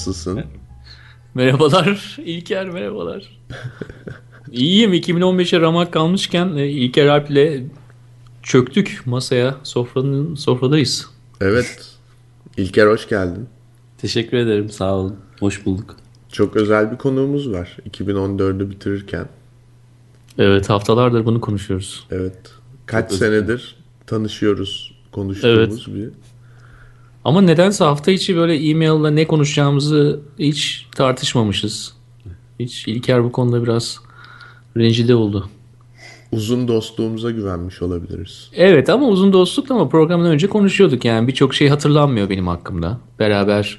Nasılsın? 0.00 0.44
Merhabalar 1.34 2.16
İlker 2.24 2.70
merhabalar. 2.70 3.40
İyiyim 4.52 4.94
2015'e 4.94 5.60
ramak 5.60 5.92
kalmışken 5.92 6.56
e, 6.56 6.68
İlker 6.68 7.06
Alp'le 7.06 7.62
çöktük 8.42 9.02
masaya 9.06 9.56
sofranın 9.62 10.34
sofradayız. 10.34 11.06
Evet. 11.40 11.88
İlker 12.56 12.86
hoş 12.86 13.08
geldin. 13.08 13.48
Teşekkür 13.98 14.36
ederim 14.36 14.70
sağ 14.70 14.94
olun. 14.94 15.16
Hoş 15.40 15.66
bulduk. 15.66 15.96
Çok 16.32 16.56
özel 16.56 16.92
bir 16.92 16.96
konuğumuz 16.96 17.52
var 17.52 17.76
2014'ü 17.90 18.70
bitirirken. 18.70 19.28
Evet 20.38 20.70
haftalardır 20.70 21.24
bunu 21.24 21.40
konuşuyoruz. 21.40 22.06
Evet. 22.10 22.52
Kaç 22.86 23.12
senedir 23.12 23.76
tanışıyoruz, 24.06 24.94
konuştuğumuz 25.12 25.94
bir. 25.94 26.08
Ama 27.24 27.40
nedense 27.40 27.84
hafta 27.84 28.10
içi 28.10 28.36
böyle 28.36 28.54
e-mail'la 28.54 29.10
ne 29.10 29.26
konuşacağımızı 29.26 30.20
hiç 30.38 30.86
tartışmamışız. 30.96 31.94
Hiç 32.60 32.88
İlker 32.88 33.24
bu 33.24 33.32
konuda 33.32 33.62
biraz 33.62 33.98
rencide 34.76 35.14
oldu. 35.14 35.48
Uzun 36.32 36.68
dostluğumuza 36.68 37.30
güvenmiş 37.30 37.82
olabiliriz. 37.82 38.50
Evet 38.54 38.88
ama 38.88 39.06
uzun 39.08 39.32
dostluk 39.32 39.70
ama 39.70 39.88
programdan 39.88 40.30
önce 40.30 40.46
konuşuyorduk 40.46 41.04
yani 41.04 41.28
birçok 41.28 41.54
şey 41.54 41.68
hatırlanmıyor 41.68 42.30
benim 42.30 42.46
hakkımda. 42.46 43.00
Beraber 43.18 43.78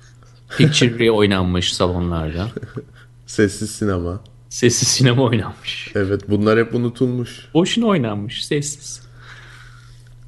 Picture 0.58 1.10
oynanmış 1.10 1.72
salonlarda. 1.74 2.48
Sessiz 3.26 3.70
sinema. 3.70 4.20
Sessiz 4.48 4.88
sinema 4.88 5.22
oynanmış. 5.22 5.92
Evet 5.94 6.22
bunlar 6.28 6.58
hep 6.58 6.74
unutulmuş. 6.74 7.48
Boşuna 7.54 7.86
oynanmış 7.86 8.46
sessiz. 8.46 9.09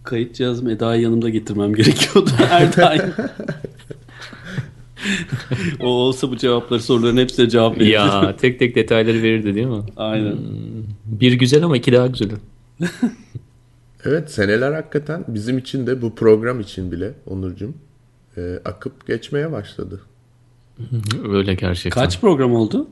Kayıt 0.03 0.35
cihazımı 0.35 0.73
Eda'yı 0.73 1.03
yanımda 1.03 1.29
getirmem 1.29 1.75
gerekiyordu 1.75 2.31
her 2.37 2.77
daim. 2.77 3.15
o 5.81 5.87
olsa 5.87 6.31
bu 6.31 6.37
cevapları 6.37 6.81
soruların 6.81 7.17
hepsine 7.17 7.49
cevap 7.49 7.77
verirdi. 7.79 7.91
Ya 7.91 8.37
tek 8.37 8.59
tek 8.59 8.75
detayları 8.75 9.23
verirdi 9.23 9.55
değil 9.55 9.67
mi? 9.67 9.83
Aynen. 9.97 10.37
Bir 11.05 11.33
güzel 11.33 11.65
ama 11.65 11.77
iki 11.77 11.93
daha 11.93 12.07
güzel. 12.07 12.31
Evet 14.05 14.31
seneler 14.31 14.73
hakikaten 14.73 15.25
bizim 15.29 15.59
için 15.59 15.87
de 15.87 16.03
bu 16.03 16.15
program 16.15 16.61
için 16.61 16.93
bile 16.93 17.15
Onurcuğum 17.27 17.75
e, 18.37 18.59
akıp 18.65 19.07
geçmeye 19.07 19.53
başladı. 19.53 20.01
Öyle 21.29 21.55
gerçekten. 21.55 22.03
Kaç 22.03 22.21
program 22.21 22.55
oldu? 22.55 22.89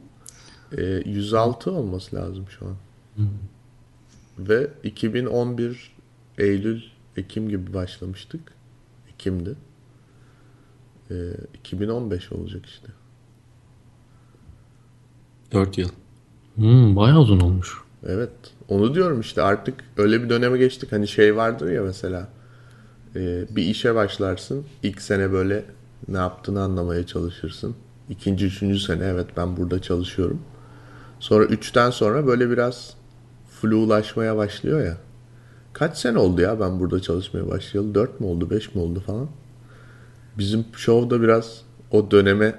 E, 0.79 0.83
106 1.07 1.73
olması 1.73 2.17
lazım 2.17 2.45
şu 2.59 2.67
an. 2.67 2.77
Ve 4.39 4.71
2011 4.85 5.93
Eylül, 6.39 6.81
Ekim 7.21 7.49
gibi 7.49 7.75
başlamıştık. 7.75 8.41
Ekim'di. 9.15 9.55
E, 11.11 11.15
2015 11.55 12.33
olacak 12.33 12.67
işte. 12.67 12.89
4 15.53 15.79
yıl. 15.79 15.89
Hmm, 16.55 16.97
bayağı 16.97 17.19
uzun 17.19 17.41
olmuş. 17.41 17.77
Evet. 18.07 18.31
Onu 18.69 18.95
diyorum 18.95 19.21
işte 19.21 19.43
artık 19.43 19.75
öyle 19.97 20.23
bir 20.23 20.31
döneme 20.31 20.59
geçtik. 20.59 20.93
Hani 20.93 21.09
şey 21.09 21.37
vardır 21.37 21.71
ya 21.71 21.83
mesela 21.83 22.29
e, 23.17 23.45
bir 23.57 23.63
işe 23.63 23.95
başlarsın. 23.95 24.65
ilk 24.83 25.03
sene 25.03 25.33
böyle 25.33 25.65
ne 26.09 26.17
yaptığını 26.19 26.63
anlamaya 26.63 27.07
çalışırsın. 27.07 27.77
İkinci, 28.09 28.47
üçüncü 28.47 28.79
sene 28.81 29.05
evet 29.05 29.27
ben 29.37 29.57
burada 29.57 29.83
çalışıyorum. 29.83 30.41
Sonra 31.21 31.45
üçten 31.45 31.91
sonra 31.91 32.27
böyle 32.27 32.51
biraz 32.51 32.95
flulaşmaya 33.61 34.37
başlıyor 34.37 34.85
ya. 34.85 34.97
Kaç 35.73 35.99
sene 35.99 36.19
oldu 36.19 36.41
ya 36.41 36.61
ben 36.61 36.81
burada 36.81 37.03
çalışmaya 37.03 37.49
başlayalı? 37.49 37.95
Dört 37.95 38.21
mü 38.21 38.27
oldu, 38.27 38.51
beş 38.51 38.75
mi 38.75 38.83
oldu 38.83 39.03
falan. 39.07 39.29
Bizim 40.39 40.65
show 40.77 41.11
da 41.11 41.23
biraz 41.23 41.61
o 41.91 42.11
döneme 42.11 42.55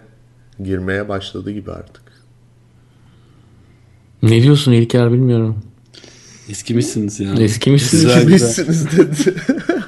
girmeye 0.63 1.09
başladı 1.09 1.51
gibi 1.51 1.71
artık. 1.71 2.03
Ne 4.23 4.43
diyorsun 4.43 4.71
İlker 4.71 5.11
bilmiyorum. 5.11 5.63
Eskimişsiniz 6.49 7.19
ya. 7.19 7.33
Eskimişsiniz. 7.33 8.13
Kimsiniz 8.13 8.97
dedi. 8.97 9.35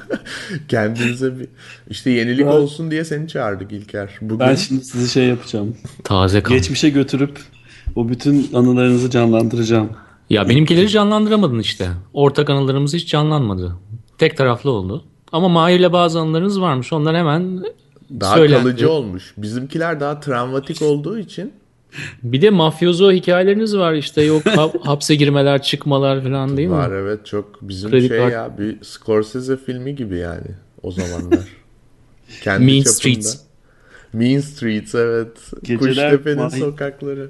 Kendinize 0.67 1.39
bir 1.39 1.47
işte 1.89 2.09
yenilik 2.09 2.47
olsun 2.47 2.91
diye 2.91 3.06
seni 3.06 3.28
çağırdık 3.28 3.72
İlker. 3.72 4.17
Bugün 4.22 4.39
Ben 4.39 4.56
şimdi 4.56 4.85
size 4.85 5.07
şey 5.07 5.28
yapacağım. 5.28 5.78
Taze 6.03 6.44
kan. 6.44 6.57
Geçmişe 6.57 6.89
götürüp 6.89 7.39
o 7.95 8.09
bütün 8.09 8.53
anılarınızı 8.53 9.09
canlandıracağım. 9.09 9.89
Ya 10.29 10.50
benimkileri 10.50 10.89
canlandıramadın 10.89 11.59
işte. 11.59 11.89
Ortak 12.13 12.50
anılarımız 12.50 12.94
hiç 12.94 13.07
canlanmadı. 13.07 13.75
Tek 14.17 14.38
taraflı 14.38 14.72
oldu. 14.72 15.03
Ama 15.31 15.50
Mahir'le 15.50 15.94
bazı 15.94 16.19
anılarınız 16.19 16.61
varmış. 16.61 16.94
Onlar 16.94 17.16
hemen 17.16 17.63
daha 18.19 18.35
söylendi. 18.35 18.63
kalıcı 18.63 18.91
olmuş. 18.91 19.33
Bizimkiler 19.38 20.00
daha 20.00 20.19
travmatik 20.19 20.81
olduğu 20.81 21.19
için 21.19 21.53
Bir 22.23 22.41
de 22.41 22.50
mafyozo 22.50 23.12
hikayeleriniz 23.12 23.78
var 23.78 23.94
işte. 23.94 24.22
Yok 24.22 24.45
ha- 24.45 24.72
hapse 24.83 25.16
girmeler, 25.16 25.62
çıkmalar 25.62 26.23
falan 26.23 26.57
değil 26.57 26.67
mi? 26.67 26.73
var 26.73 26.91
evet 26.91 27.25
çok 27.25 27.62
bizim 27.62 27.91
Kredi 27.91 28.07
şey 28.07 28.17
kart- 28.17 28.31
ya 28.33 28.57
bir 28.57 28.83
Scorsese 28.83 29.57
filmi 29.57 29.95
gibi 29.95 30.17
yani 30.17 30.47
o 30.83 30.91
zamanlar. 30.91 31.39
Kendi 32.44 32.66
Mean 32.66 32.78
çapında. 32.78 32.94
Streets. 32.94 33.38
Mean 34.13 34.39
Streets 34.41 34.95
evet. 34.95 35.38
Geceler 35.63 36.12
Kuştepe'nin 36.12 36.50
sokakları. 36.50 37.29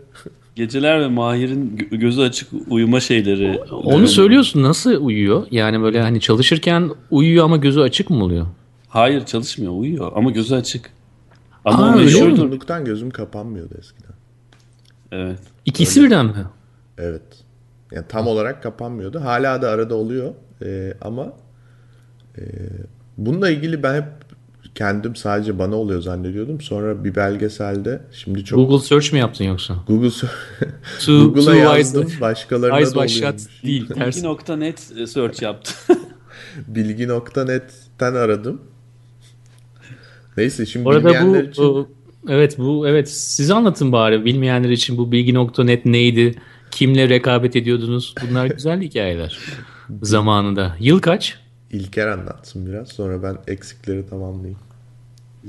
Geceler 0.56 1.02
ve 1.02 1.08
Mahir'in 1.08 1.78
gö- 1.78 1.97
gözü 1.97 2.22
açık 2.22 2.50
uyuma 2.69 3.00
şeyleri. 3.00 3.59
Onu 3.72 4.08
söylüyorsun 4.08 4.64
nasıl 4.64 5.06
uyuyor? 5.06 5.47
Yani 5.52 5.81
böyle 5.81 6.02
hani 6.02 6.19
çalışırken 6.22 6.90
uyuyor 7.12 7.46
ama 7.46 7.58
gözü 7.58 7.80
açık 7.80 8.09
mı 8.09 8.24
oluyor? 8.24 8.47
Hayır 8.88 9.25
çalışmıyor 9.25 9.74
uyuyor 9.75 10.12
ama 10.16 10.31
gözü 10.31 10.56
açık. 10.56 10.90
Ama 11.66 11.78
Aa, 11.78 11.81
o 11.81 11.91
öyle 11.91 11.97
mi? 12.00 12.06
meşhurdur. 12.06 12.28
Yorgunluktan 12.38 12.86
gözüm 12.86 13.09
kapanmıyordu 13.09 13.74
eskiden. 13.80 14.14
Evet. 15.12 15.40
İkisi 15.66 16.03
birden 16.03 16.25
mi? 16.25 16.46
Evet. 16.97 17.22
Yani 17.91 18.06
tam 18.09 18.28
olarak 18.28 18.64
kapanmıyordu. 18.64 19.22
Hala 19.22 19.62
da 19.62 19.70
arada 19.70 19.96
oluyor. 19.96 20.34
Ee, 20.66 20.94
ama 21.02 21.34
e, 22.38 22.41
bununla 23.18 23.50
ilgili 23.50 23.84
ben 23.84 23.96
hep 23.96 24.06
kendim 24.75 25.16
sadece 25.16 25.59
bana 25.59 25.75
oluyor 25.75 26.01
zannediyordum. 26.01 26.61
Sonra 26.61 27.03
bir 27.03 27.16
belgeselde 27.16 28.01
şimdi 28.11 28.45
çok 28.45 28.57
Google 28.59 28.85
search 28.88 29.13
mi 29.13 29.19
yaptın 29.19 29.45
yoksa? 29.45 29.75
Google 29.88 30.09
Google'a 31.07 31.56
yazdım. 31.56 32.01
eyes, 32.01 32.22
Başkalarına 32.22 32.78
eyes 32.78 32.95
da 32.95 33.00
oluyormuş. 33.00 33.63
değil. 33.63 33.88
Ters. 33.88 34.23
Bilgi.net 34.23 34.79
search 35.09 35.41
yaptı. 35.41 35.73
Bilgi.net'ten 36.67 38.13
aradım. 38.13 38.61
Neyse 40.38 40.66
şimdi 40.66 40.88
Orada 40.90 41.00
bilmeyenler 41.09 41.45
bu, 41.45 41.50
için 41.51 41.63
bu- 41.63 41.88
evet 42.29 42.57
bu 42.57 42.88
evet 42.88 43.09
siz 43.09 43.51
anlatın 43.51 43.91
bari 43.91 44.25
bilmeyenler 44.25 44.69
için 44.69 44.97
bu 44.97 45.11
bilgi.net 45.11 45.85
neydi? 45.85 46.35
Kimle 46.72 47.09
rekabet 47.09 47.55
ediyordunuz? 47.55 48.16
Bunlar 48.29 48.45
güzel 48.45 48.81
hikayeler. 48.81 49.38
Zamanında. 50.01 50.75
Yıl 50.79 51.00
kaç? 51.00 51.40
İlker 51.73 52.07
anlatsın 52.07 52.66
biraz. 52.66 52.89
Sonra 52.89 53.23
ben 53.23 53.38
eksikleri 53.47 54.09
tamamlayayım. 54.09 54.59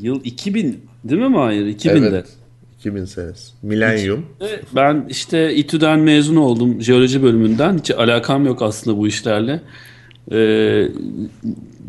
Yıl 0.00 0.21
2000 0.25 0.85
değil 1.05 1.21
mi 1.21 1.29
Mahir? 1.29 1.67
2000'de. 1.67 2.06
Evet. 2.09 2.26
2000 2.79 3.05
senesi. 3.05 3.53
Milenyum. 3.62 4.26
Ben 4.75 5.06
işte 5.09 5.55
İTÜ'den 5.55 5.99
mezun 5.99 6.37
oldum 6.37 6.82
jeoloji 6.82 7.23
bölümünden. 7.23 7.79
Hiç 7.79 7.91
alakam 7.91 8.47
yok 8.47 8.62
aslında 8.62 8.99
bu 8.99 9.06
işlerle. 9.06 9.61
Ee, 10.32 10.88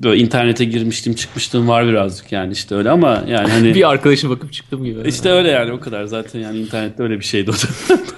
böyle 0.03 0.21
internete 0.21 0.65
girmiştim 0.65 1.13
çıkmıştım 1.13 1.67
var 1.67 1.88
birazcık 1.88 2.31
yani 2.31 2.53
işte 2.53 2.75
öyle 2.75 2.89
ama 2.89 3.23
yani 3.27 3.49
hani 3.49 3.75
Bir 3.75 3.89
arkadaşım 3.89 4.29
bakıp 4.29 4.53
çıktım 4.53 4.85
gibi. 4.85 5.07
işte 5.07 5.29
öyle 5.29 5.49
yani 5.49 5.71
o 5.71 5.79
kadar 5.79 6.05
zaten 6.05 6.39
yani 6.39 6.59
internette 6.59 7.03
öyle 7.03 7.19
bir 7.19 7.23
şeydi 7.25 7.51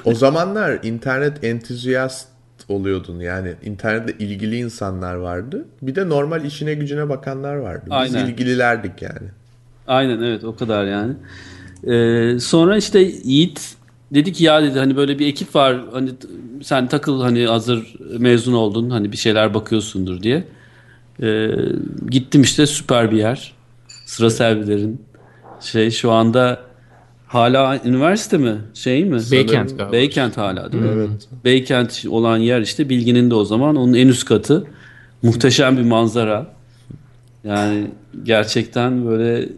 o 0.06 0.14
zamanlar 0.16 0.80
internet 0.84 1.44
entüziyast 1.44 2.28
oluyordun. 2.70 3.20
Yani 3.20 3.54
internetle 3.64 4.26
ilgili 4.26 4.58
insanlar 4.58 5.16
vardı. 5.16 5.66
Bir 5.82 5.96
de 5.96 6.10
normal 6.10 6.46
işine 6.46 6.74
gücüne 6.74 7.10
bakanlar 7.10 7.56
vardı. 7.56 7.82
Biz 7.86 7.94
Aynen. 7.94 8.26
ilgililerdik 8.26 9.02
yani. 9.02 9.28
Aynen 9.88 10.22
evet 10.22 10.44
o 10.44 10.56
kadar 10.56 10.86
yani. 10.86 11.14
Ee, 11.88 12.40
sonra 12.40 12.78
işte 12.78 13.00
Yiğit 13.24 13.76
dedi 14.14 14.34
ki 14.34 14.44
ya 14.44 14.64
dedi 14.64 14.80
hani 14.80 14.98
böyle 14.98 15.20
bir 15.20 15.28
ekip 15.28 15.56
var 15.56 15.82
hani 15.92 16.10
sen 16.64 16.88
takıl 16.88 17.22
hani 17.22 17.46
hazır 17.46 17.94
mezun 18.20 18.54
oldun 18.54 18.90
hani 18.90 19.12
bir 19.12 19.18
şeyler 19.18 19.54
bakıyorsundur 19.54 20.24
diye. 20.24 20.44
Ee, 21.22 21.50
gittim 22.10 22.42
işte 22.42 22.66
süper 22.66 23.12
bir 23.12 23.18
yer. 23.18 23.54
Sıra 24.06 24.30
servilerin 24.30 25.02
şey 25.60 25.92
şu 25.92 26.12
anda 26.12 26.60
hala 27.28 27.82
üniversite 27.86 28.38
mi 28.38 28.56
şey 28.74 29.06
mi? 29.06 29.20
Beykent 29.32 29.78
galiba. 29.78 29.92
Beykent 29.92 30.38
hala 30.38 30.72
değil 30.72 30.84
mi? 30.84 30.90
Evet. 30.94 31.28
Beykent 31.46 32.06
olan 32.10 32.38
yer 32.38 32.62
işte 32.62 32.90
Bilgi'nin 32.90 33.30
de 33.30 33.36
o 33.36 33.46
zaman 33.46 33.76
onun 33.76 33.94
en 33.94 34.08
üst 34.08 34.26
katı. 34.26 34.68
Muhteşem 35.24 35.78
bir 35.78 35.84
manzara. 35.84 36.48
Yani 37.44 37.88
gerçekten 38.24 39.08
böyle 39.08 39.50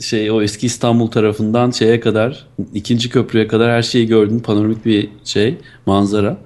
şey 0.00 0.30
o 0.30 0.42
eski 0.42 0.66
İstanbul 0.66 1.06
tarafından 1.06 1.70
şeye 1.70 2.00
kadar 2.00 2.46
ikinci 2.74 3.08
köprüye 3.08 3.46
kadar 3.46 3.70
her 3.70 3.82
şeyi 3.82 4.06
gördün 4.06 4.38
panoramik 4.38 4.86
bir 4.86 5.08
şey 5.24 5.56
manzara. 5.86 6.36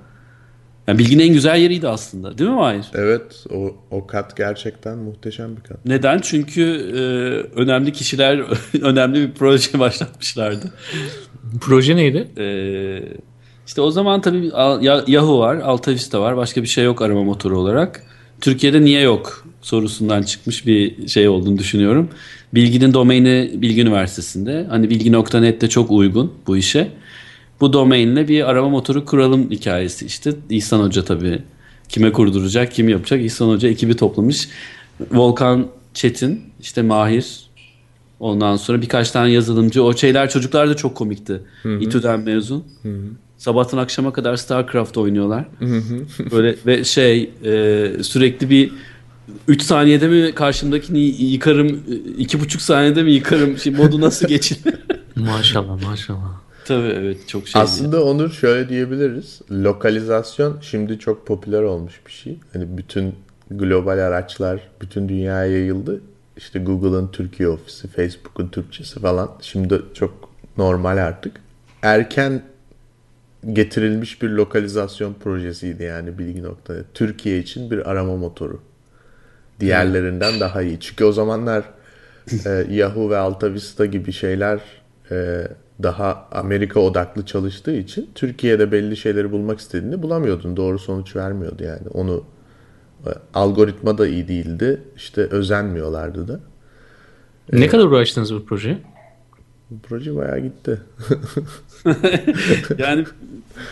Yani 0.89 0.99
bilginin 0.99 1.23
en 1.23 1.33
güzel 1.33 1.59
yeriydi 1.59 1.89
aslında. 1.89 2.39
Değil 2.39 2.51
mi 2.51 2.57
Mahir? 2.57 2.87
Evet 2.95 3.45
o, 3.55 3.77
o 3.91 4.07
kat 4.07 4.37
gerçekten 4.37 4.99
muhteşem 4.99 5.57
bir 5.57 5.63
kat. 5.63 5.79
Neden? 5.85 6.19
Çünkü 6.19 6.63
e, 6.63 7.01
önemli 7.61 7.93
kişiler 7.93 8.43
önemli 8.83 9.29
bir 9.29 9.35
proje 9.35 9.79
başlatmışlardı. 9.79 10.73
Proje 11.61 11.97
neydi? 11.97 12.29
E, 12.39 12.47
işte 13.67 13.81
o 13.81 13.91
zaman 13.91 14.21
tabii 14.21 14.51
Yahoo 15.07 15.39
var, 15.39 15.57
AltaVista 15.57 16.21
var. 16.21 16.37
Başka 16.37 16.63
bir 16.63 16.69
şey 16.69 16.85
yok 16.85 17.03
arama 17.03 17.23
motoru 17.23 17.59
olarak. 17.59 18.03
Türkiye'de 18.41 18.85
niye 18.85 19.01
yok 19.01 19.47
sorusundan 19.63 20.23
çıkmış 20.23 20.67
bir 20.67 21.09
şey 21.09 21.29
olduğunu 21.29 21.59
düşünüyorum. 21.59 22.09
Bilginin 22.55 22.95
domaini 22.95 23.51
Bilgi 23.55 23.83
Üniversitesi'nde. 23.83 24.67
Hani 24.69 24.91
bilgi.net'te 24.91 25.69
çok 25.69 25.91
uygun 25.91 26.33
bu 26.47 26.57
işe. 26.57 26.89
Bu 27.61 27.73
domainle 27.73 28.29
bir 28.29 28.51
arama 28.51 28.69
motoru 28.69 29.05
kuralım 29.05 29.51
hikayesi 29.51 30.07
işte. 30.07 30.33
İhsan 30.51 30.81
Hoca 30.81 31.05
tabii 31.05 31.43
kime 31.89 32.13
kurduracak, 32.13 32.73
kim 32.73 32.89
yapacak? 32.89 33.21
İhsan 33.21 33.49
Hoca 33.49 33.69
ekibi 33.69 33.97
toplamış. 33.97 34.49
Volkan 35.13 35.67
Çetin, 35.95 36.43
işte 36.61 36.83
Mahir, 36.83 37.51
ondan 38.21 38.57
sonra 38.57 38.83
birkaç 38.83 39.11
tane 39.11 39.31
yazılımcı. 39.31 39.85
O 39.85 39.97
şeyler 39.97 40.31
çocuklar 40.31 40.69
da 40.69 40.77
çok 40.77 40.95
komikti. 40.95 41.41
Hı-hı. 41.63 41.81
İTÜ'den 41.81 42.21
mezun. 42.21 42.65
Hı-hı. 42.83 43.03
Sabahtan 43.39 43.79
akşama 43.79 44.13
kadar 44.13 44.37
StarCraft 44.37 44.97
oynuyorlar. 44.97 45.45
Böyle 46.31 46.57
ve 46.67 46.85
şey 46.85 47.31
e, 47.45 47.91
sürekli 48.03 48.51
bir 48.51 48.73
3 49.49 49.63
saniyede 49.63 50.09
mi 50.09 50.33
karşımdakini 50.35 50.99
yıkarım, 51.01 51.69
2,5 51.69 52.59
saniyede 52.59 53.03
mi 53.03 53.13
yıkarım 53.13 53.59
şey 53.59 53.73
modu 53.73 54.01
nasıl 54.01 54.29
geçin? 54.29 54.59
maşallah 55.17 55.83
maşallah. 55.83 56.44
Tabii 56.65 56.89
evet 56.89 57.29
çok 57.29 57.49
şey. 57.49 57.63
Aslında 57.63 58.05
Onur 58.05 58.31
şöyle 58.31 58.69
diyebiliriz. 58.69 59.41
Lokalizasyon 59.51 60.59
şimdi 60.61 60.99
çok 60.99 61.27
popüler 61.27 61.63
olmuş 61.63 62.01
bir 62.07 62.13
şey. 62.13 62.39
Hani 62.53 62.79
bütün 62.79 63.15
global 63.51 63.99
araçlar 63.99 64.61
bütün 64.81 65.09
dünyaya 65.09 65.53
yayıldı. 65.53 66.01
İşte 66.37 66.59
Google'ın 66.59 67.09
Türkiye 67.09 67.49
ofisi, 67.49 67.89
Facebook'un 67.89 68.49
Türkçesi 68.49 69.01
falan. 69.01 69.31
Şimdi 69.41 69.83
çok 69.95 70.31
normal 70.57 70.99
artık. 70.99 71.41
Erken 71.83 72.43
getirilmiş 73.53 74.23
bir 74.23 74.29
lokalizasyon 74.29 75.15
projesiydi 75.15 75.83
yani 75.83 76.19
bilgi.net. 76.19 76.85
Türkiye 76.95 77.39
için 77.39 77.71
bir 77.71 77.91
arama 77.91 78.17
motoru. 78.17 78.61
Diğerlerinden 79.61 80.41
daha 80.41 80.63
iyi. 80.63 80.81
Çünkü 80.81 81.05
o 81.05 81.13
zamanlar 81.13 81.65
e, 82.47 82.67
Yahoo 82.71 83.11
ve 83.11 83.17
AltaVista 83.17 83.87
gibi 83.87 84.13
şeyler 84.13 84.61
e, 85.11 85.49
daha 85.83 86.29
Amerika 86.33 86.81
odaklı 86.81 87.27
çalıştığı 87.27 87.77
için 87.77 88.11
Türkiye'de 88.15 88.73
belli 88.73 88.97
şeyleri 88.97 89.33
bulmak 89.33 89.59
istediğinde 89.59 90.03
bulamıyordun. 90.03 90.57
Doğru 90.57 90.79
sonuç 90.79 91.17
vermiyordu 91.17 91.65
yani. 91.65 91.89
Onu 91.95 92.25
e, 93.07 93.11
algoritma 93.35 93.99
da 93.99 94.07
iyi 94.07 94.29
değildi. 94.29 94.83
İşte 94.97 95.21
özenmiyorlardı 95.23 96.29
da. 96.29 96.41
Ne 97.53 97.65
ee, 97.65 97.69
kadar 97.69 97.85
uğraştınız 97.85 98.35
bu 98.35 98.45
proje? 98.45 98.79
Bu 99.71 99.79
proje 99.89 100.17
bayağı 100.17 100.41
gitti. 100.41 100.81
yani 102.79 103.05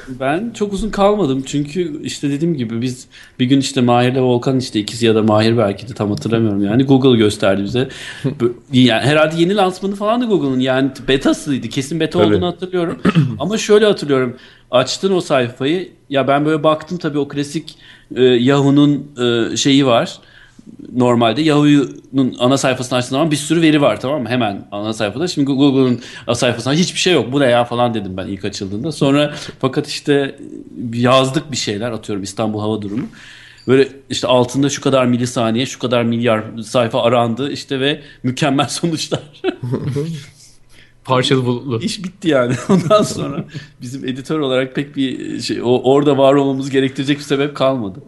ben 0.08 0.50
çok 0.54 0.72
uzun 0.72 0.90
kalmadım 0.90 1.42
çünkü 1.46 2.02
işte 2.02 2.30
dediğim 2.30 2.56
gibi 2.56 2.82
biz 2.82 3.06
bir 3.38 3.46
gün 3.46 3.60
işte 3.60 3.80
Mahir'le 3.80 4.20
Volkan 4.20 4.58
işte 4.58 4.80
ikisi 4.80 5.06
ya 5.06 5.14
da 5.14 5.22
Mahir 5.22 5.58
belki 5.58 5.88
de 5.88 5.94
tam 5.94 6.10
hatırlamıyorum 6.10 6.64
yani 6.64 6.84
Google 6.84 7.18
gösterdi 7.18 7.62
bize. 7.64 7.88
Yani 8.72 9.02
herhalde 9.02 9.40
yeni 9.40 9.56
lansmanı 9.56 9.94
falan 9.94 10.20
da 10.20 10.24
Google'ın 10.24 10.60
yani 10.60 10.90
betasıydı 11.08 11.68
kesin 11.68 12.00
beta 12.00 12.18
tabii. 12.18 12.34
olduğunu 12.34 12.46
hatırlıyorum. 12.46 13.00
Ama 13.38 13.58
şöyle 13.58 13.86
hatırlıyorum 13.86 14.36
açtın 14.70 15.12
o 15.12 15.20
sayfayı 15.20 15.88
ya 16.10 16.28
ben 16.28 16.44
böyle 16.44 16.62
baktım 16.62 16.98
tabii 16.98 17.18
o 17.18 17.28
klasik 17.28 17.76
e, 18.14 18.22
Yahoo'nun 18.22 19.06
e, 19.20 19.56
şeyi 19.56 19.86
var 19.86 20.18
normalde 20.92 21.42
Yahoo'nun 21.42 22.36
ana 22.38 22.56
sayfasını 22.56 22.98
açtığın 22.98 23.10
zaman 23.10 23.30
bir 23.30 23.36
sürü 23.36 23.62
veri 23.62 23.82
var 23.82 24.00
tamam 24.00 24.22
mı? 24.22 24.28
Hemen 24.28 24.68
ana 24.72 24.92
sayfada. 24.92 25.28
Şimdi 25.28 25.52
Google'ın 25.52 26.00
sayfasında 26.34 26.74
hiçbir 26.74 26.98
şey 26.98 27.12
yok. 27.12 27.32
Bu 27.32 27.40
ne 27.40 27.46
ya 27.46 27.64
falan 27.64 27.94
dedim 27.94 28.16
ben 28.16 28.26
ilk 28.26 28.44
açıldığında. 28.44 28.92
Sonra 28.92 29.34
fakat 29.60 29.88
işte 29.88 30.38
yazdık 30.94 31.52
bir 31.52 31.56
şeyler 31.56 31.90
atıyorum 31.90 32.22
İstanbul 32.22 32.60
hava 32.60 32.82
durumu. 32.82 33.06
Böyle 33.68 33.88
işte 34.10 34.26
altında 34.26 34.68
şu 34.68 34.80
kadar 34.80 35.06
milisaniye, 35.06 35.66
şu 35.66 35.78
kadar 35.78 36.02
milyar 36.02 36.42
sayfa 36.64 37.02
arandı 37.02 37.52
işte 37.52 37.80
ve 37.80 38.02
mükemmel 38.22 38.68
sonuçlar. 38.68 39.22
Parçalı 41.04 41.46
bulutlu. 41.46 41.80
İş 41.80 42.04
bitti 42.04 42.28
yani. 42.28 42.54
Ondan 42.68 43.02
sonra 43.02 43.44
bizim 43.80 44.04
editör 44.04 44.38
olarak 44.38 44.74
pek 44.74 44.96
bir 44.96 45.40
şey 45.40 45.62
o, 45.62 45.80
orada 45.84 46.18
var 46.18 46.34
olmamız 46.34 46.70
gerektirecek 46.70 47.18
bir 47.18 47.22
sebep 47.22 47.56
kalmadı. 47.56 47.98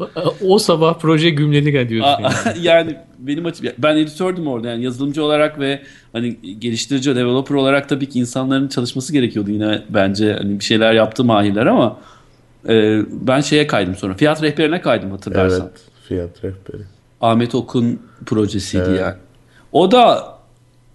O, 0.43 0.59
sabah 0.59 0.99
proje 0.99 1.31
gümledik 1.31 1.89
diyorsun. 1.89 2.23
Yani. 2.23 2.35
yani 2.63 2.97
benim 3.19 3.47
açım 3.47 3.67
ben 3.79 3.97
editördüm 3.97 4.47
orada 4.47 4.69
yani 4.69 4.85
yazılımcı 4.85 5.25
olarak 5.25 5.61
ve 5.61 5.83
hani 6.13 6.37
geliştirici 6.59 7.17
developer 7.17 7.55
olarak 7.55 7.89
tabii 7.89 8.09
ki 8.09 8.19
insanların 8.19 8.69
çalışması 8.69 9.13
gerekiyordu 9.13 9.51
yine 9.51 9.83
bence 9.89 10.33
hani 10.33 10.59
bir 10.59 10.65
şeyler 10.65 10.93
yaptı 10.93 11.25
mahirler 11.25 11.67
ama 11.67 11.97
e, 12.69 13.03
ben 13.11 13.41
şeye 13.41 13.67
kaydım 13.67 13.95
sonra. 13.95 14.15
Fiyat 14.15 14.43
rehberine 14.43 14.81
kaydım 14.81 15.11
hatırlarsan. 15.11 15.61
Evet, 15.61 15.81
fiyat 16.09 16.45
rehberi. 16.45 16.83
Ahmet 17.21 17.55
Okun 17.55 18.01
projesiydi 18.27 18.85
evet. 18.89 19.01
yani. 19.01 19.15
O 19.73 19.91
da 19.91 20.34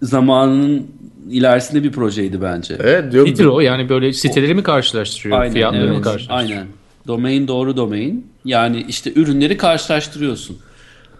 zamanın 0.02 0.86
ilerisinde 1.30 1.82
bir 1.82 1.92
projeydi 1.92 2.42
bence. 2.42 2.76
Evet 2.80 3.12
diyorum. 3.12 3.30
Nedir 3.32 3.44
o? 3.44 3.60
Yani 3.60 3.88
böyle 3.88 4.12
siteleri 4.12 4.54
mi 4.54 4.62
karşılaştırıyor? 4.62 5.40
Aynen, 5.40 5.52
fiyatları 5.52 5.84
evet, 5.84 5.96
mı 5.96 6.02
karşılaştırıyor? 6.02 6.58
Aynen. 6.58 6.66
Domain 7.06 7.48
doğru 7.48 7.76
domain. 7.76 8.26
Yani 8.44 8.84
işte 8.88 9.12
ürünleri 9.14 9.56
karşılaştırıyorsun. 9.56 10.58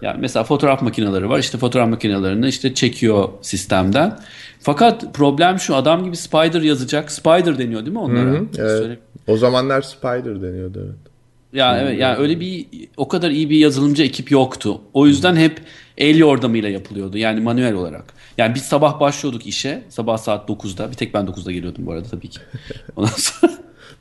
Yani 0.03 0.17
mesela 0.21 0.44
fotoğraf 0.44 0.82
makineleri 0.82 1.29
var. 1.29 1.38
İşte 1.38 1.59
fotoğraf 1.59 1.88
makinelerini 1.88 2.49
işte 2.49 2.75
çekiyor 2.75 3.29
sistemden. 3.43 4.19
Fakat 4.60 5.15
problem 5.15 5.58
şu 5.58 5.77
adam 5.77 6.05
gibi 6.05 6.17
Spider 6.17 6.63
yazacak. 6.63 7.13
Spider 7.13 7.58
deniyor 7.58 7.81
değil 7.81 7.93
mi 7.93 7.99
onlara? 7.99 8.31
Hı 8.31 8.37
hı, 8.37 8.46
evet. 8.58 8.99
O 9.27 9.37
zamanlar 9.37 9.82
Spider 9.82 10.43
deniyordu 10.43 10.81
evet. 10.84 11.09
Ya 11.53 11.81
evet 11.81 12.01
yani 12.01 12.17
öyle 12.17 12.41
bir 12.41 12.67
o 12.97 13.09
kadar 13.09 13.31
iyi 13.31 13.51
bir 13.51 13.57
yazılımcı 13.57 14.03
ekip 14.03 14.31
yoktu. 14.31 14.81
O 14.93 15.07
yüzden 15.07 15.37
hep 15.37 15.61
el 15.99 16.19
yordamıyla 16.19 16.69
yapılıyordu. 16.69 17.19
Yani 17.19 17.41
manuel 17.41 17.75
olarak. 17.75 18.15
Yani 18.39 18.55
biz 18.55 18.63
sabah 18.63 19.01
başlıyorduk 19.01 19.47
işe. 19.47 19.83
Sabah 19.89 20.19
saat 20.19 20.49
9'da. 20.49 20.91
Bir 20.91 20.97
tek 20.97 21.15
ben 21.15 21.25
9'da 21.25 21.53
geliyordum 21.53 21.87
bu 21.87 21.93
arada 21.93 22.09
tabii 22.09 22.29
ki. 22.29 22.41
Ondan 22.97 23.11
sonra... 23.17 23.53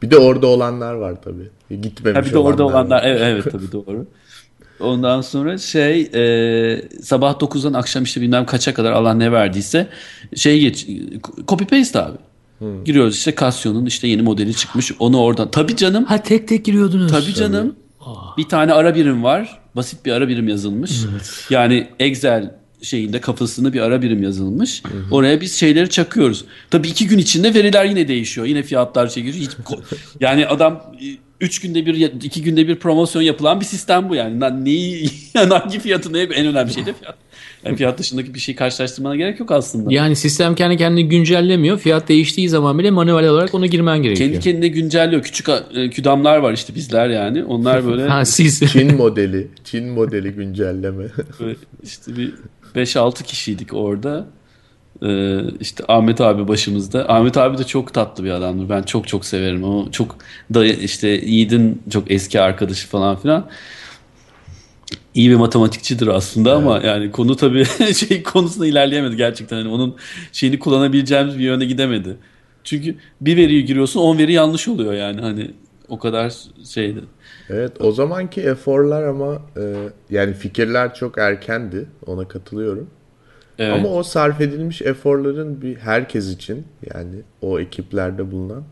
bir 0.01 0.11
de 0.11 0.17
orada 0.17 0.47
olanlar 0.47 0.93
var 0.93 1.21
tabii. 1.21 1.81
Gitmemiş 1.81 2.21
ha, 2.21 2.25
bir 2.25 2.33
de 2.33 2.37
orada 2.37 2.65
olanlar. 2.65 3.03
Evet, 3.05 3.21
evet 3.23 3.51
tabii 3.51 3.71
doğru. 3.71 4.07
Ondan 4.79 5.21
sonra 5.21 5.57
şey 5.57 6.01
e, 6.01 6.81
sabah 7.01 7.33
9'dan 7.33 7.73
akşam 7.73 8.03
işte 8.03 8.21
bilmem 8.21 8.45
kaça 8.45 8.73
kadar 8.73 8.91
Allah 8.91 9.13
ne 9.13 9.31
verdiyse 9.31 9.87
şey 10.35 10.59
geç 10.59 10.87
copy 11.47 11.63
paste 11.63 11.99
abi. 12.01 12.17
Hmm. 12.59 12.83
Giriyoruz 12.83 13.15
işte 13.15 13.35
Casio'nun 13.39 13.85
işte 13.85 14.07
yeni 14.07 14.21
modeli 14.21 14.53
çıkmış. 14.53 14.91
Onu 14.99 15.21
oradan. 15.21 15.51
Tabii 15.51 15.75
canım. 15.75 16.05
Ha 16.05 16.23
tek 16.23 16.47
tek 16.47 16.65
giriyordunuz. 16.65 17.11
Tabii 17.11 17.33
canım. 17.33 17.75
Oh. 17.99 18.37
Bir 18.37 18.43
tane 18.43 18.73
ara 18.73 18.95
birim 18.95 19.23
var. 19.23 19.59
Basit 19.75 20.05
bir 20.05 20.11
ara 20.11 20.27
birim 20.27 20.47
yazılmış. 20.47 20.91
Evet. 21.11 21.45
Yani 21.49 21.87
Excel 21.99 22.55
şeyinde 22.81 23.21
kafasında 23.21 23.73
bir 23.73 23.81
ara 23.81 24.01
birim 24.01 24.23
yazılmış. 24.23 24.83
Hı 24.83 24.97
hı. 24.97 25.15
Oraya 25.15 25.41
biz 25.41 25.55
şeyleri 25.55 25.89
çakıyoruz. 25.89 26.45
Tabii 26.71 26.87
iki 26.87 27.07
gün 27.07 27.17
içinde 27.17 27.53
veriler 27.53 27.85
yine 27.85 28.07
değişiyor. 28.07 28.47
Yine 28.47 28.63
fiyatlar 28.63 29.09
çekiyor. 29.09 29.35
Hiç, 29.35 29.51
yani 30.19 30.47
adam 30.47 30.83
üç 31.41 31.61
günde 31.61 31.85
bir, 31.85 31.95
iki 32.23 32.43
günde 32.43 32.67
bir 32.67 32.75
promosyon 32.75 33.21
yapılan 33.21 33.59
bir 33.59 33.65
sistem 33.65 34.09
bu 34.09 34.15
yani. 34.15 34.65
Neyi, 34.65 35.09
yani 35.33 35.53
hangi 35.53 35.79
fiyatı 35.79 36.13
ne? 36.13 36.19
En 36.19 36.47
önemli 36.47 36.73
şey 36.73 36.85
de 36.85 36.93
fiyat. 36.93 37.15
Yani 37.65 37.75
fiyat 37.75 37.99
dışındaki 37.99 38.33
bir 38.33 38.39
şey 38.39 38.55
karşılaştırmana 38.55 39.15
gerek 39.15 39.39
yok 39.39 39.51
aslında. 39.51 39.93
Yani 39.93 40.15
sistem 40.15 40.55
kendi 40.55 40.77
kendini 40.77 41.09
güncellemiyor. 41.09 41.79
Fiyat 41.79 42.09
değiştiği 42.09 42.49
zaman 42.49 42.79
bile 42.79 42.91
manuel 42.91 43.29
olarak 43.29 43.55
ona 43.55 43.65
girmen 43.65 44.03
gerekiyor. 44.03 44.29
Kendi 44.29 44.43
kendine 44.43 44.67
güncelliyor. 44.67 45.23
Küçük 45.23 45.49
e, 45.49 45.89
küdamlar 45.89 46.37
var 46.37 46.53
işte 46.53 46.75
bizler 46.75 47.09
yani. 47.09 47.43
Onlar 47.43 47.85
böyle... 47.85 48.03
ha 48.07 48.25
siz. 48.25 48.71
Çin 48.71 48.95
modeli. 48.95 49.47
Çin 49.63 49.85
modeli 49.89 50.31
güncelleme. 50.31 51.05
İşte 51.83 52.17
bir 52.17 52.33
5-6 52.75 53.23
kişiydik 53.23 53.73
orada. 53.73 54.27
Ee, 55.03 55.39
işte 55.59 55.83
Ahmet 55.87 56.21
abi 56.21 56.47
başımızda. 56.47 57.09
Ahmet 57.09 57.37
abi 57.37 57.57
de 57.57 57.63
çok 57.63 57.93
tatlı 57.93 58.23
bir 58.23 58.29
adamdır. 58.29 58.69
Ben 58.69 58.83
çok 58.83 59.07
çok 59.07 59.25
severim. 59.25 59.63
O 59.63 59.91
çok 59.91 60.15
da 60.53 60.65
işte 60.65 61.07
Yiğit'in 61.07 61.81
çok 61.89 62.11
eski 62.11 62.41
arkadaşı 62.41 62.87
falan 62.87 63.15
filan. 63.15 63.49
İyi 65.15 65.29
bir 65.29 65.35
matematikçidir 65.35 66.07
aslında 66.07 66.49
evet. 66.49 66.61
ama 66.61 66.79
yani 66.83 67.11
konu 67.11 67.35
tabii 67.35 67.65
şey 67.93 68.23
konusunda 68.23 68.67
ilerleyemedi 68.67 69.15
gerçekten. 69.15 69.57
Yani 69.57 69.69
onun 69.69 69.95
şeyini 70.31 70.59
kullanabileceğimiz 70.59 71.39
bir 71.39 71.43
yöne 71.43 71.65
gidemedi. 71.65 72.17
Çünkü 72.63 72.95
bir 73.21 73.37
veriyi 73.37 73.65
giriyorsun 73.65 73.99
10 73.99 74.17
veri 74.17 74.33
yanlış 74.33 74.67
oluyor 74.67 74.93
yani 74.93 75.21
hani 75.21 75.51
o 75.89 75.99
kadar 75.99 76.33
şeydi. 76.69 76.99
Evet 77.49 77.71
o 77.81 77.91
zamanki 77.91 78.41
eforlar 78.41 79.03
ama 79.03 79.41
e, 79.57 79.75
yani 80.09 80.33
fikirler 80.33 80.95
çok 80.95 81.17
erkendi 81.17 81.85
ona 82.05 82.27
katılıyorum. 82.27 82.89
Evet. 83.59 83.73
Ama 83.73 83.89
o 83.89 84.03
sarf 84.03 84.41
edilmiş 84.41 84.81
eforların 84.81 85.61
bir 85.61 85.75
herkes 85.75 86.33
için 86.33 86.65
yani 86.93 87.15
o 87.41 87.59
ekiplerde 87.59 88.31
bulunan 88.31 88.63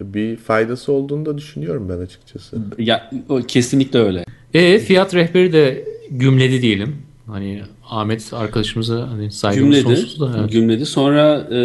bir 0.00 0.36
faydası 0.36 0.92
olduğunu 0.92 1.26
da 1.26 1.38
düşünüyorum 1.38 1.88
ben 1.88 1.98
açıkçası. 1.98 2.56
Ya, 2.78 3.10
o 3.28 3.36
kesinlikle 3.36 3.98
öyle. 3.98 4.24
E 4.54 4.78
fiyat 4.78 5.14
rehberi 5.14 5.52
de 5.52 5.84
gümledi 6.10 6.62
diyelim. 6.62 6.96
Hani 7.26 7.62
Ahmet 7.90 8.32
arkadaşımıza 8.34 9.08
hani 9.10 9.30
saygımız 9.30 9.78
Gümledi. 9.78 9.96
sonsuz 10.00 10.20
da. 10.20 10.36
evet. 10.40 10.52
Gümledi. 10.52 10.86
Sonra 10.86 11.48
e, 11.50 11.58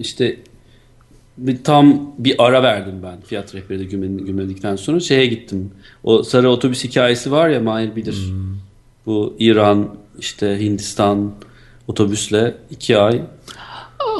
işte 0.00 0.36
bir 1.38 1.64
tam 1.64 2.14
bir 2.18 2.34
ara 2.38 2.62
verdim 2.62 2.94
ben 3.02 3.20
fiyat 3.20 3.54
rehberi 3.54 3.78
de 3.80 3.84
gümledi- 3.84 4.24
gümledikten 4.24 4.76
sonra 4.76 5.00
şeye 5.00 5.26
gittim. 5.26 5.70
O 6.04 6.22
sarı 6.22 6.50
otobüs 6.50 6.84
hikayesi 6.84 7.32
var 7.32 7.48
ya 7.48 7.60
Mahir 7.60 7.96
bilir. 7.96 8.12
Hmm. 8.28 8.56
Bu 9.06 9.36
İran 9.38 9.88
işte 10.18 10.60
Hindistan 10.60 11.32
otobüsle 11.88 12.54
iki 12.70 12.98
ay 12.98 13.20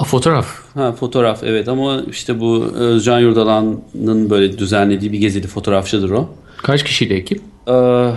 Aa, 0.01 0.05
fotoğraf. 0.05 0.75
Ha 0.75 0.93
fotoğraf 0.93 1.43
evet 1.45 1.69
ama 1.69 2.03
işte 2.11 2.41
bu 2.41 2.65
Özcan 2.65 3.21
Yurdalan'ın 3.21 4.31
böyle 4.31 4.59
düzenlediği 4.59 5.13
bir 5.13 5.19
gezili 5.19 5.47
fotoğrafçıdır 5.47 6.11
o. 6.11 6.31
Kaç 6.57 6.85
kişiydi 6.85 7.15
ekip? 7.15 7.41
Ee, 7.69 8.13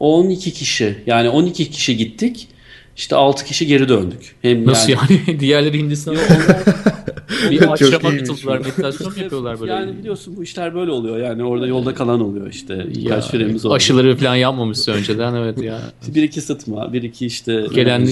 12 0.00 0.52
kişi 0.52 0.98
yani 1.06 1.28
12 1.28 1.70
kişi 1.70 1.96
gittik 1.96 2.48
işte 2.96 3.16
6 3.16 3.44
kişi 3.44 3.66
geri 3.66 3.88
döndük. 3.88 4.36
Hem 4.42 4.66
Nasıl 4.66 4.92
yani? 4.92 5.40
Diğerleri 5.40 5.78
Hindistan'a 5.78 6.16
bir 7.50 7.70
akşama 7.72 8.10
katıldılar. 8.10 8.58
Meditasyon 8.58 9.14
yapıyorlar 9.16 9.60
böyle. 9.60 9.72
Yani 9.72 9.98
biliyorsun 9.98 10.36
bu 10.36 10.42
işler 10.42 10.74
böyle 10.74 10.90
oluyor 10.90 11.18
yani 11.18 11.44
orada 11.44 11.66
yolda 11.66 11.94
kalan 11.94 12.20
oluyor 12.20 12.46
işte 12.50 12.86
Ya, 12.94 13.20
firemiz 13.20 13.66
oldu. 13.66 13.74
aşıları 13.74 14.16
falan 14.16 14.34
yapmamışsa 14.34 14.92
önceden 14.92 15.34
evet 15.34 15.62
ya. 15.62 15.80
Bir 16.14 16.22
iki 16.22 16.40
sıtma 16.40 16.92
bir 16.92 17.02
iki 17.02 17.26
işte 17.26 17.66
Gelen. 17.74 18.08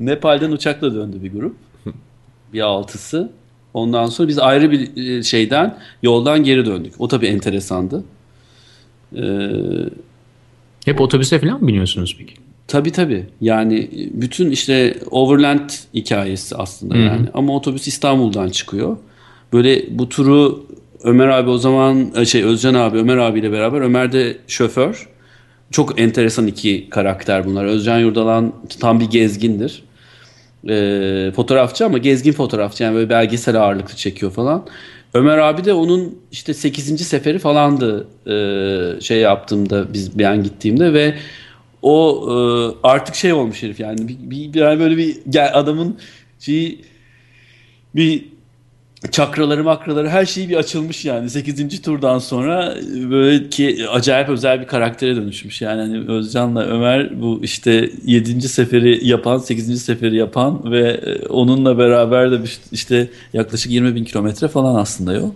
Nepal'den 0.00 0.50
uçakla 0.52 0.94
döndü 0.94 1.16
bir 1.22 1.32
grup. 1.32 1.56
Bir 2.52 2.60
altısı. 2.60 3.30
Ondan 3.74 4.06
sonra 4.06 4.28
biz 4.28 4.38
ayrı 4.38 4.70
bir 4.70 4.96
e, 5.18 5.22
şeyden 5.22 5.78
yoldan 6.02 6.44
geri 6.44 6.66
döndük. 6.66 6.94
O 6.98 7.08
tabii 7.08 7.26
enteresandı. 7.26 8.04
Ee, 9.16 9.20
hep 10.84 11.00
otobüse 11.00 11.38
falan 11.38 11.60
mı 11.60 11.68
biniyorsunuz 11.68 12.16
peki? 12.18 12.34
tabii 12.68 12.92
tabii. 12.92 13.26
Yani 13.40 13.88
bütün 14.12 14.50
işte 14.50 14.94
Overland 15.10 15.70
hikayesi 15.94 16.56
aslında 16.56 16.94
Hı 16.94 16.98
hı. 16.98 17.02
yani. 17.02 17.26
Ama 17.34 17.56
otobüs 17.56 17.88
İstanbul'dan 17.88 18.48
çıkıyor. 18.48 18.96
Böyle 19.52 19.98
bu 19.98 20.08
turu 20.08 20.66
Ömer 21.02 21.28
abi 21.28 21.50
o 21.50 21.58
zaman 21.58 22.10
e, 22.16 22.24
şey 22.24 22.44
Özcan 22.44 22.74
abi 22.74 22.98
Ömer 22.98 23.16
abiyle 23.16 23.52
beraber 23.52 23.80
Ömer 23.80 24.12
de 24.12 24.36
şoför. 24.46 25.08
Çok 25.70 26.00
enteresan 26.00 26.46
iki 26.46 26.90
karakter 26.90 27.44
bunlar. 27.46 27.64
Özcan 27.64 27.98
Yurdalan 27.98 28.52
tam 28.80 29.00
bir 29.00 29.10
gezgindir. 29.10 29.82
Ee, 30.68 31.32
fotoğrafçı 31.36 31.86
ama 31.86 31.98
gezgin 31.98 32.32
fotoğrafçı 32.32 32.84
yani 32.84 32.94
böyle 32.94 33.10
belgesel 33.10 33.60
ağırlıklı 33.62 33.96
çekiyor 33.96 34.32
falan. 34.32 34.66
Ömer 35.18 35.38
abi 35.38 35.64
de 35.64 35.72
onun 35.72 36.18
işte 36.32 36.54
8. 36.54 37.06
seferi 37.06 37.38
falandı 37.38 38.08
ee, 38.26 39.00
şey 39.00 39.18
yaptığımda 39.18 39.92
biz 39.92 40.18
ben 40.18 40.42
gittiğimde 40.42 40.92
ve 40.92 41.14
o 41.82 42.26
e, 42.30 42.34
artık 42.88 43.14
şey 43.14 43.32
olmuş 43.32 43.62
herif 43.62 43.80
yani 43.80 44.08
bir, 44.08 44.16
bir, 44.18 44.52
bir 44.52 44.60
yani 44.60 44.80
böyle 44.80 44.96
bir 44.96 45.16
adamın 45.52 45.98
şeyi 46.38 46.84
bir 47.94 48.24
çakraları 49.10 49.64
makraları 49.64 50.08
her 50.08 50.26
şeyi 50.26 50.48
bir 50.48 50.56
açılmış 50.56 51.04
yani 51.04 51.30
8. 51.30 51.82
turdan 51.82 52.18
sonra 52.18 52.74
böyle 53.10 53.48
ki 53.48 53.86
acayip 53.90 54.28
özel 54.28 54.60
bir 54.60 54.66
karaktere 54.66 55.16
dönüşmüş 55.16 55.62
yani 55.62 55.80
hani 55.80 56.12
Özcan'la 56.12 56.64
Ömer 56.64 57.20
bu 57.20 57.40
işte 57.42 57.90
7. 58.04 58.48
seferi 58.48 59.06
yapan 59.06 59.38
8. 59.38 59.82
seferi 59.82 60.16
yapan 60.16 60.72
ve 60.72 60.90
e, 60.90 61.26
onunla 61.26 61.78
beraber 61.78 62.32
de 62.32 62.38
işte 62.72 63.08
yaklaşık 63.32 63.72
20 63.72 63.94
bin 63.94 64.04
kilometre 64.04 64.48
falan 64.48 64.74
aslında 64.74 65.12
yol. 65.12 65.30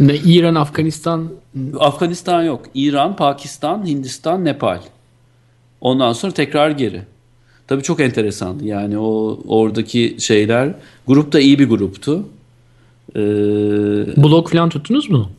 Ne, 0.00 0.16
İran, 0.16 0.54
Afganistan 0.54 1.30
Afganistan 1.78 2.42
yok. 2.42 2.66
İran, 2.74 3.16
Pakistan, 3.16 3.86
Hindistan, 3.86 4.44
Nepal. 4.44 4.80
Ondan 5.80 6.12
sonra 6.12 6.32
tekrar 6.32 6.70
geri. 6.70 7.02
Tabii 7.66 7.82
çok 7.82 8.00
enteresandı. 8.00 8.64
Yani 8.64 8.98
o 8.98 9.40
oradaki 9.48 10.16
şeyler. 10.18 10.74
Grup 11.06 11.32
da 11.32 11.40
iyi 11.40 11.58
bir 11.58 11.68
gruptu. 11.68 12.24
Ee, 13.16 13.20
blog 14.22 14.50
falan 14.50 14.68
tuttunuz 14.68 15.10
mu? 15.10 15.30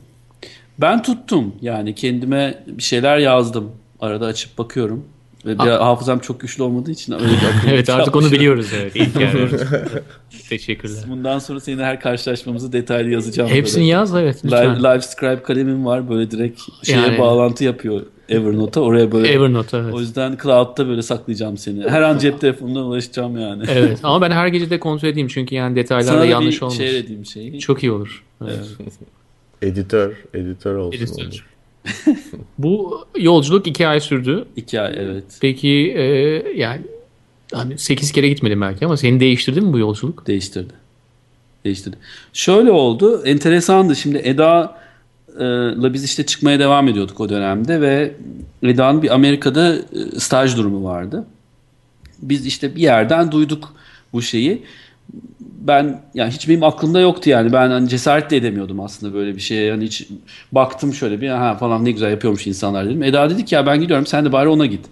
ben 0.78 1.04
tuttum. 1.04 1.56
Yani 1.62 1.96
kendime 1.96 2.64
bir 2.68 2.84
şeyler 2.84 3.18
yazdım. 3.18 3.72
Arada 4.00 4.26
açıp 4.26 4.58
bakıyorum. 4.58 5.06
Ve 5.46 5.60
bir 5.60 5.64
hafızam 5.70 6.20
çok 6.20 6.40
güçlü 6.40 6.64
olmadığı 6.64 6.92
için 6.92 7.14
öyle 7.14 7.24
bir 7.26 7.70
evet 7.74 7.90
artık 7.90 8.16
onu 8.16 8.32
biliyoruz 8.32 8.68
evet. 8.82 8.96
İlk 8.96 9.16
yani. 9.22 9.50
Teşekkürler. 10.50 11.04
Bundan 11.10 11.40
sonra 11.40 11.60
seninle 11.60 11.84
her 11.86 12.00
karşılaşmamızı 12.00 12.74
detaylı 12.74 13.10
yazacağım. 13.10 13.50
Hepsini 13.50 13.82
Böyle. 13.82 13.92
yaz 13.92 14.16
evet 14.16 14.46
Live, 14.46 14.70
lütfen. 14.70 14.84
Live 14.84 15.02
Scribe 15.02 15.44
kalemim 15.44 15.86
var. 15.86 16.10
Böyle 16.10 16.32
direkt 16.32 16.62
şeye 16.84 17.02
Yani- 17.02 17.20
bağlantı 17.20 17.64
yapıyor 17.64 18.02
Evernote'a. 18.30 18.84
Oraya 18.84 19.12
böyle 19.12 19.28
Evernote 19.28 19.78
evet. 19.78 19.94
O 19.94 20.00
yüzden 20.00 20.38
cloud'da 20.44 20.88
böyle 20.88 21.02
saklayacağım 21.02 21.58
seni. 21.58 21.90
Her 21.90 22.02
an 22.02 22.18
cep 22.18 22.42
telefonundan 22.42 22.84
ulaşacağım 22.84 23.38
yani. 23.40 23.64
Evet 23.70 24.00
ama 24.04 24.22
ben 24.22 24.32
her 24.32 24.48
gece 24.48 24.70
de 24.70 24.80
kontrol 24.80 25.10
edeyim 25.10 25.28
çünkü 25.28 25.56
yani 25.56 25.70
Sana 25.70 25.76
detaylarda 25.76 26.22
da 26.22 26.26
yanlış 26.26 26.56
bir 26.56 26.62
olmaz. 26.62 26.78
şey 26.78 26.94
dediğim 26.94 27.26
şeyi. 27.26 27.60
Çok 27.60 27.84
iyi 27.84 27.92
olur. 27.92 28.24
Evet. 28.42 28.60
Editör, 29.62 30.16
editör 30.34 30.76
olsun. 30.76 30.98
Editör. 30.98 31.24
olur. 31.26 31.46
Bu 32.58 33.06
yolculuk 33.18 33.68
iki 33.68 33.88
ay 33.88 34.00
sürdü. 34.00 34.46
İki 34.56 34.82
ay 34.82 34.96
evet. 34.98 35.24
Peki 35.42 35.94
e, 35.98 36.04
yani 36.56 36.82
hani 37.54 37.78
8 37.78 38.12
kere 38.12 38.30
gitmedim 38.30 38.62
belki 38.62 38.86
ama 38.86 38.98
seni 38.98 39.20
değiştirdi 39.20 39.62
mi 39.62 39.74
bu 39.74 39.80
yolculuk? 39.80 40.28
Değiştirdi. 40.28 40.74
Değiştirdi. 41.66 41.98
Şöyle 42.34 42.72
oldu. 42.72 43.24
Enteresandı. 43.26 43.96
Şimdi 43.96 44.18
Eda'la 45.36 45.94
biz 45.94 46.04
işte 46.04 46.26
çıkmaya 46.26 46.60
devam 46.60 46.88
ediyorduk 46.88 47.20
o 47.20 47.30
dönemde 47.30 47.82
ve 47.82 48.16
Eda'nın 48.64 49.02
bir 49.02 49.14
Amerika'da 49.14 49.76
staj 50.18 50.58
durumu 50.58 50.84
vardı. 50.84 51.26
Biz 52.22 52.46
işte 52.46 52.76
bir 52.76 52.82
yerden 52.82 53.32
duyduk 53.32 53.74
bu 54.14 54.22
şeyi. 54.22 54.64
Ben 55.40 56.02
yani 56.14 56.32
hiç 56.32 56.50
benim 56.50 56.64
aklımda 56.64 57.00
yoktu 57.00 57.30
yani. 57.30 57.54
Ben 57.54 57.70
hani 57.70 57.90
cesaret 57.90 58.32
de 58.32 58.38
edemiyordum 58.38 58.80
aslında 58.80 59.14
böyle 59.14 59.36
bir 59.36 59.42
şeye. 59.42 59.66
Yani 59.66 59.86
hiç 59.86 60.08
baktım 60.52 60.94
şöyle 60.94 61.22
bir 61.22 61.30
ha 61.30 61.56
falan 61.56 61.86
ne 61.86 61.92
güzel 61.92 62.12
yapıyormuş 62.12 62.48
insanlar 62.48 62.86
dedim. 62.86 63.04
Eda 63.04 63.30
dedi 63.30 63.46
ki 63.46 63.56
ya 63.56 63.66
ben 63.66 63.82
gidiyorum 63.82 64.06
sen 64.06 64.26
de 64.26 64.32
bari 64.32 64.50
ona 64.50 64.66
git. 64.66 64.86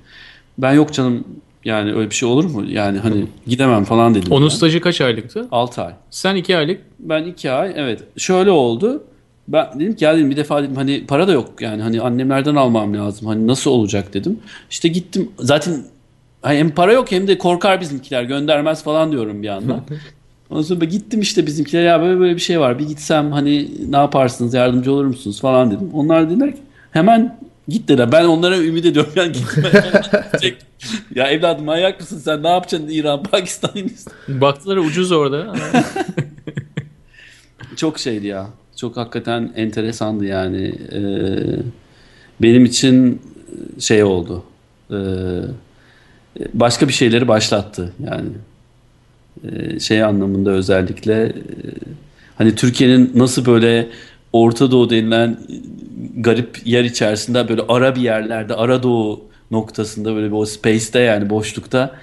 Ben 0.57 0.73
yok 0.73 0.93
canım 0.93 1.23
yani 1.65 1.93
öyle 1.93 2.09
bir 2.09 2.15
şey 2.15 2.29
olur 2.29 2.45
mu? 2.45 2.63
Yani 2.67 2.99
hani 2.99 3.25
gidemem 3.47 3.83
falan 3.83 4.15
dedim. 4.15 4.31
Onun 4.31 4.49
ben. 4.49 4.55
stajı 4.55 4.81
kaç 4.81 5.01
aylıktı? 5.01 5.47
6 5.51 5.81
ay. 5.81 5.93
Sen 6.09 6.35
2 6.35 6.57
aylık. 6.57 6.81
Ben 6.99 7.23
2 7.23 7.51
ay 7.51 7.73
evet. 7.75 8.03
Şöyle 8.17 8.51
oldu. 8.51 9.03
Ben 9.47 9.79
dedim 9.79 9.95
ki 9.95 10.05
ya 10.05 10.15
dedim 10.15 10.31
bir 10.31 10.37
defa 10.37 10.63
dedim 10.63 10.75
hani 10.75 11.05
para 11.05 11.27
da 11.27 11.31
yok 11.31 11.61
yani 11.61 11.81
hani 11.81 12.01
annemlerden 12.01 12.55
almam 12.55 12.97
lazım. 12.97 13.27
Hani 13.27 13.47
nasıl 13.47 13.71
olacak 13.71 14.13
dedim. 14.13 14.39
İşte 14.69 14.87
gittim 14.87 15.31
zaten 15.39 15.83
hani 16.41 16.57
hem 16.57 16.69
para 16.69 16.93
yok 16.93 17.11
hem 17.11 17.27
de 17.27 17.37
korkar 17.37 17.81
bizimkiler 17.81 18.23
göndermez 18.23 18.83
falan 18.83 19.11
diyorum 19.11 19.41
bir 19.41 19.47
yandan. 19.47 19.81
Ondan 20.49 20.63
sonra 20.63 20.85
gittim 20.85 21.21
işte 21.21 21.45
bizimkiler 21.45 21.83
ya 21.83 22.01
böyle 22.01 22.19
böyle 22.19 22.35
bir 22.35 22.41
şey 22.41 22.59
var. 22.59 22.79
Bir 22.79 22.87
gitsem 22.87 23.31
hani 23.31 23.69
ne 23.91 23.97
yaparsınız 23.97 24.53
yardımcı 24.53 24.91
olur 24.91 25.05
musunuz 25.05 25.41
falan 25.41 25.71
dedim. 25.71 25.89
Onlar 25.93 26.29
dediler 26.29 26.55
ki 26.55 26.61
hemen 26.91 27.39
git 27.67 27.87
dediler. 27.87 28.11
Ben 28.11 28.25
onlara 28.25 28.57
ümit 28.57 28.85
ediyorum 28.85 29.11
yani 29.15 29.31
gitme. 29.31 29.71
ya 31.15 31.27
evladım 31.27 31.65
manyak 31.65 31.99
mısın 31.99 32.17
sen 32.17 32.43
ne 32.43 32.47
yapacaksın 32.47 32.89
İran, 32.89 33.23
Pakistan, 33.23 33.71
Hindistan? 33.75 34.13
Baktılar 34.27 34.77
ucuz 34.77 35.11
orada. 35.11 35.55
Çok 37.75 37.99
şeydi 37.99 38.27
ya. 38.27 38.47
Çok 38.75 38.97
hakikaten 38.97 39.51
enteresandı 39.55 40.25
yani. 40.25 40.73
Ee, 40.91 40.99
benim 42.41 42.65
için 42.65 43.21
şey 43.79 44.03
oldu. 44.03 44.43
Ee, 44.91 44.95
başka 46.53 46.87
bir 46.87 46.93
şeyleri 46.93 47.27
başlattı 47.27 47.93
yani. 48.05 48.29
Ee, 49.43 49.79
şey 49.79 50.03
anlamında 50.03 50.51
özellikle 50.51 51.23
e, 51.23 51.33
hani 52.35 52.55
Türkiye'nin 52.55 53.11
nasıl 53.15 53.45
böyle 53.45 53.89
Orta 54.33 54.71
Doğu 54.71 54.89
denilen 54.89 55.37
garip 56.17 56.67
yer 56.67 56.83
içerisinde 56.83 57.49
böyle 57.49 57.61
ara 57.67 57.95
bir 57.95 58.01
yerlerde 58.01 58.55
Ara 58.55 58.83
Doğu 58.83 59.21
noktasında 59.51 60.15
böyle 60.15 60.27
bir 60.27 60.35
o 60.35 60.45
space'te 60.45 60.99
yani 60.99 61.29
boşlukta 61.29 61.95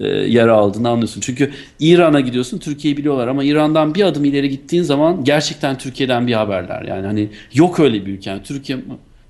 e, 0.00 0.08
yer 0.08 0.48
aldığını 0.48 0.88
anlıyorsun. 0.88 1.20
Çünkü 1.20 1.50
İran'a 1.80 2.20
gidiyorsun 2.20 2.58
Türkiye'yi 2.58 2.96
biliyorlar 2.96 3.28
ama 3.28 3.44
İran'dan 3.44 3.94
bir 3.94 4.02
adım 4.02 4.24
ileri 4.24 4.48
gittiğin 4.50 4.82
zaman 4.82 5.24
gerçekten 5.24 5.78
Türkiye'den 5.78 6.26
bir 6.26 6.32
haberler. 6.32 6.82
Yani 6.82 7.06
hani 7.06 7.28
yok 7.54 7.80
öyle 7.80 8.06
bir 8.06 8.12
ülke. 8.12 8.30
Yani 8.30 8.42
Türkiye 8.42 8.78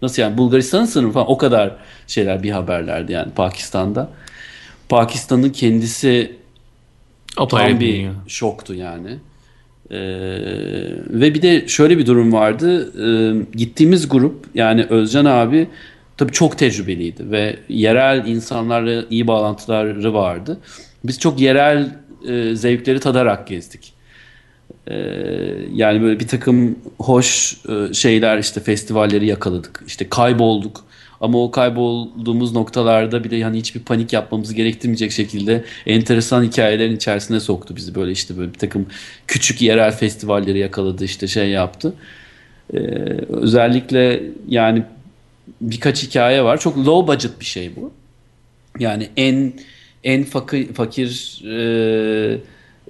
nasıl 0.02 0.22
yani 0.22 0.38
Bulgaristan'ın 0.38 0.84
sınırı 0.84 1.12
falan 1.12 1.30
o 1.30 1.38
kadar 1.38 1.76
şeyler 2.06 2.42
bir 2.42 2.50
haberlerdi 2.50 3.12
yani 3.12 3.32
Pakistan'da. 3.32 4.10
Pakistan'ın 4.88 5.50
kendisi 5.50 6.32
Apayrı 7.36 7.70
tam 7.70 7.80
bir 7.80 7.94
dünya. 7.96 8.12
şoktu 8.26 8.74
yani. 8.74 9.10
Ee, 9.90 9.98
ve 11.10 11.34
bir 11.34 11.42
de 11.42 11.68
şöyle 11.68 11.98
bir 11.98 12.06
durum 12.06 12.32
vardı. 12.32 12.92
Ee, 13.04 13.56
gittiğimiz 13.56 14.08
grup 14.08 14.46
yani 14.54 14.84
Özcan 14.84 15.24
abi 15.24 15.68
tabii 16.18 16.32
çok 16.32 16.58
tecrübeliydi 16.58 17.30
ve 17.30 17.56
yerel 17.68 18.26
insanlarla 18.26 19.04
iyi 19.10 19.26
bağlantıları 19.26 20.14
vardı. 20.14 20.58
Biz 21.04 21.18
çok 21.18 21.40
yerel 21.40 21.96
e, 22.28 22.54
zevkleri 22.54 23.00
tadarak 23.00 23.46
gezdik. 23.46 23.98
Ee, 24.90 24.94
yani 25.74 26.02
böyle 26.02 26.20
bir 26.20 26.28
takım 26.28 26.78
hoş 26.98 27.56
e, 27.68 27.94
şeyler 27.94 28.38
işte 28.38 28.60
festivalleri 28.60 29.26
yakaladık. 29.26 29.84
İşte 29.86 30.08
kaybolduk. 30.08 30.84
Ama 31.20 31.42
o 31.42 31.50
kaybolduğumuz 31.50 32.52
noktalarda 32.52 33.24
bir 33.24 33.30
de 33.30 33.42
hani 33.42 33.58
hiçbir 33.58 33.80
panik 33.80 34.12
yapmamızı 34.12 34.54
gerektirmeyecek 34.54 35.12
şekilde 35.12 35.64
enteresan 35.86 36.42
hikayelerin 36.44 36.96
içerisine 36.96 37.40
soktu 37.40 37.76
bizi. 37.76 37.94
Böyle 37.94 38.12
işte 38.12 38.38
böyle 38.38 38.54
bir 38.54 38.58
takım 38.58 38.86
küçük 39.26 39.62
yerel 39.62 39.92
festivalleri 39.92 40.58
yakaladı 40.58 41.04
işte 41.04 41.26
şey 41.26 41.48
yaptı. 41.48 41.94
Ee, 42.74 42.78
özellikle 43.28 44.22
yani 44.48 44.82
birkaç 45.60 46.02
hikaye 46.02 46.44
var. 46.44 46.60
Çok 46.60 46.78
low 46.78 47.14
budget 47.14 47.40
bir 47.40 47.44
şey 47.44 47.76
bu. 47.76 47.92
Yani 48.78 49.08
en 49.16 49.52
en 50.04 50.24
fakir, 50.24 50.74
fakir 50.74 51.40
e, 51.46 52.38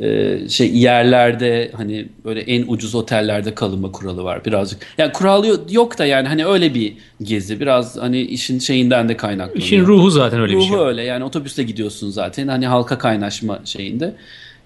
e, 0.01 0.49
şey 0.49 0.75
yerlerde 0.75 1.71
hani 1.77 2.09
böyle 2.25 2.41
en 2.41 2.65
ucuz 2.69 2.95
otellerde 2.95 3.55
kalınma 3.55 3.93
kuralı 3.93 4.25
var 4.25 4.45
birazcık. 4.45 4.87
Yani 4.99 5.13
kuralı 5.13 5.61
yok 5.71 5.99
da 5.99 6.07
yani 6.07 6.29
hani 6.29 6.47
öyle 6.47 6.75
bir 6.75 6.97
gezi 7.23 7.61
biraz 7.61 7.97
hani 7.97 8.21
işin 8.21 8.59
şeyinden 8.59 9.09
de 9.09 9.17
kaynaklanıyor. 9.17 9.65
İşin 9.65 9.87
ruhu 9.87 10.11
zaten 10.11 10.41
öyle 10.41 10.53
ruhu 10.53 10.63
bir 10.63 10.67
şey. 10.69 10.79
öyle 10.79 11.03
yani 11.03 11.25
otobüste 11.25 11.63
gidiyorsun 11.63 12.11
zaten 12.11 12.49
hani 12.49 12.67
halka 12.67 12.99
kaynaşma 12.99 13.61
şeyinde. 13.65 14.15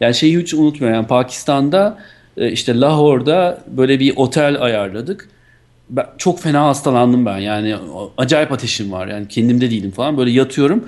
Yani 0.00 0.14
şeyi 0.14 0.38
hiç 0.38 0.54
unutmuyorum 0.54 0.96
yani 0.96 1.06
Pakistan'da 1.06 1.98
e, 2.36 2.50
işte 2.50 2.80
Lahore'da 2.80 3.64
böyle 3.66 4.00
bir 4.00 4.16
otel 4.16 4.62
ayarladık. 4.62 5.28
Ben, 5.92 6.06
çok 6.18 6.40
fena 6.40 6.66
hastalandım 6.66 7.26
ben. 7.26 7.38
Yani 7.38 7.76
acayip 8.18 8.52
ateşim 8.52 8.92
var. 8.92 9.06
Yani 9.06 9.28
kendimde 9.28 9.70
değilim 9.70 9.90
falan. 9.90 10.16
Böyle 10.16 10.30
yatıyorum. 10.30 10.84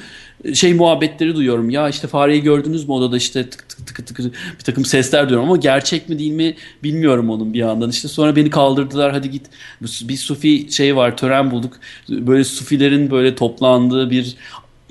Şey 0.55 0.75
muhabbetleri 0.75 1.37
duyuyorum. 1.37 1.71
Ya 1.71 1.89
işte 1.89 2.09
fareyi 2.09 2.43
gördünüz 2.43 2.89
mü 2.89 2.95
odada? 2.95 3.17
İşte 3.17 3.51
tık 3.51 3.69
tık 3.69 3.87
tık 3.87 4.07
tık 4.07 4.19
bir 4.59 4.65
takım 4.65 4.85
sesler 4.85 5.29
duyuyorum. 5.29 5.49
Ama 5.49 5.57
gerçek 5.57 6.09
mi 6.09 6.19
değil 6.19 6.33
mi 6.33 6.55
bilmiyorum 6.83 7.31
onun 7.31 7.55
bir 7.55 7.59
yandan. 7.59 7.91
İşte 7.91 8.09
sonra 8.09 8.37
beni 8.37 8.51
kaldırdılar. 8.51 9.13
Hadi 9.13 9.31
git. 9.31 9.47
Bir 9.83 10.17
sufi 10.17 10.73
şey 10.73 10.97
var 10.97 11.17
tören 11.17 11.51
bulduk. 11.51 11.73
Böyle 12.09 12.45
sufilerin 12.45 13.11
böyle 13.11 13.35
toplandığı 13.35 14.11
bir 14.11 14.37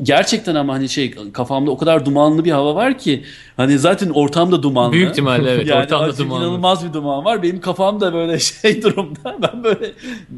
gerçekten 0.02 0.56
ama 0.56 0.74
hani 0.74 0.90
şey 0.90 1.16
kafamda 1.34 1.72
o 1.72 1.78
kadar 1.78 2.06
dumanlı 2.06 2.46
bir 2.46 2.52
hava 2.52 2.76
var 2.76 2.98
ki 2.98 3.24
hani 3.58 3.80
zaten 3.80 4.10
ortamda 4.10 4.64
dumanlı. 4.64 4.94
Büyük 4.94 5.10
ihtimalle 5.10 5.52
evet 5.52 5.68
yani 5.70 5.84
ortamda 5.84 6.18
dumanlı. 6.18 6.46
inanılmaz 6.46 6.88
bir 6.88 6.94
duman 6.94 7.26
var. 7.26 7.44
Benim 7.44 7.62
kafamda 7.62 8.14
böyle 8.14 8.40
şey 8.62 8.82
durumda. 8.82 9.38
Ben 9.42 9.64
böyle 9.64 9.92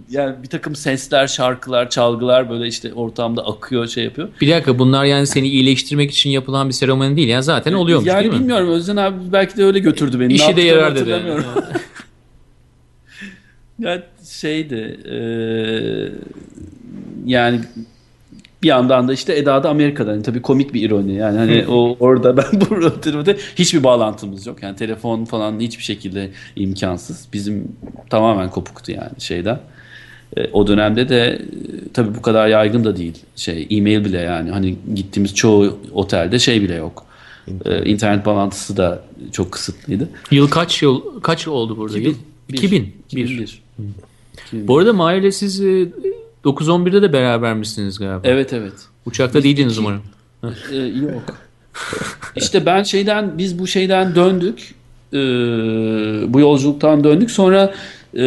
yani 0.10 0.44
bir 0.44 0.48
takım 0.48 0.76
sesler, 0.76 1.28
şarkılar, 1.28 1.90
çalgılar 1.90 2.50
böyle 2.50 2.68
işte 2.68 2.94
ortamda 2.94 3.46
akıyor, 3.46 3.88
şey 3.88 4.04
yapıyor. 4.04 4.30
Bir 4.42 4.52
dakika 4.52 4.80
bunlar 4.80 5.06
yani 5.06 5.28
seni 5.28 5.48
iyileştirmek 5.48 6.12
için 6.12 6.30
yapılan 6.30 6.68
bir 6.68 6.74
seremoni 6.74 7.18
değil. 7.18 7.28
Yani 7.28 7.44
zaten 7.44 7.74
oluyormuş 7.74 8.08
yani 8.08 8.24
değil 8.24 8.34
mi? 8.34 8.40
bilmiyorum 8.40 8.70
Özden 8.70 8.98
abi 8.98 9.16
belki 9.32 9.58
de 9.58 9.64
öyle 9.64 9.80
götürdü 9.80 10.20
beni. 10.20 10.34
İşi 10.34 10.56
de 10.56 10.62
yarar 10.62 10.96
dedi. 10.96 11.12
ya 13.80 14.04
şeydi 14.24 15.00
e, 15.06 15.18
yani 17.26 17.62
bir 18.66 18.70
yandan 18.70 19.08
da 19.08 19.14
işte 19.14 19.38
Eda 19.38 19.64
da 19.64 19.70
Amerika'da. 19.70 20.12
Yani 20.12 20.24
tabii 20.24 20.42
komik 20.42 20.74
bir 20.74 20.82
ironi. 20.82 21.14
Yani 21.14 21.38
hani 21.38 21.66
o 21.68 21.98
orada 22.00 22.38
ben 22.38 22.46
burada 22.70 23.36
hiçbir 23.56 23.84
bağlantımız 23.84 24.46
yok. 24.48 24.64
Yani 24.64 24.76
telefon 24.76 25.26
falan 25.26 25.60
hiçbir 25.60 25.84
şekilde 25.84 26.32
imkansız. 26.56 27.28
Bizim 27.34 27.68
tamamen 28.10 28.50
kopuktu 28.50 28.92
yani 28.92 29.12
şeyden. 29.20 29.60
E, 30.38 30.48
o 30.54 30.68
dönemde 30.68 31.10
de 31.10 31.26
e, 31.26 31.40
tabii 31.94 32.16
bu 32.16 32.22
kadar 32.22 32.48
yaygın 32.48 32.84
da 32.84 32.98
değil. 32.98 33.18
Şey 33.36 33.68
e-mail 33.70 34.06
bile 34.06 34.22
yani 34.22 34.52
hani 34.52 34.76
gittiğimiz 34.96 35.36
çoğu 35.36 35.80
otelde 35.94 36.40
şey 36.40 36.62
bile 36.62 36.76
yok. 36.76 37.06
E, 37.66 37.86
internet 37.86 38.26
bağlantısı 38.26 38.78
da 38.78 39.04
çok 39.32 39.52
kısıtlıydı. 39.52 40.10
Yıl 40.32 40.48
kaç 40.48 40.82
yıl 40.82 41.22
kaç 41.22 41.48
oldu 41.48 41.78
burada? 41.78 41.98
2000. 41.98 42.10
Yıl 42.10 42.18
2000. 42.50 42.94
2001. 43.10 43.64
Bu 44.54 44.78
arada 44.78 44.94
Mahir'le 44.94 45.32
siz 45.32 45.62
e, 45.62 45.88
9-11'de 46.46 47.02
de 47.02 47.14
beraber 47.14 47.54
misiniz 47.54 48.00
galiba? 48.00 48.22
Evet 48.24 48.54
evet. 48.54 48.74
Uçakta 49.06 49.44
değildiniz 49.44 49.72
iki- 49.74 49.82
umarım. 49.82 50.02
Ee, 50.72 50.76
yok. 50.76 51.24
İşte 52.36 52.66
ben 52.66 52.84
şeyden 52.84 53.38
biz 53.38 53.60
bu 53.60 53.68
şeyden 53.68 54.16
döndük. 54.16 54.76
Ee, 55.14 55.18
bu 56.34 56.40
yolculuktan 56.40 57.04
döndük. 57.04 57.32
Sonra 57.32 57.74
e, 58.18 58.20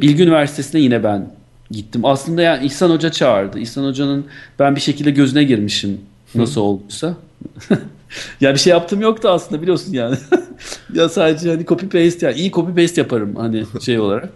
Bilgi 0.00 0.22
Üniversitesi'ne 0.22 0.80
yine 0.80 1.04
ben 1.04 1.30
gittim. 1.70 2.04
Aslında 2.04 2.42
yani 2.42 2.66
İhsan 2.66 2.90
Hoca 2.90 3.10
çağırdı. 3.10 3.58
İhsan 3.58 3.84
Hoca'nın 3.84 4.24
ben 4.58 4.76
bir 4.76 4.80
şekilde 4.80 5.10
gözüne 5.10 5.44
girmişim. 5.44 6.00
Nasıl 6.34 6.60
olduysa. 6.60 7.14
ya 8.40 8.54
bir 8.54 8.58
şey 8.58 8.70
yaptım 8.70 9.00
yoktu 9.00 9.28
aslında 9.28 9.62
biliyorsun 9.62 9.92
yani. 9.92 10.16
ya 10.94 11.08
sadece 11.08 11.48
hani 11.50 11.66
copy 11.66 11.86
paste 11.86 12.26
yani 12.26 12.38
iyi 12.38 12.50
copy 12.50 12.82
paste 12.82 13.00
yaparım 13.00 13.36
hani 13.36 13.64
şey 13.84 13.98
olarak. 13.98 14.28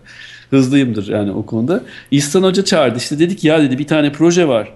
Hızlıyımdır 0.50 1.08
yani 1.08 1.30
o 1.32 1.46
konuda. 1.46 1.82
İhsan 2.10 2.42
Hoca 2.42 2.64
çağırdı. 2.64 2.98
İşte 2.98 3.18
dedik 3.18 3.44
ya 3.44 3.62
dedi 3.62 3.78
bir 3.78 3.86
tane 3.86 4.12
proje 4.12 4.48
var 4.48 4.72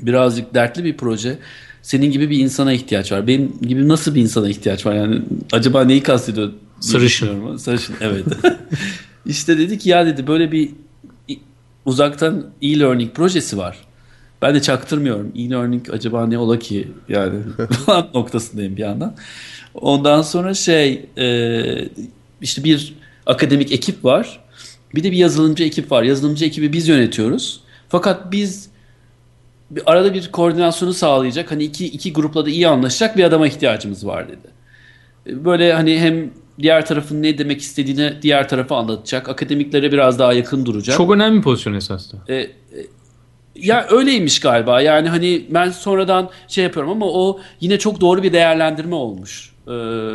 birazcık 0.00 0.54
dertli 0.54 0.84
bir 0.84 0.96
proje. 0.96 1.38
Senin 1.82 2.10
gibi 2.10 2.30
bir 2.30 2.38
insana 2.38 2.72
ihtiyaç 2.72 3.12
var. 3.12 3.26
Benim 3.26 3.52
gibi 3.62 3.88
nasıl 3.88 4.14
bir 4.14 4.20
insana 4.20 4.48
ihtiyaç 4.48 4.86
var? 4.86 4.94
Yani 4.94 5.22
acaba 5.52 5.84
neyi 5.84 6.02
kastediyor? 6.02 6.52
Sarışın. 6.80 7.56
Sarışın 7.56 7.94
evet. 8.00 8.24
işte 9.26 9.58
dedik 9.58 9.86
ya 9.86 10.06
dedi 10.06 10.26
böyle 10.26 10.52
bir 10.52 10.70
uzaktan 11.84 12.46
e-learning 12.62 13.14
projesi 13.14 13.58
var. 13.58 13.78
Ben 14.42 14.54
de 14.54 14.62
çaktırmıyorum. 14.62 15.32
E-learning 15.36 15.90
acaba 15.90 16.26
ne 16.26 16.38
ola 16.38 16.58
ki 16.58 16.88
yani 17.08 17.38
falan 17.86 18.08
noktasındayım 18.14 18.76
bir 18.76 18.82
yandan. 18.82 19.14
Ondan 19.74 20.22
sonra 20.22 20.54
şey 20.54 21.06
e, 21.18 21.88
işte 22.40 22.64
bir 22.64 22.94
akademik 23.26 23.72
ekip 23.72 24.04
var. 24.04 24.40
Bir 24.96 25.02
de 25.02 25.12
bir 25.12 25.16
yazılımcı 25.16 25.64
ekip 25.64 25.92
var. 25.92 26.02
Yazılımcı 26.02 26.44
ekibi 26.44 26.72
biz 26.72 26.88
yönetiyoruz. 26.88 27.60
Fakat 27.88 28.32
biz 28.32 28.68
bir 29.70 29.82
arada 29.86 30.14
bir 30.14 30.32
koordinasyonu 30.32 30.94
sağlayacak 30.94 31.50
hani 31.50 31.64
iki, 31.64 31.86
iki 31.86 32.12
grupla 32.12 32.46
da 32.46 32.50
iyi 32.50 32.68
anlaşacak 32.68 33.16
bir 33.16 33.24
adama 33.24 33.46
ihtiyacımız 33.46 34.06
var 34.06 34.28
dedi. 34.28 34.48
Böyle 35.44 35.72
hani 35.72 36.00
hem 36.00 36.30
diğer 36.58 36.86
tarafın 36.86 37.22
ne 37.22 37.38
demek 37.38 37.60
istediğini 37.60 38.12
diğer 38.22 38.48
tarafa 38.48 38.76
anlatacak. 38.76 39.28
Akademiklere 39.28 39.92
biraz 39.92 40.18
daha 40.18 40.32
yakın 40.32 40.66
duracak. 40.66 40.96
Çok 40.96 41.10
önemli 41.10 41.38
bir 41.38 41.42
pozisyon 41.42 41.74
esasında. 41.74 42.22
E, 42.28 42.34
e, 42.34 42.50
ya 43.54 43.86
öyleymiş 43.90 44.40
galiba. 44.40 44.80
Yani 44.80 45.08
hani 45.08 45.46
ben 45.50 45.70
sonradan 45.70 46.30
şey 46.48 46.64
yapıyorum 46.64 46.90
ama 46.90 47.06
o 47.06 47.40
yine 47.60 47.78
çok 47.78 48.00
doğru 48.00 48.22
bir 48.22 48.32
değerlendirme 48.32 48.94
olmuş. 48.94 49.55
E, 49.68 49.74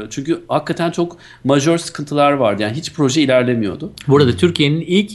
çünkü 0.10 0.42
hakikaten 0.48 0.92
çok 0.92 1.18
majör 1.44 1.78
sıkıntılar 1.78 2.32
vardı. 2.32 2.62
Yani 2.62 2.74
hiç 2.78 2.94
proje 2.94 3.22
ilerlemiyordu. 3.22 3.92
Burada 4.08 4.38
Türkiye'nin 4.38 4.82
ilk 4.82 5.12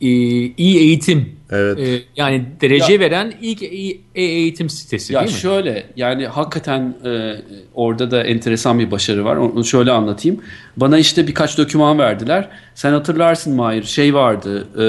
e, 0.00 0.08
iyi 0.56 0.78
eğitim 0.78 1.28
Evet. 1.50 1.78
e, 1.78 2.02
yani 2.16 2.44
derece 2.60 3.00
veren 3.00 3.34
ilk 3.42 3.62
iyi 3.62 4.00
eğitim 4.14 4.70
sitesi 4.70 5.12
Ya 5.12 5.20
değil 5.20 5.32
mi? 5.32 5.38
şöyle 5.38 5.86
yani 5.96 6.26
hakikaten 6.26 6.94
e, 7.04 7.36
orada 7.74 8.10
da 8.10 8.22
enteresan 8.22 8.78
bir 8.78 8.90
başarı 8.90 9.24
var. 9.24 9.36
Onu 9.36 9.64
şöyle 9.64 9.90
anlatayım. 9.90 10.40
Bana 10.76 10.98
işte 10.98 11.26
birkaç 11.26 11.58
doküman 11.58 11.98
verdiler. 11.98 12.48
Sen 12.74 12.92
hatırlarsın 12.92 13.54
Mahir 13.54 13.82
şey 13.82 14.14
vardı. 14.14 14.66
E, 14.78 14.84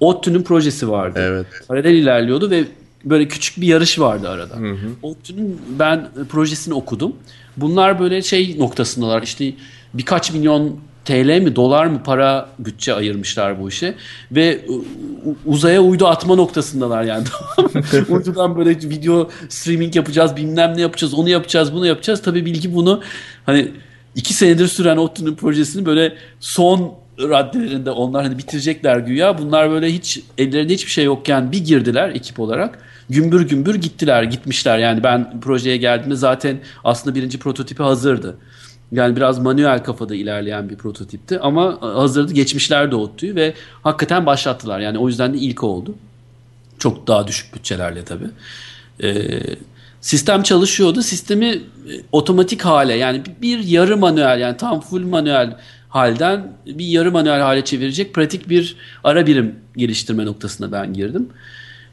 ODTÜ'nün 0.00 0.42
projesi 0.42 0.90
vardı. 0.90 1.20
Evet. 1.22 1.46
Paralel 1.68 1.94
ilerliyordu 1.94 2.50
ve 2.50 2.64
böyle 3.04 3.28
küçük 3.28 3.60
bir 3.60 3.66
yarış 3.66 3.98
vardı 3.98 4.28
arada. 4.28 4.54
ODTÜ'nün 5.02 5.60
ben 5.78 6.08
projesini 6.28 6.74
okudum. 6.74 7.16
Bunlar 7.56 8.00
böyle 8.00 8.22
şey 8.22 8.58
noktasındalar. 8.58 9.22
İşte 9.22 9.52
birkaç 9.94 10.32
milyon 10.32 10.80
TL 11.04 11.40
mi 11.40 11.56
dolar 11.56 11.86
mı 11.86 12.02
para 12.04 12.48
bütçe 12.58 12.94
ayırmışlar 12.94 13.60
bu 13.60 13.68
işe 13.68 13.94
ve 14.32 14.60
uzaya 15.46 15.82
uydu 15.82 16.06
atma 16.06 16.34
noktasındalar 16.34 17.02
yani. 17.02 17.24
Uydudan 18.08 18.56
böyle 18.56 18.70
video 18.70 19.30
streaming 19.48 19.96
yapacağız 19.96 20.36
bilmem 20.36 20.76
ne 20.76 20.80
yapacağız 20.80 21.14
onu 21.14 21.28
yapacağız 21.28 21.72
bunu 21.72 21.86
yapacağız. 21.86 22.22
Tabii 22.22 22.44
bilgi 22.44 22.74
bunu 22.74 23.00
hani 23.46 23.68
iki 24.14 24.34
senedir 24.34 24.66
süren 24.68 24.96
ODTÜ'nün 24.96 25.34
projesini 25.34 25.86
böyle 25.86 26.14
son 26.40 26.94
raddelerinde 27.18 27.90
onlar 27.90 28.24
hani 28.24 28.38
bitirecekler 28.38 28.96
güya. 28.96 29.38
Bunlar 29.38 29.70
böyle 29.70 29.92
hiç 29.92 30.20
ellerinde 30.38 30.74
hiçbir 30.74 30.90
şey 30.90 31.04
yokken 31.04 31.52
bir 31.52 31.64
girdiler 31.64 32.08
ekip 32.08 32.40
olarak. 32.40 32.78
Gümbür 33.10 33.48
gümbür 33.48 33.74
gittiler, 33.74 34.22
gitmişler. 34.22 34.78
Yani 34.78 35.02
ben 35.02 35.40
projeye 35.40 35.76
geldiğimde 35.76 36.16
zaten 36.16 36.60
aslında 36.84 37.14
birinci 37.14 37.38
prototipi 37.38 37.82
hazırdı. 37.82 38.36
Yani 38.92 39.16
biraz 39.16 39.38
manuel 39.38 39.84
kafada 39.84 40.14
ilerleyen 40.14 40.70
bir 40.70 40.76
prototipti 40.76 41.38
ama 41.38 41.78
hazırdı 41.80 42.32
geçmişler 42.32 42.90
de 42.90 42.96
ODTÜ'yü 42.96 43.34
ve 43.34 43.54
hakikaten 43.82 44.26
başlattılar. 44.26 44.80
Yani 44.80 44.98
o 44.98 45.08
yüzden 45.08 45.34
de 45.34 45.38
ilk 45.38 45.64
oldu. 45.64 45.94
Çok 46.78 47.06
daha 47.06 47.26
düşük 47.26 47.54
bütçelerle 47.54 48.04
tabii. 48.04 48.28
Ee, 49.02 49.40
sistem 50.00 50.42
çalışıyordu. 50.42 51.02
Sistemi 51.02 51.46
e, 51.46 51.60
otomatik 52.12 52.62
hale 52.62 52.94
yani 52.94 53.22
bir 53.42 53.58
yarı 53.58 53.96
manuel 53.96 54.40
yani 54.40 54.56
tam 54.56 54.80
full 54.80 55.02
manuel 55.02 55.56
halden 55.88 56.52
bir 56.66 56.86
yarı 56.86 57.12
manuel 57.12 57.40
hale 57.40 57.64
çevirecek 57.64 58.14
pratik 58.14 58.48
bir 58.48 58.76
ara 59.04 59.26
birim 59.26 59.54
geliştirme 59.76 60.26
noktasına 60.26 60.72
ben 60.72 60.92
girdim. 60.94 61.28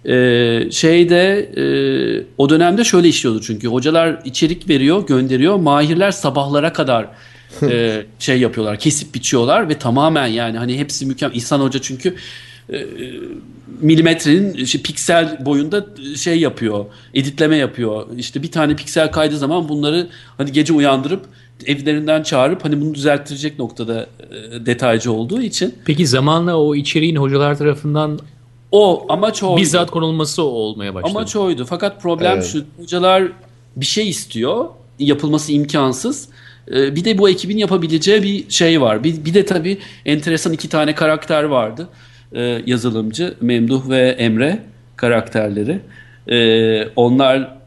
Ee, 0.05 0.67
şeyde 0.71 1.49
e, 1.57 1.63
o 2.37 2.49
dönemde 2.49 2.83
şöyle 2.83 3.07
işliyordu 3.07 3.41
çünkü 3.41 3.67
hocalar 3.67 4.19
içerik 4.25 4.69
veriyor 4.69 5.07
gönderiyor 5.07 5.55
mahirler 5.55 6.11
sabahlara 6.11 6.73
kadar 6.73 7.07
e, 7.63 8.03
şey 8.19 8.39
yapıyorlar, 8.39 8.79
kesip 8.79 9.15
biçiyorlar 9.15 9.69
ve 9.69 9.77
tamamen 9.77 10.27
yani 10.27 10.57
hani 10.57 10.77
hepsi 10.77 11.05
mükemmel. 11.05 11.35
İhsan 11.35 11.59
Hoca 11.59 11.81
çünkü 11.81 12.15
e, 12.73 12.85
milimetrenin 13.81 14.53
işte 14.53 14.79
piksel 14.81 15.45
boyunda 15.45 15.85
şey 16.15 16.39
yapıyor, 16.39 16.85
editleme 17.13 17.55
yapıyor. 17.55 18.07
İşte 18.17 18.43
bir 18.43 18.51
tane 18.51 18.75
piksel 18.75 19.11
kaydığı 19.11 19.37
zaman 19.37 19.69
bunları 19.69 20.07
hani 20.37 20.51
gece 20.51 20.73
uyandırıp 20.73 21.25
evlerinden 21.65 22.23
çağırıp 22.23 22.65
hani 22.65 22.81
bunu 22.81 22.93
düzelttirecek 22.93 23.59
noktada 23.59 24.07
e, 24.31 24.65
detaycı 24.65 25.11
olduğu 25.11 25.41
için 25.41 25.75
Peki 25.85 26.07
zamanla 26.07 26.57
o 26.57 26.75
içeriğin 26.75 27.15
hocalar 27.15 27.57
tarafından 27.57 28.19
o 28.71 29.05
amaç 29.09 29.43
oydu. 29.43 29.61
bizzat 29.61 29.91
konulması 29.91 30.43
olmaya 30.43 30.93
başladı. 30.93 31.11
Amaç 31.11 31.35
oydu. 31.35 31.65
Fakat 31.65 32.01
problem 32.01 32.33
Evet. 32.33 32.45
şu 32.45 32.63
hocalar 32.77 33.23
bir 33.75 33.85
şey 33.85 34.09
istiyor. 34.09 34.65
Yapılması 34.99 35.51
imkansız. 35.51 36.29
Ee, 36.71 36.95
bir 36.95 37.05
de 37.05 37.17
bu 37.17 37.29
ekibin 37.29 37.57
yapabileceği 37.57 38.23
bir 38.23 38.49
şey 38.49 38.81
var. 38.81 39.03
Bir, 39.03 39.25
bir 39.25 39.33
de 39.33 39.45
tabii 39.45 39.77
enteresan 40.05 40.53
iki 40.53 40.69
tane 40.69 40.95
karakter 40.95 41.43
vardı. 41.43 41.87
Ee, 42.33 42.61
yazılımcı 42.65 43.33
Memduh 43.41 43.89
ve 43.89 44.09
Emre 44.09 44.63
karakterleri. 44.95 45.79
Ee, 46.27 46.87
onlar 46.95 47.59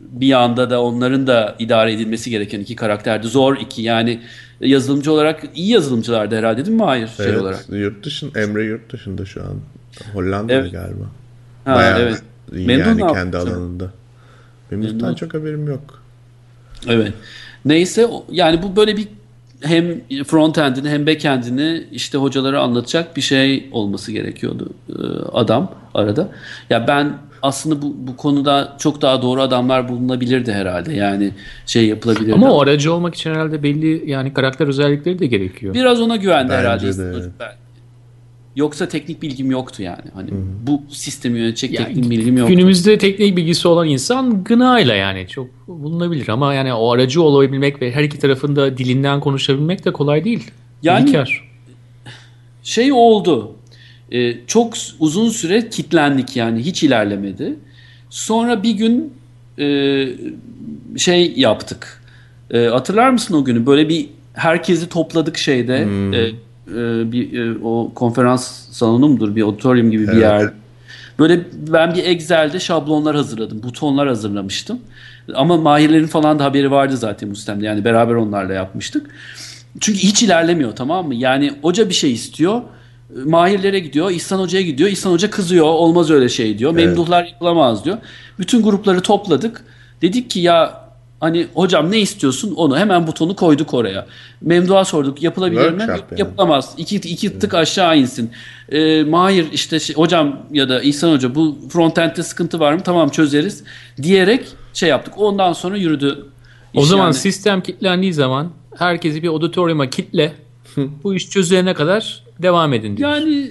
bir 0.00 0.26
yanda 0.26 0.70
da 0.70 0.82
onların 0.82 1.26
da 1.26 1.56
idare 1.58 1.92
edilmesi 1.92 2.30
gereken 2.30 2.60
iki 2.60 2.76
karakterdi. 2.76 3.26
Zor 3.26 3.56
iki 3.56 3.82
yani 3.82 4.20
yazılımcı 4.60 5.12
olarak 5.12 5.42
iyi 5.54 5.70
yazılımcılardı 5.70 6.36
herhalde 6.36 6.66
değil 6.66 6.76
mi? 6.76 6.82
Hayır 6.82 7.08
şey 7.16 7.26
evet, 7.26 7.40
olarak. 7.40 7.64
yurt 7.70 8.04
dışında 8.04 8.40
Emre 8.40 8.64
yurt 8.64 8.92
dışında 8.92 9.24
şu 9.24 9.42
an. 9.42 9.56
Hollanda'da 10.14 10.52
Evet. 10.52 10.72
galiba. 10.72 11.04
Ha, 11.64 11.74
Bayağı 11.74 11.98
evet. 12.00 12.22
iyi 12.52 12.66
Memnun 12.66 12.84
yani 12.84 13.02
ne 13.02 13.12
kendi 13.12 13.36
yaptı? 13.36 13.52
alanında. 13.52 13.90
Benim 14.70 14.82
Memnun. 14.82 15.14
çok 15.14 15.34
haberim 15.34 15.66
yok. 15.66 16.02
Evet. 16.88 17.12
Neyse 17.64 18.06
yani 18.30 18.62
bu 18.62 18.76
böyle 18.76 18.96
bir 18.96 19.08
hem 19.60 20.00
frontend'ini 20.24 20.88
hem 20.88 21.06
backend'ini 21.06 21.84
işte 21.92 22.18
hocalara 22.18 22.60
anlatacak 22.60 23.16
bir 23.16 23.20
şey 23.22 23.68
olması 23.72 24.12
gerekiyordu 24.12 24.70
e, 24.88 24.92
adam 25.32 25.72
arada. 25.94 26.28
Ya 26.70 26.88
ben 26.88 27.12
aslında 27.42 27.82
bu, 27.82 27.94
bu 27.98 28.16
konuda 28.16 28.76
çok 28.78 29.02
daha 29.02 29.22
doğru 29.22 29.42
adamlar 29.42 29.88
bulunabilirdi 29.88 30.52
herhalde. 30.52 30.92
Yani 30.94 31.30
şey 31.66 31.86
yapılabilirdi. 31.86 32.34
Ama 32.34 32.52
o 32.52 32.62
aracı 32.62 32.92
olmak 32.92 33.14
için 33.14 33.30
herhalde 33.30 33.62
belli 33.62 34.10
yani 34.10 34.34
karakter 34.34 34.66
özellikleri 34.68 35.18
de 35.18 35.26
gerekiyor. 35.26 35.74
Biraz 35.74 36.00
ona 36.00 36.16
güvendi 36.16 36.48
Bence 36.52 36.60
herhalde. 36.60 36.98
de. 36.98 37.30
Ben- 37.40 37.52
Yoksa 38.58 38.88
teknik 38.88 39.22
bilgim 39.22 39.50
yoktu 39.50 39.82
yani. 39.82 40.02
Hani 40.14 40.30
bu 40.66 40.82
sistemi 40.90 41.38
yönetecek 41.38 41.72
Yani 41.72 41.86
teknik 41.86 42.10
bilgim 42.10 42.36
yoktu. 42.36 42.54
Günümüzde 42.54 42.98
teknik 42.98 43.36
bilgisi 43.36 43.68
olan 43.68 43.88
insan 43.88 44.44
gınayla 44.44 44.94
yani 44.94 45.28
çok 45.28 45.46
bulunabilir 45.68 46.28
ama 46.28 46.54
yani 46.54 46.72
o 46.72 46.90
aracı 46.90 47.22
olabilmek 47.22 47.82
ve 47.82 47.92
her 47.92 48.04
iki 48.04 48.18
tarafında 48.18 48.78
dilinden 48.78 49.20
konuşabilmek 49.20 49.84
de 49.84 49.92
kolay 49.92 50.24
değil. 50.24 50.50
Yani- 50.82 51.08
İlker. 51.08 51.40
şey 52.62 52.92
oldu. 52.92 53.52
Ee, 54.12 54.34
çok 54.46 54.74
uzun 54.98 55.28
süre 55.28 55.68
kitlendik 55.68 56.36
yani 56.36 56.60
hiç 56.60 56.82
ilerlemedi. 56.82 57.54
Sonra 58.10 58.62
bir 58.62 58.70
gün 58.72 59.12
e, 59.58 59.66
şey 60.96 61.32
yaptık. 61.36 62.02
E, 62.50 62.58
hatırlar 62.58 63.10
mısın 63.10 63.34
o 63.34 63.44
günü? 63.44 63.66
Böyle 63.66 63.88
bir 63.88 64.08
herkesi 64.34 64.88
topladık 64.88 65.38
şeyde. 65.38 65.88
E, 66.14 66.47
e, 66.70 67.12
bir 67.12 67.38
e, 67.38 67.58
o 67.64 67.92
konferans 67.94 68.68
salonu 68.70 69.08
mudur? 69.08 69.36
Bir 69.36 69.42
auditorium 69.42 69.90
gibi 69.90 70.02
bir 70.02 70.12
Evet. 70.12 70.22
yer. 70.22 70.50
Böyle 71.18 71.40
ben 71.52 71.94
bir 71.94 72.04
Excel'de 72.04 72.60
şablonlar 72.60 73.16
hazırladım. 73.16 73.62
Butonlar 73.62 74.08
hazırlamıştım. 74.08 74.78
Ama 75.34 75.56
Mahirlerin 75.56 76.06
falan 76.06 76.38
da 76.38 76.44
haberi 76.44 76.70
vardı 76.70 76.96
zaten 76.96 77.30
bu 77.30 77.34
sistemde. 77.36 77.66
Yani 77.66 77.84
beraber 77.84 78.14
onlarla 78.14 78.52
yapmıştık. 78.52 79.10
Çünkü 79.80 79.98
hiç 79.98 80.22
ilerlemiyor 80.22 80.76
tamam 80.76 81.06
mı? 81.06 81.14
Yani 81.14 81.52
hoca 81.62 81.88
bir 81.88 81.94
şey 81.94 82.12
istiyor. 82.12 82.62
Mahirlere 83.24 83.78
gidiyor. 83.78 84.10
İhsan 84.10 84.38
Hoca'ya 84.38 84.64
gidiyor. 84.64 84.88
İhsan 84.90 85.10
Hoca 85.10 85.30
kızıyor. 85.30 85.64
Olmaz 85.66 86.10
öyle 86.10 86.28
şey 86.28 86.58
diyor. 86.58 86.72
Evet. 86.74 86.86
Memduhlar 86.86 87.24
yapılamaz 87.24 87.84
diyor. 87.84 87.98
Bütün 88.38 88.62
grupları 88.62 89.00
topladık. 89.00 89.64
Dedik 90.02 90.30
ki 90.30 90.40
ya 90.40 90.87
hani 91.20 91.46
hocam 91.54 91.90
ne 91.90 91.98
istiyorsun 91.98 92.54
onu 92.54 92.78
hemen 92.78 93.06
butonu 93.06 93.36
koyduk 93.36 93.74
oraya. 93.74 94.06
Memduh'a 94.40 94.84
sorduk 94.84 95.22
yapılabilir 95.22 95.70
mi? 95.70 95.78
Workshop 95.78 95.98
Yok, 95.98 96.06
yani. 96.10 96.20
Yapılamaz. 96.20 96.74
İki, 96.76 96.96
iki 96.96 97.38
tık 97.38 97.54
aşağı 97.54 97.98
insin. 97.98 98.30
Ee, 98.72 99.04
Mahir 99.04 99.52
işte 99.52 99.80
şey, 99.80 99.96
hocam 99.96 100.46
ya 100.52 100.68
da 100.68 100.82
İhsan 100.82 101.12
Hoca 101.12 101.34
bu 101.34 101.58
frontend'de 101.68 102.22
sıkıntı 102.22 102.60
var 102.60 102.72
mı? 102.72 102.80
Tamam 102.84 103.08
çözeriz 103.08 103.64
diyerek 104.02 104.46
şey 104.72 104.88
yaptık. 104.88 105.14
Ondan 105.16 105.52
sonra 105.52 105.76
yürüdü. 105.76 106.26
O 106.74 106.84
zaman 106.84 107.04
yani. 107.04 107.14
sistem 107.14 107.60
kilitlendiği 107.60 108.14
zaman 108.14 108.52
herkesi 108.76 109.22
bir 109.22 109.28
auditorium'a 109.28 109.90
kitle. 109.90 110.34
bu 110.76 111.14
iş 111.14 111.30
çözülene 111.30 111.74
kadar 111.74 112.24
devam 112.42 112.72
edin 112.72 112.96
diyor. 112.96 113.10
Yani 113.10 113.50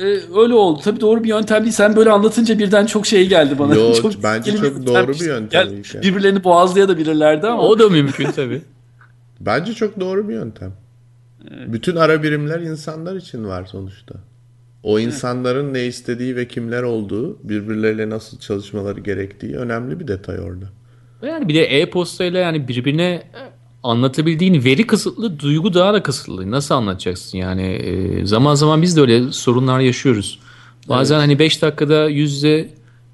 e, 0.00 0.04
öyle 0.40 0.54
oldu. 0.54 0.80
Tabii 0.84 1.00
doğru 1.00 1.24
bir 1.24 1.28
yöntem 1.28 1.62
değil. 1.62 1.72
Sen 1.72 1.96
böyle 1.96 2.10
anlatınca 2.10 2.58
birden 2.58 2.86
çok 2.86 3.06
şey 3.06 3.28
geldi 3.28 3.58
bana. 3.58 3.74
Yo, 3.76 3.94
çok 3.94 4.22
bence 4.22 4.56
çok 4.56 4.86
doğru 4.86 5.12
bir 5.12 5.26
yöntem 5.26 5.68
Gel, 5.68 5.72
İlker. 5.72 6.02
birbirlerini 6.02 6.44
boğazlayabilirlerdi 6.44 7.46
ama. 7.46 7.62
o 7.62 7.78
da 7.78 7.88
mümkün 7.88 8.30
tabii. 8.30 8.62
Bence 9.40 9.74
çok 9.74 10.00
doğru 10.00 10.28
bir 10.28 10.34
yöntem. 10.34 10.72
Bütün 11.66 11.96
ara 11.96 12.22
birimler 12.22 12.60
insanlar 12.60 13.16
için 13.16 13.44
var 13.44 13.64
sonuçta. 13.64 14.14
O 14.82 14.98
insanların 14.98 15.74
ne 15.74 15.84
istediği 15.86 16.36
ve 16.36 16.48
kimler 16.48 16.82
olduğu, 16.82 17.38
birbirleriyle 17.48 18.10
nasıl 18.10 18.38
çalışmaları 18.38 19.00
gerektiği 19.00 19.56
önemli 19.56 20.00
bir 20.00 20.08
detay 20.08 20.40
orada. 20.40 20.66
Yani 21.22 21.48
bir 21.48 21.54
de 21.54 21.64
e-postayla 21.64 22.40
yani 22.40 22.68
birbirine 22.68 23.22
anlatabildiğin 23.82 24.64
veri 24.64 24.86
kısıtlı, 24.86 25.38
duygu 25.38 25.74
daha 25.74 25.94
da 25.94 26.02
kısıtlı. 26.02 26.50
Nasıl 26.50 26.74
anlatacaksın? 26.74 27.38
Yani 27.38 27.62
e, 27.62 28.26
zaman 28.26 28.54
zaman 28.54 28.82
biz 28.82 28.96
de 28.96 29.00
öyle 29.00 29.32
sorunlar 29.32 29.80
yaşıyoruz. 29.80 30.38
Bazen 30.88 31.18
hani 31.18 31.38
5 31.38 31.62
dakikada 31.62 32.08
yüz 32.08 32.32
yüze 32.34 32.70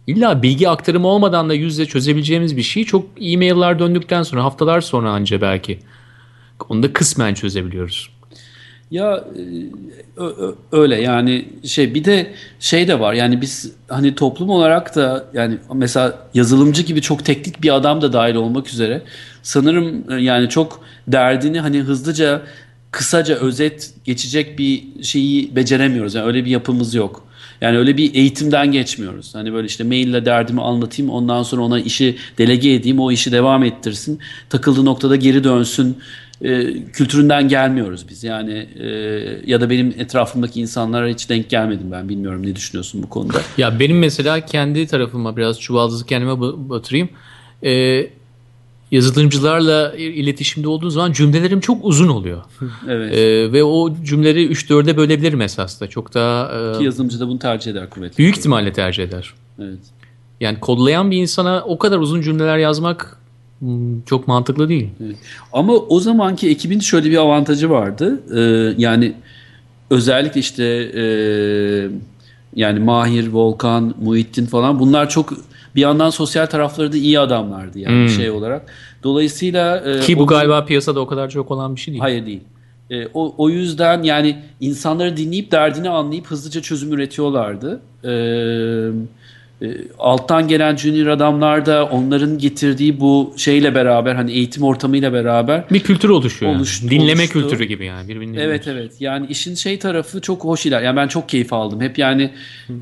illa 0.06 0.42
bilgi 0.42 0.68
aktarımı 0.68 1.06
olmadan 1.08 1.48
da 1.48 1.54
yüz 1.54 1.72
yüze 1.72 1.86
çözebileceğimiz 1.86 2.56
bir 2.56 2.62
şeyi 2.62 2.86
çok 2.86 3.06
e-mail'lar 3.20 3.78
döndükten 3.78 4.22
sonra 4.22 4.44
haftalar 4.44 4.80
sonra 4.80 5.10
anca 5.10 5.40
belki 5.40 5.78
onu 6.68 6.82
da 6.82 6.92
kısmen 6.92 7.34
çözebiliyoruz. 7.34 8.10
Ya 8.90 9.24
e, 10.18 10.22
öyle 10.72 11.00
yani 11.00 11.48
şey 11.64 11.94
bir 11.94 12.04
de 12.04 12.34
şey 12.60 12.88
de 12.88 13.00
var 13.00 13.12
yani 13.14 13.40
biz 13.40 13.72
hani 13.88 14.14
toplum 14.14 14.50
olarak 14.50 14.96
da 14.96 15.24
yani 15.34 15.58
mesela 15.74 16.18
yazılımcı 16.34 16.82
gibi 16.82 17.00
çok 17.00 17.24
teknik 17.24 17.62
bir 17.62 17.74
adam 17.74 18.02
da 18.02 18.12
dahil 18.12 18.34
olmak 18.34 18.68
üzere 18.68 19.02
sanırım 19.42 20.12
e, 20.12 20.14
yani 20.14 20.48
çok 20.48 20.80
derdini 21.08 21.60
hani 21.60 21.80
hızlıca 21.80 22.42
kısaca 22.90 23.34
özet 23.34 23.92
geçecek 24.04 24.58
bir 24.58 25.02
şeyi 25.02 25.56
beceremiyoruz. 25.56 26.14
Yani 26.14 26.26
öyle 26.26 26.44
bir 26.44 26.50
yapımız 26.50 26.94
yok. 26.94 27.28
Yani 27.60 27.78
öyle 27.78 27.96
bir 27.96 28.14
eğitimden 28.14 28.72
geçmiyoruz. 28.72 29.34
Hani 29.34 29.52
böyle 29.52 29.66
işte 29.66 29.84
maille 29.84 30.24
derdimi 30.24 30.62
anlatayım 30.62 31.10
ondan 31.10 31.42
sonra 31.42 31.62
ona 31.62 31.80
işi 31.80 32.16
delege 32.38 32.74
edeyim 32.74 33.00
o 33.00 33.12
işi 33.12 33.32
devam 33.32 33.64
ettirsin. 33.64 34.18
Takıldığı 34.50 34.84
noktada 34.84 35.16
geri 35.16 35.44
dönsün 35.44 35.98
e, 36.42 36.72
kültüründen 36.92 37.48
gelmiyoruz 37.48 38.08
biz. 38.08 38.24
Yani 38.24 38.68
e, 38.78 38.86
ya 39.46 39.60
da 39.60 39.70
benim 39.70 39.94
etrafımdaki 39.98 40.60
insanlara 40.60 41.08
hiç 41.08 41.28
denk 41.30 41.50
gelmedim 41.50 41.92
ben. 41.92 42.08
Bilmiyorum 42.08 42.46
ne 42.46 42.56
düşünüyorsun 42.56 43.02
bu 43.02 43.08
konuda. 43.08 43.40
Ya 43.58 43.80
benim 43.80 43.98
mesela 43.98 44.40
kendi 44.46 44.86
tarafıma 44.86 45.36
biraz 45.36 45.60
çuvaldızı 45.60 46.06
kendime 46.06 46.32
ba- 46.32 46.68
batırayım. 46.68 47.08
Ee, 47.64 48.06
yazılımcılarla 48.90 49.94
iletişimde 49.96 50.68
olduğu 50.68 50.90
zaman 50.90 51.12
cümlelerim 51.12 51.60
çok 51.60 51.84
uzun 51.84 52.08
oluyor. 52.08 52.42
Evet. 52.88 53.12
Ee, 53.16 53.52
ve 53.52 53.64
o 53.64 53.94
cümleleri 54.04 54.46
3-4'e 54.52 54.96
bölebilirim 54.96 55.40
esasında. 55.40 55.88
Çok 55.88 56.14
daha 56.14 56.52
e, 56.74 56.78
Ki 56.78 56.84
yazılımcı 56.84 57.20
da 57.20 57.28
bunu 57.28 57.38
tercih 57.38 57.70
eder 57.70 57.90
kuvvetli. 57.90 58.18
büyük 58.18 58.36
ihtimalle 58.38 58.72
tercih 58.72 59.04
eder. 59.04 59.34
Evet. 59.58 59.78
Yani 60.40 60.60
kodlayan 60.60 61.10
bir 61.10 61.16
insana 61.16 61.62
o 61.66 61.78
kadar 61.78 61.98
uzun 61.98 62.20
cümleler 62.20 62.58
yazmak 62.58 63.17
çok 64.06 64.28
mantıklı 64.28 64.68
değil. 64.68 64.88
Ama 65.52 65.72
o 65.72 66.00
zamanki 66.00 66.48
ekibin 66.50 66.80
şöyle 66.80 67.10
bir 67.10 67.16
avantajı 67.16 67.70
vardı. 67.70 68.20
Ee, 68.36 68.74
yani 68.82 69.12
özellikle 69.90 70.40
işte 70.40 70.64
e, 70.94 71.02
yani 72.54 72.80
Mahir, 72.80 73.28
Volkan, 73.28 73.94
Muhittin 74.02 74.46
falan 74.46 74.78
bunlar 74.80 75.08
çok 75.08 75.32
bir 75.74 75.80
yandan 75.80 76.10
sosyal 76.10 76.46
tarafları 76.46 76.92
da 76.92 76.96
iyi 76.96 77.20
adamlardı 77.20 77.78
yani 77.78 78.10
şey 78.10 78.30
olarak. 78.30 78.72
Dolayısıyla 79.02 79.76
e, 79.76 80.00
Ki 80.00 80.18
bu 80.18 80.22
o- 80.22 80.26
galiba 80.26 80.64
piyasada 80.64 81.00
o 81.00 81.06
kadar 81.06 81.28
çok 81.30 81.50
olan 81.50 81.76
bir 81.76 81.80
şey 81.80 81.92
değil. 81.94 82.00
Hayır 82.02 82.26
değil. 82.26 82.40
E, 82.90 83.06
o, 83.14 83.34
o 83.38 83.50
yüzden 83.50 84.02
yani 84.02 84.36
insanları 84.60 85.16
dinleyip 85.16 85.52
derdini 85.52 85.88
anlayıp 85.88 86.26
hızlıca 86.26 86.62
çözüm 86.62 86.92
üretiyorlardı. 86.92 87.80
E, 88.04 88.10
e, 88.10 88.90
alttan 89.98 90.48
gelen 90.48 90.76
junior 90.76 91.06
adamlar 91.06 91.66
da 91.66 91.84
onların 91.84 92.38
getirdiği 92.38 93.00
bu 93.00 93.34
şeyle 93.36 93.74
beraber 93.74 94.14
hani 94.14 94.32
eğitim 94.32 94.62
ortamıyla 94.62 95.12
beraber 95.12 95.64
Bir 95.70 95.80
kültür 95.80 96.08
oluşuyor. 96.08 96.52
yani. 96.52 96.58
Oluştu, 96.60 96.90
Dinleme 96.90 97.12
oluştu. 97.22 97.32
kültürü 97.32 97.64
gibi 97.64 97.84
yani. 97.84 98.08
Birbirini 98.08 98.40
Evet 98.40 98.68
evet 98.68 98.92
yani 99.00 99.26
işin 99.26 99.54
şey 99.54 99.78
tarafı 99.78 100.20
çok 100.20 100.44
hoş 100.44 100.66
iler. 100.66 100.82
Yani 100.82 100.96
ben 100.96 101.08
çok 101.08 101.28
keyif 101.28 101.52
aldım. 101.52 101.80
Hep 101.80 101.98
yani 101.98 102.30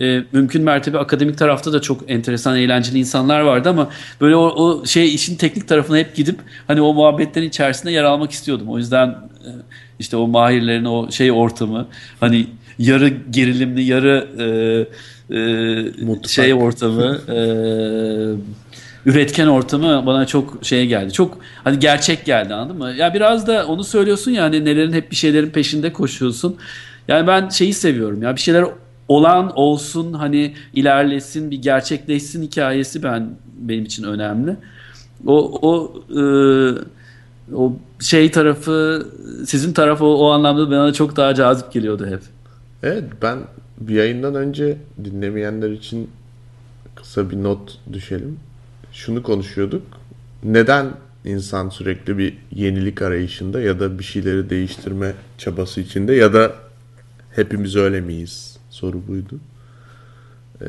e, 0.01 0.23
mümkün 0.33 0.63
mertebe 0.63 0.99
akademik 0.99 1.39
tarafta 1.39 1.73
da 1.73 1.81
çok 1.81 2.11
enteresan 2.11 2.57
eğlenceli 2.57 2.99
insanlar 2.99 3.41
vardı 3.41 3.69
ama 3.69 3.91
böyle 4.21 4.37
o, 4.37 4.43
o 4.45 4.87
şey 4.87 5.15
işin 5.15 5.37
teknik 5.37 5.69
tarafına 5.69 5.99
hep 5.99 6.17
gidip 6.17 6.39
hani 6.67 6.81
o 6.81 6.95
muhabbetlerin 6.95 7.49
içerisinde 7.49 7.93
yer 7.93 8.05
almak 8.05 8.31
istiyordum. 8.31 8.69
O 8.69 8.79
yüzden 8.79 9.09
e, 9.09 9.51
işte 9.99 10.17
o 10.17 10.27
mahirlerin 10.27 10.85
o 10.85 11.11
şey 11.11 11.33
ortamı 11.33 11.87
hani 12.21 12.47
yarı 12.79 13.09
gerilimli 13.31 13.83
yarı 13.83 14.29
e, 14.39 14.47
e, 15.31 15.37
Mutfak. 16.05 16.31
şey 16.31 16.55
ortamı 16.55 17.19
e, 17.29 17.39
üretken 19.07 19.47
ortamı 19.47 20.07
bana 20.07 20.27
çok 20.27 20.59
şey 20.63 20.87
geldi. 20.87 21.13
Çok 21.13 21.39
hani 21.65 21.79
gerçek 21.79 22.25
geldi 22.25 22.55
anladın 22.55 22.79
mı? 22.79 22.93
Ya 22.97 23.15
biraz 23.15 23.47
da 23.47 23.67
onu 23.67 23.85
söylüyorsun 23.85 24.31
ya 24.31 24.43
hani 24.43 24.65
nelerin 24.65 24.93
hep 24.93 25.11
bir 25.11 25.17
şeylerin 25.17 25.51
peşinde 25.51 25.93
koşuyorsun. 25.93 26.57
Yani 27.09 27.27
ben 27.27 27.49
şeyi 27.49 27.75
seviyorum 27.75 28.23
ya 28.23 28.37
bir 28.37 28.41
şeyler 28.41 28.65
olan 29.09 29.53
olsun 29.59 30.13
hani 30.13 30.55
ilerlesin 30.75 31.51
bir 31.51 31.63
gerçekleşsin 31.63 32.43
hikayesi 32.43 33.03
ben 33.03 33.31
benim 33.59 33.85
için 33.85 34.05
önemli. 34.05 34.57
O 35.27 35.59
o 35.63 35.93
e, 36.11 36.23
o 37.55 37.73
şey 38.01 38.31
tarafı 38.31 39.07
sizin 39.47 39.73
tarafı 39.73 40.05
o, 40.05 40.15
o 40.15 40.31
anlamda 40.31 40.71
bana 40.71 40.93
çok 40.93 41.17
daha 41.17 41.35
cazip 41.35 41.73
geliyordu 41.73 42.07
hep. 42.07 42.21
Evet 42.83 43.05
ben 43.23 43.39
bir 43.81 43.95
yayından 43.95 44.35
önce 44.35 44.77
dinlemeyenler 45.05 45.71
için 45.71 46.11
kısa 46.95 47.31
bir 47.31 47.43
not 47.43 47.79
düşelim. 47.93 48.39
Şunu 48.93 49.23
konuşuyorduk. 49.23 49.83
Neden 50.45 50.91
insan 51.25 51.69
sürekli 51.69 52.19
bir 52.19 52.39
yenilik 52.51 53.03
arayışında 53.03 53.61
ya 53.61 53.81
da 53.81 53.99
bir 53.99 54.05
şeyleri 54.05 54.51
değiştirme 54.51 55.13
çabası 55.39 55.81
içinde 55.81 56.15
ya 56.15 56.33
da 56.33 56.53
hepimiz 57.31 57.77
öyle 57.77 58.01
miyiz? 58.01 58.57
Soru 58.71 59.07
buydu. 59.09 59.41
Ee, 60.63 60.67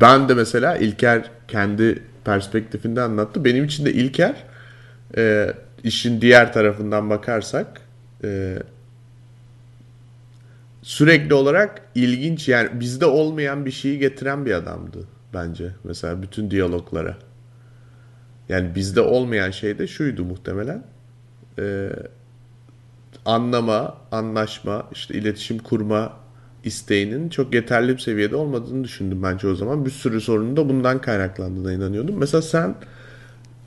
ben 0.00 0.28
de 0.28 0.34
mesela 0.34 0.76
İlker 0.76 1.30
kendi 1.48 2.02
perspektifinde 2.24 3.00
anlattı. 3.00 3.44
Benim 3.44 3.64
için 3.64 3.84
de 3.84 3.92
İlker 3.92 4.34
e, 5.16 5.52
işin 5.84 6.20
diğer 6.20 6.52
tarafından 6.52 7.10
bakarsak 7.10 7.80
e, 8.24 8.58
sürekli 10.88 11.34
olarak 11.34 11.82
ilginç 11.94 12.48
yani 12.48 12.80
bizde 12.80 13.06
olmayan 13.06 13.66
bir 13.66 13.70
şeyi 13.70 13.98
getiren 13.98 14.46
bir 14.46 14.52
adamdı 14.52 15.08
bence. 15.34 15.70
Mesela 15.84 16.22
bütün 16.22 16.50
diyaloglara. 16.50 17.16
Yani 18.48 18.74
bizde 18.74 19.00
olmayan 19.00 19.50
şey 19.50 19.78
de 19.78 19.86
şuydu 19.86 20.24
muhtemelen. 20.24 20.84
Ee, 21.58 21.90
anlama, 23.24 23.96
anlaşma, 24.12 24.88
işte 24.92 25.14
iletişim 25.14 25.58
kurma 25.58 26.16
isteğinin 26.64 27.28
çok 27.28 27.54
yeterli 27.54 27.92
bir 27.92 27.98
seviyede 27.98 28.36
olmadığını 28.36 28.84
düşündüm 28.84 29.22
bence 29.22 29.48
o 29.48 29.54
zaman. 29.54 29.84
Bir 29.84 29.90
sürü 29.90 30.20
sorunun 30.20 30.56
da 30.56 30.68
bundan 30.68 31.00
kaynaklandığına 31.00 31.72
inanıyordum. 31.72 32.18
Mesela 32.18 32.42
sen 32.42 32.74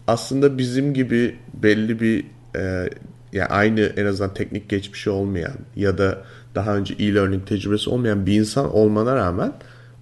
aslında 0.08 0.58
bizim 0.58 0.94
gibi 0.94 1.40
belli 1.54 2.00
bir 2.00 2.26
e, 2.56 2.90
yani 3.34 3.48
aynı 3.48 3.82
en 3.82 4.06
azından 4.06 4.34
teknik 4.34 4.70
geçmişi 4.70 5.10
olmayan 5.10 5.56
ya 5.76 5.98
da 5.98 6.24
daha 6.56 6.76
önce 6.76 6.94
e-learning 6.94 7.48
tecrübesi 7.48 7.90
olmayan 7.90 8.26
bir 8.26 8.34
insan 8.34 8.76
olmana 8.76 9.16
rağmen 9.16 9.54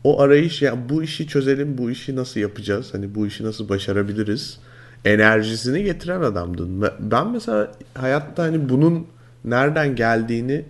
o 0.03 0.21
arayış 0.21 0.61
yani 0.61 0.89
bu 0.89 1.03
işi 1.03 1.27
çözelim, 1.27 1.77
bu 1.77 1.91
işi 1.91 2.15
nasıl 2.15 2.39
yapacağız, 2.39 2.93
hani 2.93 3.15
bu 3.15 3.27
işi 3.27 3.43
nasıl 3.43 3.69
başarabiliriz 3.69 4.59
enerjisini 5.05 5.83
getiren 5.83 6.21
adamdın. 6.21 6.89
Ben 6.99 7.31
mesela 7.31 7.71
hayatta 7.93 8.43
hani 8.43 8.69
bunun 8.69 9.07
nereden 9.45 9.95
geldiğini 9.95 10.65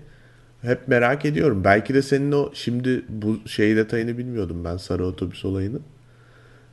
hep 0.61 0.87
merak 0.87 1.25
ediyorum. 1.25 1.63
Belki 1.63 1.93
de 1.93 2.01
senin 2.01 2.31
o 2.31 2.49
şimdi 2.53 3.05
bu 3.09 3.39
şey 3.45 3.75
detayını 3.75 4.17
bilmiyordum 4.17 4.63
ben 4.65 4.77
sarı 4.77 5.05
otobüs 5.05 5.45
olayını. 5.45 5.79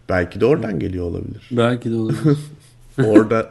Belki 0.09 0.41
de 0.41 0.47
oradan 0.47 0.79
geliyor 0.79 1.05
olabilir. 1.05 1.49
Belki 1.51 1.91
de 1.91 1.95
olabilir. 1.95 2.39
Orada 3.05 3.51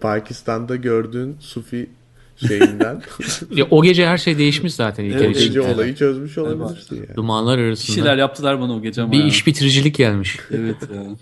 Pakistan'da 0.00 0.76
gördüğün 0.76 1.36
Sufi 1.40 1.90
şeyinden 2.36 3.02
Ya, 3.54 3.66
o 3.70 3.82
gece 3.82 4.06
her 4.06 4.18
şey 4.18 4.38
değişmiş 4.38 4.74
zaten 4.74 5.04
İlker 5.04 5.18
Evet, 5.24 5.36
için. 5.36 5.46
gece 5.46 5.60
olayı 5.60 5.94
çözmüş 5.94 6.38
olabilirsin 6.38 6.96
yani. 6.96 7.16
Dumanlar 7.16 7.58
Bir 7.58 7.64
arasında. 7.64 7.94
şeyler 7.94 8.16
yaptılar 8.16 8.60
bana 8.60 8.72
o 8.72 8.82
gece 8.82 9.02
ama. 9.02 9.12
bir 9.12 9.18
ya. 9.18 9.26
iş 9.26 9.46
bitiricilik 9.46 9.94
gelmiş. 9.94 10.38
Evet 10.50 10.76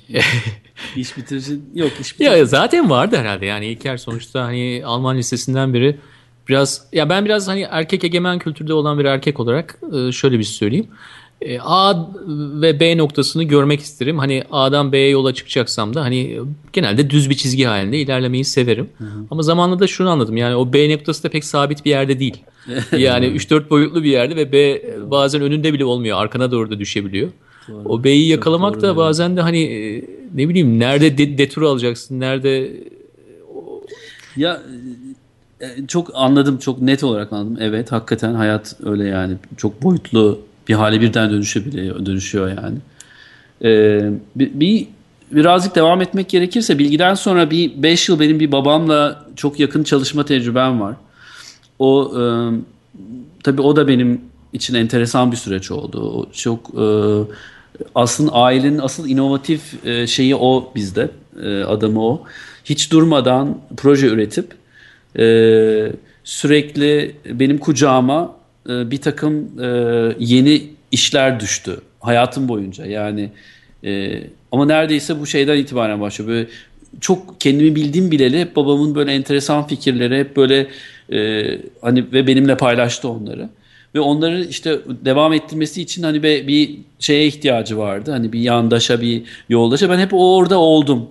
ya. 0.09 0.21
iş 0.97 1.17
bitirici 1.17 1.59
yok 1.75 1.91
iş 2.01 2.15
bitirici. 2.21 2.39
Ya 2.39 2.45
zaten 2.45 2.91
vardı 2.91 3.17
herhalde 3.17 3.47
yani 3.47 3.67
İlker 3.67 3.97
sonuçta 3.97 4.45
hani 4.45 4.83
Alman 4.85 5.17
lisesinden 5.19 5.75
biri 5.75 5.97
biraz 6.49 6.87
ya 6.93 7.09
ben 7.09 7.25
biraz 7.25 7.49
hani 7.49 7.67
erkek 7.71 8.05
egemen 8.05 8.39
kültürde 8.39 8.75
olan 8.75 8.99
bir 8.99 9.05
erkek 9.05 9.41
olarak 9.41 9.79
e, 10.09 10.13
şöyle 10.13 10.39
bir 10.39 10.45
şey 10.45 10.55
söyleyeyim. 10.55 10.87
E, 11.45 11.61
A 11.61 11.95
ve 12.63 12.81
B 12.81 12.97
noktasını 12.97 13.43
görmek 13.43 13.81
isterim. 13.81 14.19
Hani 14.19 14.45
A'dan 14.51 14.93
B'ye 14.93 15.09
yola 15.09 15.35
çıkacaksam 15.35 15.95
da 15.95 16.03
hani 16.03 16.41
genelde 16.73 17.11
düz 17.11 17.31
bir 17.31 17.35
çizgi 17.35 17.65
halinde 17.65 17.99
ilerlemeyi 17.99 18.45
severim. 18.45 18.89
Ama 19.31 19.43
zamanla 19.43 19.79
da 19.79 19.87
şunu 19.87 20.11
anladım. 20.11 20.37
Yani 20.37 20.57
o 20.57 20.73
B 20.73 20.95
noktası 20.95 21.25
da 21.25 21.29
pek 21.29 21.45
sabit 21.45 21.85
bir 21.85 21.91
yerde 21.91 22.19
değil. 22.19 22.37
Yani 22.99 23.27
3-4 23.27 23.71
boyutlu 23.71 24.03
bir 24.03 24.11
yerde 24.11 24.37
ve 24.37 24.53
B 24.53 24.83
bazen 25.11 25.43
önünde 25.43 25.73
bile 25.73 25.85
olmuyor. 25.85 26.19
Arkana 26.19 26.51
doğru 26.51 26.71
da 26.71 26.79
düşebiliyor. 26.79 27.29
O 27.85 28.05
B'yi 28.05 28.29
yakalamak 28.29 28.75
doğru 28.75 28.83
da 28.83 28.97
bazen 28.97 29.37
de 29.37 29.41
hani 29.41 29.63
e, 29.63 30.05
ne 30.35 30.49
bileyim 30.49 30.79
nerede 30.79 31.19
de, 31.19 31.39
detur 31.39 31.63
alacaksın, 31.63 32.21
nerede 32.21 32.73
Ya 34.37 34.63
e, 35.61 35.87
çok 35.89 36.11
anladım 36.15 36.59
çok 36.59 36.83
net 36.83 37.05
olarak 37.05 37.33
anladım. 37.33 37.59
Evet 37.61 37.93
hakikaten 37.93 38.35
hayat 38.35 38.77
öyle 38.85 39.05
yani 39.05 39.35
çok 39.57 39.83
boyutlu 39.83 40.41
bir 40.69 40.75
hale 40.75 41.01
birden 41.01 41.31
dönüşebiliyor 41.31 42.07
dönüşüyor 42.07 42.49
yani. 42.49 42.79
Ee, 43.65 44.11
bir, 44.37 44.61
bir 44.61 44.87
birazcık 45.31 45.75
devam 45.75 46.03
etmek 46.03 46.29
gerekirse 46.29 46.79
bilgiden 46.79 47.15
sonra 47.15 47.51
bir 47.51 47.83
5 47.83 48.09
yıl 48.09 48.21
benim 48.21 48.41
bir 48.41 48.53
babamla 48.53 49.25
çok 49.37 49.61
yakın 49.61 49.85
çalışma 49.85 50.25
tecrübem 50.25 50.81
var. 50.81 50.95
O 51.79 52.13
e, 52.21 52.23
tabii 53.43 53.63
o 53.63 53.77
da 53.77 53.89
benim 53.89 54.21
için 54.53 54.75
enteresan 54.75 55.33
bir 55.33 55.37
süreç 55.37 55.71
oldu. 55.71 56.01
O 56.01 56.33
çok 56.33 56.71
e, 56.75 56.87
aslında 57.95 58.33
ailenin 58.33 58.79
asıl 58.79 59.09
inovatif 59.09 59.87
e, 59.87 60.07
şeyi 60.07 60.37
o 60.37 60.73
bizde. 60.75 61.11
E, 61.43 61.63
adamı 61.63 62.07
o. 62.07 62.23
Hiç 62.65 62.93
durmadan 62.93 63.59
proje 63.77 64.07
üretip 64.07 64.55
e, 65.19 65.93
sürekli 66.25 67.17
benim 67.27 67.59
kucağıma 67.59 68.37
e, 68.69 68.91
bir 68.91 69.01
takım 69.01 69.63
e, 69.63 69.67
yeni 70.19 70.63
işler 70.91 71.41
düştü 71.41 71.81
hayatım 72.01 72.49
boyunca. 72.49 72.87
Yani 72.87 73.31
e, 73.85 74.21
ama 74.53 74.67
neredeyse 74.67 75.21
bu 75.21 75.27
şeyden 75.27 75.57
itibaren 75.57 76.01
başlıyor. 76.01 76.31
Böyle 76.31 76.49
çok 77.01 77.41
kendimi 77.41 77.75
bildiğim 77.75 78.11
bileli 78.11 78.41
hep 78.41 78.57
babamın 78.57 78.95
böyle 78.95 79.13
enteresan 79.13 79.67
fikirleri 79.67 80.19
hep 80.19 80.37
böyle 80.37 80.67
hani 81.81 82.13
ve 82.13 82.27
benimle 82.27 82.57
paylaştı 82.57 83.09
onları. 83.09 83.49
Ve 83.95 84.01
onları 84.01 84.45
işte 84.45 84.79
devam 85.05 85.33
ettirmesi 85.33 85.83
için 85.83 86.03
hani 86.03 86.23
bir, 86.23 86.47
bir 86.47 86.79
şeye 86.99 87.27
ihtiyacı 87.27 87.79
vardı. 87.79 88.11
Hani 88.11 88.33
bir 88.33 88.41
yandaşa, 88.41 89.01
bir 89.01 89.23
yoldaşa. 89.49 89.91
Ben 89.91 89.99
hep 89.99 90.11
orada 90.13 90.59
oldum. 90.59 91.09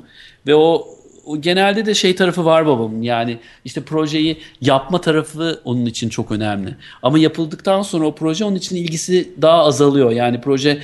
Ve 0.48 0.56
o, 0.56 0.88
o 1.26 1.42
genelde 1.42 1.86
de 1.86 1.94
şey 1.94 2.16
tarafı 2.16 2.46
var 2.46 2.66
babamın. 2.66 3.02
Yani 3.02 3.38
işte 3.66 3.82
projeyi 3.82 4.38
yapma 4.62 5.02
tarafı 5.02 5.62
onun 5.66 5.86
için 5.86 6.10
çok 6.10 6.32
önemli. 6.32 6.76
Ama 7.04 7.20
yapıldıktan 7.20 7.82
sonra 7.82 8.06
o 8.06 8.16
proje 8.16 8.46
onun 8.46 8.56
için 8.56 8.76
ilgisi 8.76 9.30
daha 9.42 9.64
azalıyor. 9.64 10.12
Yani 10.12 10.42
proje 10.42 10.82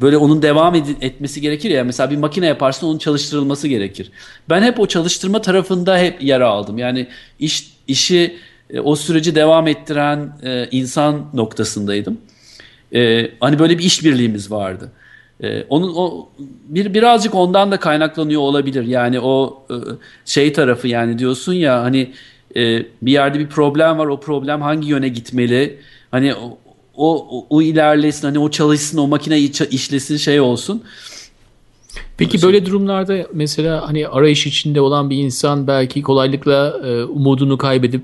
böyle 0.00 0.16
onun 0.16 0.42
devam 0.42 0.74
ed- 0.74 1.04
etmesi 1.04 1.40
gerekir 1.40 1.70
ya. 1.70 1.84
Mesela 1.84 2.10
bir 2.10 2.16
makine 2.16 2.46
yaparsın 2.46 2.86
onun 2.86 2.98
çalıştırılması 2.98 3.68
gerekir. 3.68 4.10
Ben 4.48 4.62
hep 4.62 4.80
o 4.80 4.86
çalıştırma 4.86 5.40
tarafında 5.42 5.98
hep 5.98 6.22
yer 6.22 6.40
aldım. 6.40 6.78
Yani 6.78 7.06
iş 7.38 7.72
işi 7.88 8.36
e, 8.70 8.80
o 8.80 8.96
süreci 8.96 9.34
devam 9.34 9.66
ettiren 9.66 10.32
e, 10.42 10.68
insan 10.70 11.30
noktasındaydım. 11.34 12.18
E, 12.94 13.30
hani 13.40 13.58
böyle 13.58 13.78
bir 13.78 13.84
işbirliğimiz 13.84 14.50
vardı. 14.50 14.92
E, 15.42 15.64
onun 15.68 15.92
o 15.96 16.28
bir 16.68 16.94
birazcık 16.94 17.34
ondan 17.34 17.72
da 17.72 17.76
kaynaklanıyor 17.80 18.40
olabilir. 18.40 18.86
Yani 18.86 19.20
o 19.20 19.62
e, 19.70 19.74
şey 20.24 20.52
tarafı 20.52 20.88
yani 20.88 21.18
diyorsun 21.18 21.52
ya 21.52 21.82
hani 21.82 22.12
e, 22.56 22.86
bir 23.02 23.12
yerde 23.12 23.38
bir 23.38 23.48
problem 23.48 23.98
var. 23.98 24.06
O 24.06 24.20
problem 24.20 24.62
hangi 24.62 24.88
yöne 24.88 25.08
gitmeli? 25.08 25.78
Hani 26.10 26.34
o 26.34 26.58
o, 26.98 27.46
o 27.50 27.62
ilerlesin 27.62 28.26
hani 28.26 28.38
o 28.38 28.50
çalışsın 28.50 28.98
o 28.98 29.06
makine 29.06 29.38
işlesin 29.70 30.16
şey 30.16 30.40
olsun. 30.40 30.82
Peki 32.16 32.42
böyle 32.42 32.66
durumlarda 32.66 33.26
mesela 33.32 33.88
hani 33.88 34.08
arayış 34.08 34.46
içinde 34.46 34.80
olan 34.80 35.10
bir 35.10 35.16
insan 35.16 35.66
belki 35.66 36.02
kolaylıkla 36.02 36.80
e, 36.84 37.04
umudunu 37.04 37.58
kaybedip 37.58 38.02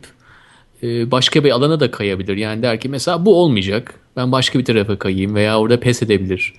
e, 0.82 1.10
başka 1.10 1.44
bir 1.44 1.50
alana 1.50 1.80
da 1.80 1.90
kayabilir. 1.90 2.36
Yani 2.36 2.62
der 2.62 2.80
ki 2.80 2.88
mesela 2.88 3.26
bu 3.26 3.42
olmayacak. 3.42 3.94
Ben 4.16 4.32
başka 4.32 4.58
bir 4.58 4.64
tarafa 4.64 4.98
kayayım 4.98 5.34
veya 5.34 5.58
orada 5.58 5.80
pes 5.80 6.02
edebilir. 6.02 6.54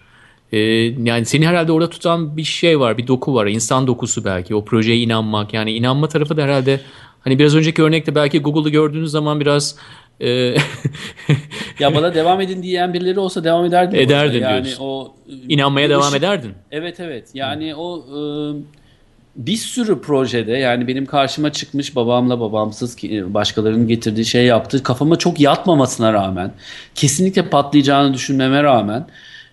E, 0.56 0.60
yani 1.04 1.26
seni 1.26 1.48
herhalde 1.48 1.72
orada 1.72 1.90
tutan 1.90 2.38
bir 2.38 2.44
şey 2.44 2.80
var, 2.80 2.98
bir 2.98 3.08
doku 3.08 3.34
var, 3.34 3.48
insan 3.48 3.88
dokusu 3.88 4.26
belki. 4.26 4.56
O 4.56 4.66
projeye 4.66 4.98
inanmak 4.98 5.54
yani 5.54 5.72
inanma 5.74 6.08
tarafı 6.08 6.38
da 6.38 6.44
herhalde 6.44 6.80
hani 7.20 7.40
biraz 7.40 7.56
önceki 7.56 7.84
örnekte 7.84 8.16
belki 8.16 8.40
Google'ı 8.40 8.70
gördüğünüz 8.70 9.12
zaman 9.12 9.40
biraz 9.40 9.76
e, 10.22 10.28
Ya 11.80 11.96
bana 11.96 12.16
devam 12.16 12.42
edin 12.42 12.64
diyen 12.64 12.94
birileri 12.94 13.20
olsa 13.20 13.44
devam 13.44 13.66
ederdim. 13.66 14.00
Ederdin 14.00 14.38
orada. 14.42 14.52
yani 14.52 14.64
diyorsun. 14.64 14.84
o 14.84 15.14
inanmaya 15.50 15.88
bu 15.88 15.92
devam 15.92 16.04
ışık- 16.04 16.18
ederdin. 16.18 16.52
Evet 16.72 17.00
evet. 17.00 17.30
Yani 17.34 17.76
o 17.76 17.98
e, 18.00 18.20
bir 19.36 19.58
sürü 19.58 20.02
projede 20.02 20.52
yani 20.52 20.88
benim 20.88 21.06
karşıma 21.06 21.52
çıkmış 21.52 21.96
babamla 21.96 22.40
babamsız 22.40 23.04
e, 23.04 23.34
başkalarının 23.34 23.88
getirdiği 23.88 24.26
şey 24.26 24.46
yaptı. 24.46 24.84
Kafama 24.84 25.16
çok 25.16 25.40
yatmamasına 25.40 26.14
rağmen 26.14 26.52
kesinlikle 26.96 27.50
patlayacağını 27.50 28.14
düşünmeme 28.14 28.64
rağmen 28.64 29.08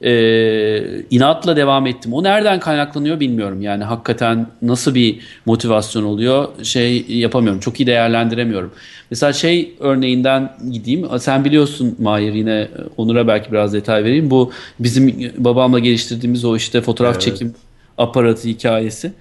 e, 0.04 1.02
inatla 1.10 1.56
devam 1.56 1.86
ettim. 1.86 2.12
O 2.12 2.22
nereden 2.22 2.60
kaynaklanıyor 2.60 3.20
bilmiyorum. 3.20 3.62
Yani 3.62 3.84
hakikaten 3.84 4.46
nasıl 4.62 4.94
bir 4.94 5.20
motivasyon 5.46 6.02
oluyor 6.04 6.48
şey 6.62 7.04
yapamıyorum. 7.08 7.60
Çok 7.60 7.80
iyi 7.80 7.86
değerlendiremiyorum. 7.86 8.72
Mesela 9.10 9.32
şey 9.32 9.74
örneğinden 9.80 10.56
gideyim. 10.72 11.06
Sen 11.18 11.44
biliyorsun 11.44 11.96
Mahir 11.98 12.32
yine 12.32 12.68
Onur'a 12.96 13.28
belki 13.28 13.52
biraz 13.52 13.72
detay 13.72 14.04
vereyim. 14.04 14.30
Bu 14.30 14.52
bizim 14.80 15.32
babamla 15.38 15.78
geliştirdiğimiz 15.78 16.44
o 16.44 16.56
işte 16.56 16.80
fotoğraf 16.80 17.12
Evet. 17.12 17.22
çekim 17.22 17.54
aparatı 17.98 18.48
hikayesi. 18.48 19.12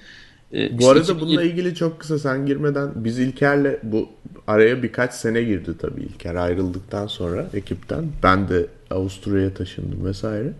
E, 0.54 0.72
Bu 0.78 0.80
işte 0.80 0.91
arada 0.91 1.04
2000 1.04 1.20
bununla 1.22 1.44
ilgili 1.44 1.76
çok 1.76 2.00
kısa 2.00 2.20
sen 2.20 2.46
girmeden 2.46 2.89
biz 2.96 3.20
İlker'le 3.20 3.78
bu 3.84 4.10
araya 4.48 4.84
birkaç 4.84 5.13
sene 5.13 5.44
girdi 5.44 5.72
tabii 5.82 6.02
İlker 6.02 6.36
ayrıldıktan 6.36 7.08
sonra 7.08 7.46
ekipten. 7.54 8.06
Ben 8.24 8.50
de 8.50 8.65
Avusturya'ya 8.91 9.54
taşındım 9.54 10.06
vesaire. 10.06 10.54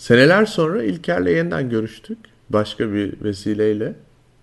Seneler 0.00 0.46
sonra 0.46 0.82
İlker'le 0.82 1.26
yeniden 1.26 1.70
görüştük. 1.70 2.18
Başka 2.50 2.92
bir 2.92 3.14
vesileyle. 3.22 3.94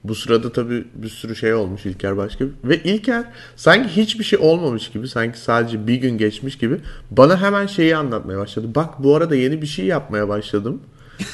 Bu 0.04 0.16
sırada 0.16 0.52
tabii 0.52 0.86
bir 0.96 1.10
sürü 1.10 1.36
şey 1.36 1.54
olmuş 1.54 1.86
İlker 1.86 2.18
başka 2.18 2.46
bir... 2.46 2.52
Ve 2.64 2.84
İlker 2.84 3.24
sanki 3.56 3.90
hiçbir 4.02 4.24
şey 4.24 4.40
olmamış 4.40 4.90
gibi, 4.90 5.08
sanki 5.08 5.40
sadece 5.40 5.88
bir 5.88 5.96
gün 5.96 6.18
geçmiş 6.18 6.58
gibi 6.58 6.80
bana 7.12 7.42
hemen 7.42 7.66
şeyi 7.66 7.96
anlatmaya 7.96 8.40
başladı. 8.40 8.68
Bak 8.76 9.04
bu 9.04 9.16
arada 9.16 9.36
yeni 9.36 9.62
bir 9.62 9.68
şey 9.68 9.86
yapmaya 9.86 10.30
başladım. 10.30 10.82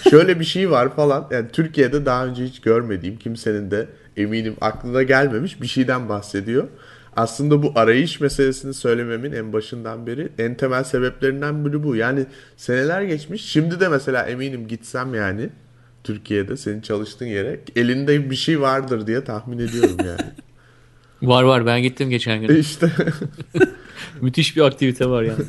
Şöyle 0.09 0.39
bir 0.39 0.45
şey 0.45 0.71
var 0.71 0.95
falan. 0.95 1.27
Yani 1.31 1.47
Türkiye'de 1.53 2.05
daha 2.05 2.25
önce 2.25 2.45
hiç 2.45 2.62
görmediğim, 2.62 3.17
kimsenin 3.17 3.71
de 3.71 3.88
eminim 4.17 4.55
aklına 4.62 5.03
gelmemiş 5.03 5.62
bir 5.62 5.67
şeyden 5.67 6.09
bahsediyor. 6.09 6.67
Aslında 7.15 7.63
bu 7.63 7.71
arayış 7.76 8.19
meselesini 8.19 8.73
söylememin 8.73 9.32
en 9.32 9.54
başından 9.54 10.08
beri 10.08 10.30
en 10.38 10.56
temel 10.56 10.84
sebeplerinden 10.84 11.65
biri 11.65 11.84
bu. 11.84 11.95
Yani 11.95 12.26
seneler 12.58 13.02
geçmiş. 13.02 13.45
Şimdi 13.45 13.80
de 13.80 13.88
mesela 13.88 14.23
eminim 14.23 14.67
gitsem 14.67 15.13
yani 15.13 15.49
Türkiye'de 16.04 16.58
senin 16.58 16.82
çalıştığın 16.82 17.26
yere 17.26 17.60
elinde 17.76 18.30
bir 18.30 18.36
şey 18.36 18.62
vardır 18.62 19.08
diye 19.08 19.23
tahmin 19.23 19.60
ediyorum 19.60 19.97
yani. 19.99 20.21
Var 21.21 21.43
var 21.43 21.65
ben 21.65 21.82
gittim 21.82 22.10
geçen 22.10 22.41
gün. 22.41 22.56
işte 22.56 22.91
Müthiş 24.21 24.56
bir 24.56 24.62
aktivite 24.62 25.10
var 25.10 25.23
yani. 25.23 25.43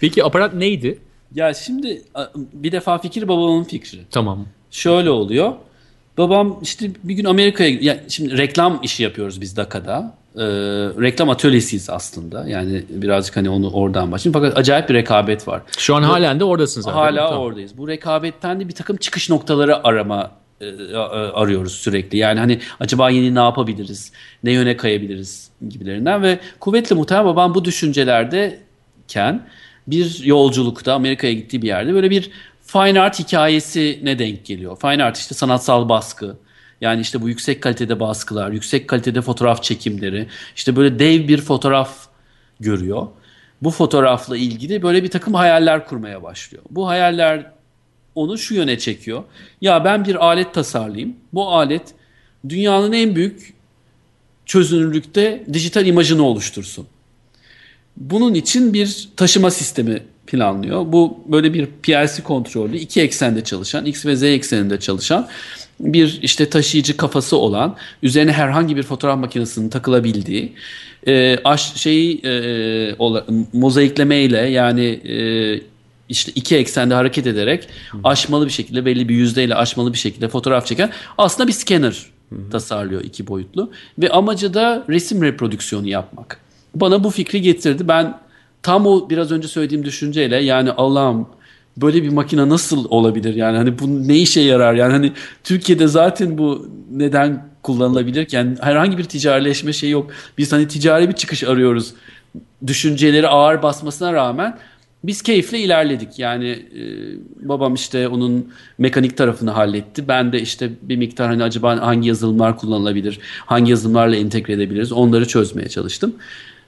Peki 0.00 0.24
aparat 0.24 0.54
neydi? 0.54 0.98
Ya 1.34 1.54
şimdi 1.54 2.02
bir 2.52 2.72
defa 2.72 2.98
fikir 2.98 3.28
babamın 3.28 3.64
fikri. 3.64 3.98
Tamam. 4.10 4.46
Şöyle 4.70 5.10
oluyor. 5.10 5.52
Babam 6.18 6.60
işte 6.62 6.90
bir 7.04 7.14
gün 7.14 7.24
Amerika'ya 7.24 7.70
ya 7.80 8.00
şimdi 8.08 8.38
reklam 8.38 8.80
işi 8.82 9.02
yapıyoruz 9.02 9.40
biz 9.40 9.56
Daka'da. 9.56 10.17
Ee, 10.38 10.42
reklam 11.02 11.30
atölyesiyiz 11.30 11.90
aslında. 11.90 12.48
Yani 12.48 12.84
birazcık 12.88 13.36
hani 13.36 13.50
onu 13.50 13.70
oradan 13.70 14.12
başlayayım. 14.12 14.32
Fakat 14.42 14.58
acayip 14.58 14.88
bir 14.88 14.94
rekabet 14.94 15.48
var. 15.48 15.62
Şu 15.78 15.94
an 15.96 16.02
halen 16.02 16.40
de 16.40 16.44
oradasın 16.44 16.80
zaten. 16.80 16.96
Hala 16.98 17.28
Tamam. 17.28 17.42
oradayız. 17.42 17.78
Bu 17.78 17.88
rekabetten 17.88 18.60
de 18.60 18.68
bir 18.68 18.74
takım 18.74 18.96
çıkış 18.96 19.30
noktaları 19.30 19.86
arama 19.86 20.30
e, 20.60 20.96
a- 20.96 21.32
arıyoruz 21.42 21.72
sürekli. 21.72 22.18
Yani 22.18 22.40
hani 22.40 22.58
acaba 22.80 23.10
yeni 23.10 23.34
ne 23.34 23.38
yapabiliriz? 23.38 24.12
Ne 24.44 24.52
yöne 24.52 24.76
kayabiliriz 24.76 25.50
gibilerinden 25.68 26.22
ve 26.22 26.38
kuvvetle 26.60 26.96
muhtemelen 26.96 27.26
babam 27.26 27.54
bu 27.54 27.64
düşüncelerdeyken 27.64 29.46
bir 29.86 30.20
yolculukta 30.24 30.94
Amerika'ya 30.94 31.32
gittiği 31.32 31.62
bir 31.62 31.66
yerde 31.66 31.94
böyle 31.94 32.10
bir 32.10 32.30
fine 32.62 33.00
art 33.00 33.18
hikayesine 33.18 34.18
denk 34.18 34.44
geliyor. 34.44 34.76
Fine 34.80 35.04
art 35.04 35.16
işte 35.16 35.34
sanatsal 35.34 35.88
baskı. 35.88 36.36
Yani 36.80 37.00
işte 37.00 37.22
bu 37.22 37.28
yüksek 37.28 37.62
kalitede 37.62 38.00
baskılar, 38.00 38.50
yüksek 38.50 38.88
kalitede 38.88 39.22
fotoğraf 39.22 39.62
çekimleri, 39.62 40.26
işte 40.56 40.76
böyle 40.76 40.98
dev 40.98 41.28
bir 41.28 41.40
fotoğraf 41.40 42.08
görüyor. 42.60 43.06
Bu 43.62 43.70
fotoğrafla 43.70 44.36
ilgili 44.36 44.82
böyle 44.82 45.02
bir 45.02 45.10
takım 45.10 45.34
hayaller 45.34 45.86
kurmaya 45.86 46.22
başlıyor. 46.22 46.64
Bu 46.70 46.88
hayaller 46.88 47.52
onu 48.14 48.38
şu 48.38 48.54
yöne 48.54 48.78
çekiyor. 48.78 49.24
Ya 49.60 49.84
ben 49.84 50.04
bir 50.04 50.26
alet 50.26 50.54
tasarlayayım. 50.54 51.16
Bu 51.32 51.48
alet 51.48 51.94
dünyanın 52.48 52.92
en 52.92 53.14
büyük 53.16 53.54
çözünürlükte 54.46 55.44
dijital 55.52 55.86
imajını 55.86 56.22
oluştursun. 56.22 56.86
Bunun 57.96 58.34
için 58.34 58.74
bir 58.74 59.08
taşıma 59.16 59.50
sistemi 59.50 60.02
planlıyor. 60.30 60.92
Bu 60.92 61.18
böyle 61.26 61.54
bir 61.54 61.66
PLC 61.66 62.22
kontrollü 62.22 62.76
iki 62.76 63.00
eksende 63.00 63.44
çalışan, 63.44 63.86
X 63.86 64.06
ve 64.06 64.16
Z 64.16 64.22
ekseninde 64.22 64.80
çalışan 64.80 65.28
bir 65.80 66.18
işte 66.22 66.50
taşıyıcı 66.50 66.96
kafası 66.96 67.36
olan, 67.36 67.76
üzerine 68.02 68.32
herhangi 68.32 68.76
bir 68.76 68.82
fotoğraf 68.82 69.18
makinesinin 69.18 69.68
takılabildiği, 69.68 70.52
e, 71.06 71.38
aş, 71.44 71.74
şeyi 71.74 72.20
e, 72.24 72.94
ola, 72.98 73.26
mozaiklemeyle 73.52 74.38
yani 74.38 74.84
e, 74.84 75.16
işte 76.08 76.32
iki 76.34 76.56
eksende 76.56 76.94
hareket 76.94 77.26
ederek 77.26 77.68
aşmalı 78.04 78.46
bir 78.46 78.50
şekilde 78.52 78.84
belli 78.84 79.08
bir 79.08 79.14
yüzdeyle 79.14 79.54
aşmalı 79.54 79.92
bir 79.92 79.98
şekilde 79.98 80.28
fotoğraf 80.28 80.66
çeken 80.66 80.90
aslında 81.18 81.48
bir 81.48 81.52
scanner 81.52 82.06
tasarlıyor 82.50 83.04
iki 83.04 83.26
boyutlu 83.26 83.70
ve 83.98 84.10
amacı 84.10 84.54
da 84.54 84.84
resim 84.88 85.22
reprodüksiyonu 85.22 85.88
yapmak. 85.88 86.40
Bana 86.74 87.04
bu 87.04 87.10
fikri 87.10 87.42
getirdi. 87.42 87.88
Ben 87.88 88.18
tam 88.62 88.86
o 88.86 89.10
biraz 89.10 89.32
önce 89.32 89.48
söylediğim 89.48 89.84
düşünceyle 89.84 90.36
yani 90.36 90.72
Allah'ım 90.72 91.28
böyle 91.76 92.02
bir 92.02 92.08
makine 92.08 92.48
nasıl 92.48 92.84
olabilir 92.88 93.34
yani 93.34 93.56
hani 93.56 93.78
bu 93.78 94.08
ne 94.08 94.16
işe 94.16 94.40
yarar 94.40 94.74
yani 94.74 94.92
hani 94.92 95.12
Türkiye'de 95.44 95.86
zaten 95.86 96.38
bu 96.38 96.68
neden 96.90 97.48
kullanılabilirken 97.62 98.58
herhangi 98.60 98.98
bir 98.98 99.04
ticarileşme 99.04 99.72
şey 99.72 99.90
yok. 99.90 100.10
Biz 100.38 100.52
hani 100.52 100.68
ticari 100.68 101.08
bir 101.08 101.14
çıkış 101.14 101.44
arıyoruz. 101.44 101.94
Düşünceleri 102.66 103.28
ağır 103.28 103.62
basmasına 103.62 104.12
rağmen 104.12 104.58
biz 105.04 105.22
keyifle 105.22 105.58
ilerledik. 105.58 106.18
Yani 106.18 106.48
e, 106.48 106.82
babam 107.48 107.74
işte 107.74 108.08
onun 108.08 108.52
mekanik 108.78 109.16
tarafını 109.16 109.50
halletti. 109.50 110.08
Ben 110.08 110.32
de 110.32 110.40
işte 110.40 110.70
bir 110.82 110.96
miktar 110.96 111.28
hani 111.28 111.42
acaba 111.42 111.80
hangi 111.80 112.08
yazılımlar 112.08 112.56
kullanılabilir, 112.56 113.18
hangi 113.46 113.70
yazılımlarla 113.70 114.16
entegre 114.16 114.52
edebiliriz 114.52 114.92
onları 114.92 115.28
çözmeye 115.28 115.68
çalıştım. 115.68 116.14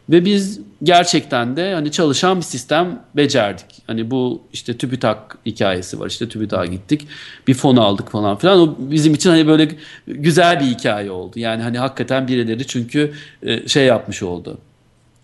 Ve 0.08 0.24
biz 0.24 0.60
gerçekten 0.82 1.56
de 1.56 1.74
hani 1.74 1.92
çalışan 1.92 2.36
bir 2.36 2.42
sistem 2.42 3.02
becerdik. 3.16 3.66
Hani 3.86 4.10
bu 4.10 4.42
işte 4.52 4.76
TÜBİTAK 4.76 5.38
hikayesi 5.46 6.00
var. 6.00 6.06
İşte 6.06 6.28
TÜBİTAK'a 6.28 6.66
gittik. 6.66 7.08
Bir 7.46 7.54
fon 7.54 7.76
aldık 7.76 8.10
falan 8.10 8.36
filan. 8.36 8.60
O 8.60 8.76
bizim 8.78 9.14
için 9.14 9.30
hani 9.30 9.46
böyle 9.46 9.68
güzel 10.06 10.60
bir 10.60 10.64
hikaye 10.64 11.10
oldu. 11.10 11.38
Yani 11.38 11.62
hani 11.62 11.78
hakikaten 11.78 12.28
birileri 12.28 12.66
çünkü 12.66 13.12
e, 13.42 13.68
şey 13.68 13.86
yapmış 13.86 14.22
oldu. 14.22 14.58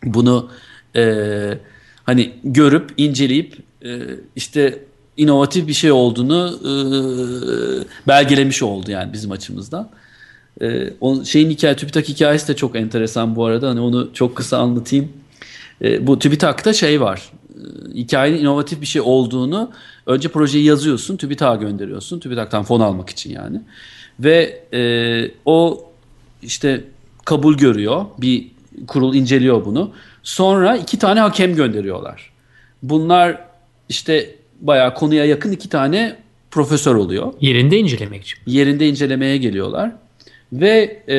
Bunu 0.04 0.50
e, 0.96 1.58
hani 2.04 2.32
görüp 2.44 2.94
inceleyip 2.96 3.56
e, 3.84 4.00
işte 4.36 4.78
inovatif 5.16 5.68
bir 5.68 5.72
şey 5.72 5.92
olduğunu 5.92 6.58
e, 6.62 6.72
belgelemiş 8.08 8.62
oldu 8.62 8.90
yani 8.90 9.12
bizim 9.12 9.30
açımızdan. 9.30 9.90
E, 10.62 10.92
o 11.00 11.24
şeyin 11.24 11.50
hikaye 11.50 11.76
TÜBİTAK 11.76 12.08
hikayesi 12.08 12.48
de 12.48 12.56
çok 12.56 12.76
enteresan 12.76 13.36
bu 13.36 13.44
arada. 13.44 13.68
Hani 13.68 13.80
onu 13.80 14.10
çok 14.12 14.36
kısa 14.36 14.58
anlatayım. 14.58 15.08
E, 15.82 16.06
bu 16.06 16.18
TÜBİTAK'ta 16.18 16.72
şey 16.72 17.00
var. 17.00 17.32
E, 17.50 17.94
hikayenin 17.94 18.38
inovatif 18.38 18.80
bir 18.80 18.86
şey 18.86 19.02
olduğunu 19.02 19.70
önce 20.06 20.28
projeyi 20.28 20.64
yazıyorsun, 20.64 21.16
TÜBİTAK'a 21.16 21.56
gönderiyorsun. 21.56 22.20
TÜBİTAK'tan 22.20 22.62
fon 22.62 22.80
almak 22.80 23.10
için 23.10 23.30
yani. 23.30 23.60
Ve 24.20 24.62
e, 24.72 24.80
o 25.44 25.84
işte 26.42 26.84
kabul 27.24 27.56
görüyor. 27.56 28.04
Bir 28.18 28.46
kurul 28.86 29.14
inceliyor 29.14 29.64
bunu. 29.64 29.92
Sonra 30.22 30.76
iki 30.76 30.98
tane 30.98 31.20
hakem 31.20 31.54
gönderiyorlar. 31.54 32.30
Bunlar 32.82 33.38
işte 33.88 34.34
bayağı 34.60 34.94
konuya 34.94 35.24
yakın 35.24 35.52
iki 35.52 35.68
tane 35.68 36.16
profesör 36.50 36.94
oluyor. 36.94 37.32
Yerinde 37.40 37.78
incelemek 37.78 38.22
için. 38.22 38.38
Yerinde 38.46 38.88
incelemeye 38.88 39.36
geliyorlar. 39.36 39.92
Ve 40.52 41.02
e, 41.08 41.16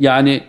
yani 0.00 0.42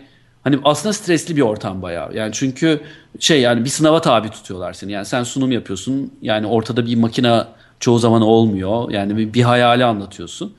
hani 0.44 0.60
aslında 0.64 0.94
stresli 0.94 1.36
bir 1.36 1.42
ortam 1.42 1.82
bayağı. 1.82 2.14
Yani 2.16 2.34
çünkü 2.34 2.82
şey 3.20 3.42
yani 3.42 3.66
bir 3.66 3.70
sınava 3.70 4.02
tabi 4.02 4.30
tutuyorlar 4.30 4.74
seni. 4.74 4.92
Yani 4.92 5.06
sen 5.06 5.24
sunum 5.24 5.52
yapıyorsun. 5.52 6.14
Yani 6.22 6.48
ortada 6.48 6.86
bir 6.86 6.96
makine 6.96 7.44
çoğu 7.80 8.00
zaman 8.00 8.22
olmuyor. 8.22 8.92
Yani 8.92 9.18
bir, 9.18 9.34
bir 9.34 9.42
hayali 9.42 9.86
anlatıyorsun. 9.86 10.54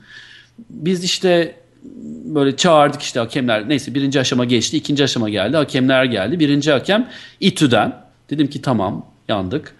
Biz 0.69 1.03
işte 1.03 1.55
böyle 2.25 2.55
çağırdık 2.55 3.01
işte 3.01 3.19
hakemler. 3.19 3.69
Neyse 3.69 3.95
birinci 3.95 4.19
aşama 4.19 4.45
geçti. 4.45 4.77
ikinci 4.77 5.03
aşama 5.03 5.29
geldi. 5.29 5.57
Hakemler 5.57 6.03
geldi. 6.03 6.39
Birinci 6.39 6.71
hakem 6.71 7.09
İTÜ'den. 7.39 7.95
Dedim 8.29 8.47
ki 8.47 8.61
tamam 8.61 9.05
yandık. 9.27 9.75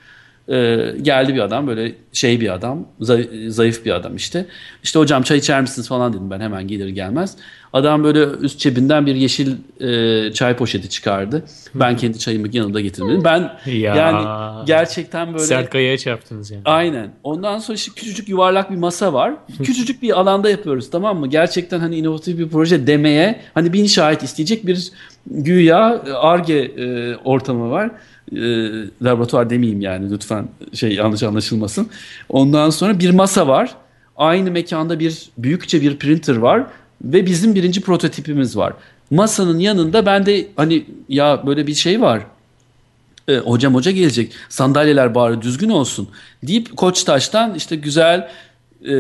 Ee, 0.52 0.93
geldi 1.02 1.36
bir 1.36 1.39
adam 1.39 1.68
böyle 1.68 1.95
şey 2.14 2.41
bir 2.41 2.54
adam 2.54 2.88
zayıf, 3.47 3.86
bir 3.86 3.91
adam 3.91 4.16
işte. 4.16 4.45
İşte 4.84 5.00
hocam 5.00 5.24
çay 5.24 5.38
içer 5.38 5.62
misiniz 5.62 5.88
falan 5.88 6.14
dedim 6.14 6.32
ben 6.32 6.39
hemen 6.39 6.68
gelir 6.68 6.88
gelmez. 6.88 7.36
Adam 7.74 8.04
böyle 8.04 8.24
üst 8.24 8.60
cebinden 8.60 9.06
bir 9.06 9.16
yeşil 9.16 9.56
e, 9.80 10.34
çay 10.34 10.56
poşeti 10.56 10.89
çıkardı. 10.89 11.43
Ben 11.76 11.97
kendi 11.97 12.20
çayımı 12.20 12.47
yanımda 12.52 12.82
getirmedim. 12.82 13.24
Ben 13.24 13.52
Ya. 13.66 13.95
yani 13.95 14.26
gerçekten 14.66 15.34
böyle 15.34 15.43
Sert 15.43 15.70
kayaya 15.70 15.97
çarptınız 15.97 16.52
yani. 16.52 16.62
Aynen. 16.66 17.10
Ondan 17.24 17.60
sonra 17.60 17.76
işte 17.76 17.91
küçücük 17.95 18.30
yuvarlak 18.30 18.72
bir 18.72 18.78
masa 18.78 19.14
var. 19.14 19.34
Küçücük 19.64 20.02
bir 20.02 20.20
alanda 20.20 20.50
yapıyoruz 20.50 20.89
tamam 20.89 21.20
mı? 21.20 21.28
Gerçekten 21.28 21.80
hani 21.80 21.95
inovatif 21.97 22.39
bir 22.39 22.50
proje 22.50 22.88
demeye 22.88 23.39
hani 23.54 23.74
bin 23.74 23.86
şahit 23.86 24.24
isteyecek 24.24 24.68
bir 24.68 24.91
güya 25.28 26.02
ARGE 26.22 26.58
e, 26.60 27.16
ortamı 27.16 27.72
var. 27.72 27.91
E, 28.36 28.40
laboratuvar 29.04 29.50
demeyeyim 29.50 29.82
yani 29.82 30.12
lütfen 30.12 30.48
şey 30.74 30.94
yanlış 30.94 31.24
anlaşılmasın. 31.24 31.90
Ondan 32.30 32.70
sonra 32.70 33.00
bir 33.00 33.10
masa 33.10 33.48
var. 33.48 33.76
Aynı 34.18 34.52
mekanda 34.52 35.00
bir 35.00 35.30
büyükçe 35.38 35.82
bir 35.82 35.98
printer 35.98 36.36
var 36.36 36.64
ve 37.04 37.26
bizim 37.26 37.56
birinci 37.56 37.82
prototipimiz 37.82 38.58
var. 38.58 38.74
Masanın 39.12 39.60
yanında 39.60 40.06
ben 40.06 40.26
de 40.26 40.48
hani 40.56 40.86
ya 41.10 41.44
böyle 41.46 41.68
bir 41.68 41.74
şey 41.74 42.02
var 42.02 42.22
e, 43.30 43.38
hocam 43.38 43.76
hoca 43.76 43.92
gelecek 43.92 44.32
sandalyeler 44.50 45.16
bari 45.16 45.42
düzgün 45.42 45.70
olsun 45.70 46.10
deyip 46.44 46.78
Koçtaş'tan 46.78 47.56
işte 47.56 47.76
güzel 47.76 48.30
e, 48.86 48.94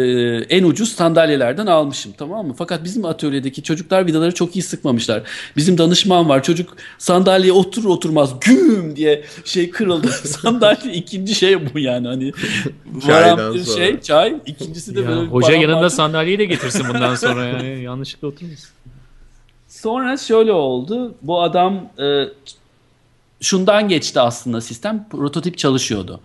en 0.49 0.63
ucuz 0.63 0.91
sandalyelerden 0.91 1.65
almışım 1.65 2.13
tamam 2.17 2.47
mı? 2.47 2.53
Fakat 2.57 2.83
bizim 2.83 3.05
atölyedeki 3.05 3.63
çocuklar 3.63 4.07
vidaları 4.07 4.33
çok 4.33 4.55
iyi 4.55 4.61
sıkmamışlar. 4.61 5.23
Bizim 5.57 5.77
danışman 5.77 6.29
var 6.29 6.43
çocuk 6.43 6.77
sandalyeye 6.97 7.53
otur 7.53 7.85
oturmaz 7.85 8.39
güm 8.39 8.95
diye 8.95 9.23
şey 9.45 9.69
kırıldı. 9.69 10.07
Sandalye 10.23 10.93
ikinci 10.93 11.35
şey 11.35 11.73
bu 11.73 11.79
yani 11.79 12.07
hani 12.07 12.31
varan 12.85 13.53
bir 13.53 13.59
sonra. 13.59 13.77
şey 13.77 14.01
çay 14.01 14.35
ikincisi 14.45 14.95
de 14.95 15.01
Ya, 15.01 15.07
böyle 15.07 15.21
hoca 15.21 15.53
yanında 15.53 15.89
sandalyeyi 15.89 16.39
de 16.39 16.45
getirsin 16.45 16.85
bundan 16.89 17.15
sonra 17.15 17.45
yani 17.45 17.81
yanlışlıkla 17.83 18.27
oturmasın. 18.27 18.69
Sonra 19.67 20.17
şöyle 20.17 20.51
oldu. 20.51 21.15
Bu 21.21 21.41
adam 21.41 21.89
e, 21.99 22.23
şundan 23.41 23.87
geçti 23.87 24.19
aslında 24.19 24.61
sistem. 24.61 25.07
Prototip 25.11 25.57
çalışıyordu. 25.57 26.19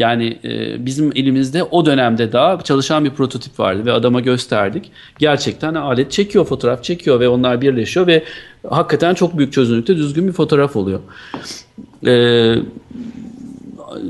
Yani 0.00 0.38
e, 0.44 0.86
bizim 0.86 1.12
elimizde 1.14 1.64
o 1.64 1.86
dönemde 1.86 2.32
daha 2.32 2.60
çalışan 2.60 3.04
bir 3.04 3.10
prototip 3.10 3.60
vardı 3.60 3.86
ve 3.86 3.92
adama 3.92 4.20
gösterdik. 4.20 4.90
Gerçekten 5.18 5.74
alet 5.74 6.12
çekiyor, 6.12 6.44
fotoğraf 6.44 6.84
çekiyor 6.84 7.20
ve 7.20 7.28
onlar 7.28 7.60
birleşiyor 7.60 8.06
ve 8.06 8.24
hakikaten 8.68 9.14
çok 9.14 9.38
büyük 9.38 9.52
çözünürlükte 9.52 9.96
düzgün 9.96 10.28
bir 10.28 10.32
fotoğraf 10.32 10.76
oluyor. 10.76 11.00
E, 12.06 12.14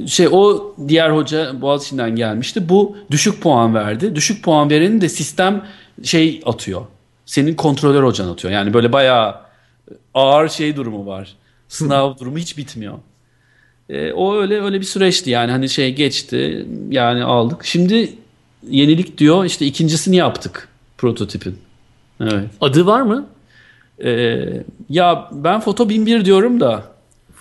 şey 0.07 0.29
o 0.33 0.75
diğer 0.89 1.11
hoca 1.11 1.61
Boğaziçi'nden 1.61 2.17
gelmişti. 2.17 2.69
Bu 2.69 2.97
düşük 3.11 3.43
puan 3.43 3.75
verdi. 3.75 4.15
Düşük 4.15 4.45
puan 4.45 4.71
vereni 4.71 5.01
de 5.01 5.09
sistem 5.09 5.65
şey 6.03 6.43
atıyor. 6.47 6.83
Senin 7.27 7.55
kontrolör 7.55 8.03
hocan 8.03 8.29
atıyor. 8.29 8.55
Yani 8.55 8.75
böyle 8.75 8.93
bayağı 8.93 9.35
ağır 10.15 10.49
şey 10.49 10.77
durumu 10.77 11.07
var. 11.07 11.37
Sınav 11.69 12.19
durumu 12.19 12.39
hiç 12.39 12.59
bitmiyor. 12.59 12.95
E, 13.91 14.13
o 14.13 14.37
öyle 14.37 14.61
öyle 14.63 14.81
bir 14.81 14.87
süreçti 14.87 15.31
yani 15.31 15.51
hani 15.53 15.69
şey 15.69 15.95
geçti 15.95 16.67
yani 16.91 17.25
aldık. 17.25 17.65
Şimdi 17.65 18.13
yenilik 18.71 19.19
diyor 19.19 19.45
işte 19.45 19.67
ikincisini 19.67 20.17
yaptık 20.17 20.69
prototipin. 20.99 21.59
Evet. 22.21 22.45
Adı 22.61 22.87
var 22.87 23.01
mı? 23.03 23.27
E, 24.05 24.41
ya 24.89 25.29
ben 25.33 25.61
foto 25.61 25.89
1001 25.89 26.25
diyorum 26.25 26.61
da. 26.61 26.85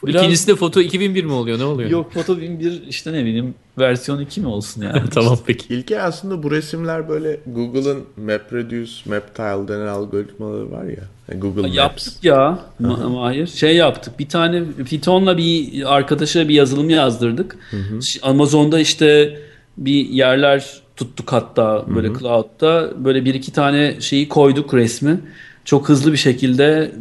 Biraz- 0.03 0.21
İkincisi 0.21 0.47
de 0.47 0.55
foto 0.55 0.81
2001 0.81 1.23
mi 1.23 1.31
oluyor? 1.31 1.59
Ne 1.59 1.63
oluyor? 1.63 1.89
Yok 1.89 2.13
foto 2.13 2.41
1001 2.41 2.81
işte 2.87 3.13
ne 3.13 3.25
bileyim 3.25 3.55
versiyon 3.79 4.19
2 4.19 4.41
mi 4.41 4.47
olsun 4.47 4.81
yani. 4.81 5.01
tamam 5.13 5.37
peki. 5.45 5.73
İlke 5.73 6.01
aslında 6.01 6.43
bu 6.43 6.51
resimler 6.51 7.09
böyle 7.09 7.39
Google'ın 7.47 8.03
MapReduce, 8.17 8.91
MapTile 9.05 9.67
denen 9.67 9.87
algoritmaları 9.87 10.71
var 10.71 10.83
ya. 10.83 11.03
Yani 11.31 11.39
Google 11.41 11.61
Maps. 11.61 11.75
Yaptık 11.75 12.13
ya 12.23 12.59
Ma- 12.81 13.09
Mahir. 13.13 13.47
Şey 13.47 13.75
yaptık. 13.75 14.19
Bir 14.19 14.29
tane 14.29 14.63
Python'la 14.89 15.37
bir 15.37 15.83
arkadaşa 15.95 16.49
bir 16.49 16.53
yazılım 16.53 16.89
yazdırdık. 16.89 17.57
Ş- 18.01 18.19
Amazon'da 18.21 18.79
işte 18.79 19.37
bir 19.77 20.09
yerler 20.09 20.81
tuttuk 20.95 21.31
hatta 21.33 21.85
böyle 21.95 22.07
cloud'da. 22.19 22.91
Böyle 23.05 23.25
bir 23.25 23.33
iki 23.33 23.51
tane 23.53 23.95
şeyi 24.01 24.29
koyduk 24.29 24.73
resmi. 24.73 25.19
Çok 25.65 25.89
hızlı 25.89 26.11
bir 26.11 26.17
şekilde 26.17 26.91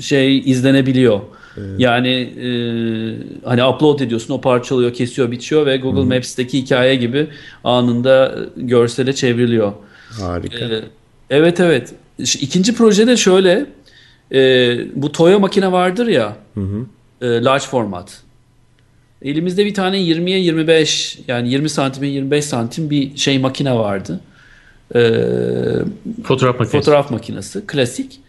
şey 0.00 0.38
izlenebiliyor. 0.38 1.20
Yani 1.78 2.08
e, 2.10 2.48
hani 3.44 3.64
upload 3.64 4.00
ediyorsun 4.00 4.34
o 4.34 4.40
parçalıyor, 4.40 4.92
kesiyor, 4.92 5.30
biçiyor 5.30 5.66
ve 5.66 5.76
Google 5.76 6.14
Maps'teki 6.14 6.58
hikaye 6.58 6.94
gibi 6.94 7.26
anında 7.64 8.38
görsele 8.56 9.12
çevriliyor. 9.12 9.72
Harika. 10.20 10.58
Ee, 10.58 10.80
evet 11.30 11.60
evet. 11.60 11.94
İkinci 12.18 12.74
projede 12.74 13.16
şöyle 13.16 13.66
e, 14.32 14.78
bu 14.94 15.12
Toyo 15.12 15.40
makine 15.40 15.72
vardır 15.72 16.06
ya 16.06 16.36
e, 17.20 17.26
large 17.26 17.64
format. 17.64 18.22
Elimizde 19.22 19.66
bir 19.66 19.74
tane 19.74 19.98
20'ye 19.98 20.38
25 20.38 21.18
yani 21.28 21.50
20 21.50 21.68
santime 21.68 22.08
25 22.08 22.44
santim 22.44 22.90
bir 22.90 23.16
şey 23.16 23.38
makine 23.38 23.74
vardı. 23.74 24.20
Ee, 24.94 25.00
Fotoğraf 26.24 26.58
makinesi. 26.58 26.78
fotoğraf 26.78 27.10
makinesi 27.10 27.66
klasik. 27.66 28.20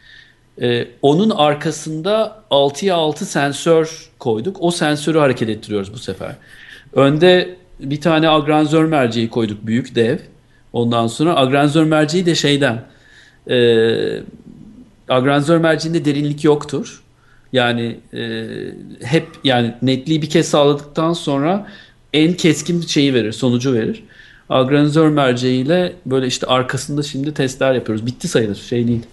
Ee, 0.62 0.88
onun 1.02 1.30
arkasında 1.30 2.44
6'ya 2.52 2.96
6 2.96 3.26
sensör 3.26 4.10
koyduk. 4.20 4.58
O 4.60 4.72
sensörü 4.72 5.18
hareket 5.18 5.50
ettiriyoruz 5.50 5.94
bu 5.94 5.98
sefer. 5.98 6.36
Önde 6.94 7.56
bir 7.80 8.02
tane 8.02 8.30
agranzör 8.30 8.86
merceği 8.86 9.30
koyduk 9.30 9.68
büyük 9.68 9.96
dev. 9.96 10.18
Ondan 10.74 11.08
sonra 11.08 11.36
agranzör 11.36 11.84
merceği 11.84 12.26
de 12.26 12.36
şeyden 12.36 12.84
e, 13.50 13.58
agranzör 15.10 15.58
merceğinde 15.58 16.06
derinlik 16.06 16.44
yoktur. 16.44 17.02
Yani 17.54 18.00
e, 18.14 18.48
hep 19.04 19.28
yani 19.44 19.74
netliği 19.82 20.22
bir 20.22 20.30
kez 20.30 20.48
sağladıktan 20.48 21.14
sonra 21.14 21.68
en 22.14 22.34
keskin 22.34 22.82
şeyi 22.82 23.14
verir, 23.14 23.32
sonucu 23.32 23.74
verir. 23.74 24.04
Agranzör 24.50 25.10
merceğiyle 25.10 25.94
böyle 26.06 26.28
işte 26.28 26.48
arkasında 26.48 27.04
şimdi 27.04 27.34
testler 27.34 27.74
yapıyoruz. 27.74 28.06
Bitti 28.06 28.28
sayılır, 28.28 28.56
şey 28.56 28.88
değil. 28.88 29.04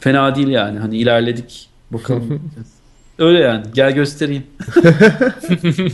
Fena 0.00 0.34
değil 0.34 0.48
yani. 0.48 0.78
Hani 0.78 0.96
ilerledik. 0.96 1.68
Bakalım. 1.90 2.40
Öyle 3.18 3.38
yani. 3.38 3.64
Gel 3.74 3.94
göstereyim. 3.94 4.42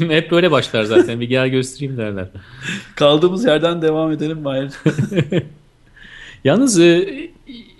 Hep 0.10 0.30
böyle 0.30 0.50
başlar 0.50 0.84
zaten. 0.84 1.20
Bir 1.20 1.28
gel 1.28 1.48
göstereyim 1.48 1.96
derler. 1.96 2.28
Kaldığımız 2.96 3.44
yerden 3.44 3.82
devam 3.82 4.12
edelim 4.12 4.40
Mahir. 4.40 4.70
Yalnız 6.44 6.80
e, 6.80 7.08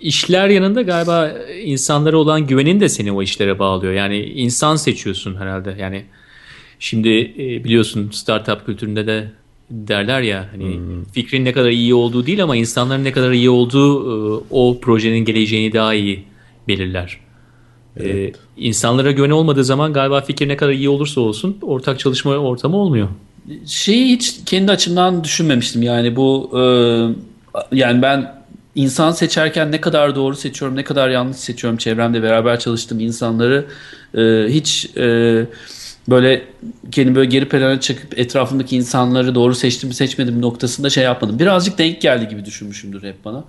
işler 0.01 0.49
yanında 0.49 0.81
galiba 0.81 1.31
insanlara 1.63 2.17
olan 2.17 2.47
güvenin 2.47 2.79
de 2.79 2.89
seni 2.89 3.11
o 3.11 3.21
işlere 3.21 3.59
bağlıyor. 3.59 3.93
Yani 3.93 4.17
insan 4.19 4.75
seçiyorsun 4.75 5.35
herhalde. 5.35 5.75
Yani 5.79 6.05
şimdi 6.79 7.09
e, 7.19 7.63
biliyorsun 7.63 8.09
startup 8.11 8.65
kültüründe 8.65 9.07
de 9.07 9.31
derler 9.71 10.21
ya 10.21 10.47
hani 10.51 10.79
fikrin 11.13 11.45
ne 11.45 11.53
kadar 11.53 11.69
iyi 11.69 11.93
olduğu 11.93 12.25
değil 12.25 12.43
ama 12.43 12.55
insanların 12.55 13.03
ne 13.03 13.11
kadar 13.11 13.31
iyi 13.31 13.49
olduğu 13.49 14.37
e, 14.39 14.43
o 14.49 14.79
projenin 14.79 15.25
geleceğini 15.25 15.73
daha 15.73 15.93
iyi 15.93 16.23
belirler. 16.67 17.19
E, 17.99 18.31
insanlara 18.57 19.11
güven 19.11 19.29
olmadığı 19.29 19.63
zaman 19.63 19.93
galiba 19.93 20.21
fikir 20.21 20.47
ne 20.47 20.57
kadar 20.57 20.71
iyi 20.71 20.89
olursa 20.89 21.21
olsun 21.21 21.57
ortak 21.61 21.99
çalışma 21.99 22.31
ortamı 22.31 22.77
olmuyor. 22.77 23.07
Şeyi 23.65 24.15
hiç 24.15 24.35
kendi 24.45 24.71
açımdan 24.71 25.23
düşünmemiştim. 25.23 25.81
Yani 25.81 26.15
bu 26.15 26.51
e, 26.53 26.61
yani 27.71 28.01
ben 28.01 28.41
insan 28.75 29.11
seçerken 29.11 29.71
ne 29.71 29.81
kadar 29.81 30.15
doğru 30.15 30.35
seçiyorum, 30.35 30.77
ne 30.77 30.83
kadar 30.83 31.09
yanlış 31.09 31.37
seçiyorum. 31.37 31.77
Çevremde 31.77 32.23
beraber 32.23 32.59
çalıştığım 32.59 32.99
insanları 32.99 33.65
e, 34.17 34.45
hiç 34.49 34.97
e, 34.97 35.45
böyle 36.09 36.45
kendimi 36.91 37.15
böyle 37.15 37.29
geri 37.29 37.49
plana 37.49 37.79
çekip 37.79 38.19
etrafımdaki 38.19 38.75
insanları 38.75 39.35
doğru 39.35 39.55
seçtim 39.55 39.87
mi 39.87 39.95
seçmedim 39.95 40.35
mi 40.35 40.41
noktasında 40.41 40.89
şey 40.89 41.03
yapmadım. 41.03 41.39
Birazcık 41.39 41.77
denk 41.77 42.01
geldi 42.01 42.27
gibi 42.27 42.45
düşünmüşümdür 42.45 43.03
hep 43.03 43.25
bana. 43.25 43.43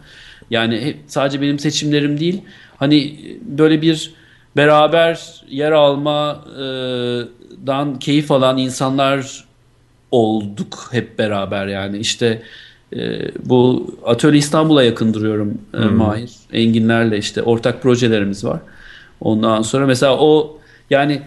Yani 0.51 0.81
hep, 0.81 0.99
sadece 1.07 1.41
benim 1.41 1.59
seçimlerim 1.59 2.21
değil. 2.21 2.43
Hani 2.77 3.21
böyle 3.43 3.83
bir 3.83 4.15
beraber 4.57 5.43
yer 5.49 5.73
almadan 5.73 7.29
keyif 7.99 8.31
alan 8.31 8.59
insanlar 8.59 9.45
olduk 10.11 10.89
hep 10.91 11.19
beraber 11.19 11.67
yani 11.67 11.99
işte 11.99 12.43
e, 12.97 13.31
bu 13.49 13.87
Atölye 14.07 14.39
İstanbul'a 14.39 14.83
yakın 14.83 15.15
duruyorum 15.15 15.59
e, 15.75 15.79
Mahir 15.79 16.31
Enginlerle 16.53 17.19
işte 17.19 17.43
ortak 17.43 17.83
projelerimiz 17.83 18.45
var. 18.45 18.61
Ondan 19.21 19.63
sonra 19.63 19.87
mesela 19.87 20.19
o 20.19 20.59
yani 20.91 21.23